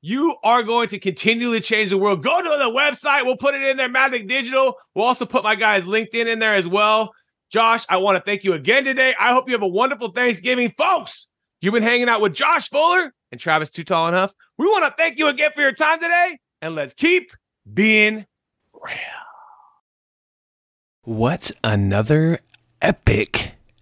You 0.00 0.36
are 0.44 0.62
going 0.62 0.88
to 0.88 0.98
continually 0.98 1.60
change 1.60 1.90
the 1.90 1.98
world. 1.98 2.22
Go 2.22 2.40
to 2.40 2.48
the 2.48 2.70
website. 2.70 3.24
We'll 3.24 3.36
put 3.36 3.54
it 3.54 3.62
in 3.62 3.76
there, 3.76 3.88
Magic 3.88 4.28
Digital. 4.28 4.76
We'll 4.94 5.06
also 5.06 5.26
put 5.26 5.42
my 5.42 5.56
guy's 5.56 5.84
LinkedIn 5.84 6.26
in 6.26 6.38
there 6.38 6.54
as 6.54 6.68
well. 6.68 7.12
Josh, 7.50 7.84
I 7.88 7.96
want 7.96 8.16
to 8.16 8.22
thank 8.22 8.44
you 8.44 8.52
again 8.52 8.84
today. 8.84 9.14
I 9.18 9.32
hope 9.32 9.48
you 9.48 9.54
have 9.54 9.62
a 9.62 9.66
wonderful 9.66 10.12
Thanksgiving. 10.12 10.72
Folks, 10.76 11.28
you've 11.60 11.74
been 11.74 11.82
hanging 11.82 12.08
out 12.08 12.20
with 12.20 12.34
Josh 12.34 12.68
Fuller 12.68 13.12
and 13.32 13.40
Travis 13.40 13.70
Too 13.70 13.84
Tall 13.84 14.08
Enough. 14.08 14.34
We 14.56 14.66
want 14.66 14.84
to 14.84 14.94
thank 14.96 15.18
you 15.18 15.28
again 15.28 15.50
for 15.54 15.62
your 15.62 15.72
time 15.72 15.98
today, 15.98 16.38
and 16.62 16.74
let's 16.74 16.94
keep 16.94 17.32
being 17.72 18.26
real. 18.84 18.94
What 21.02 21.50
another 21.64 22.40
epic 22.82 23.52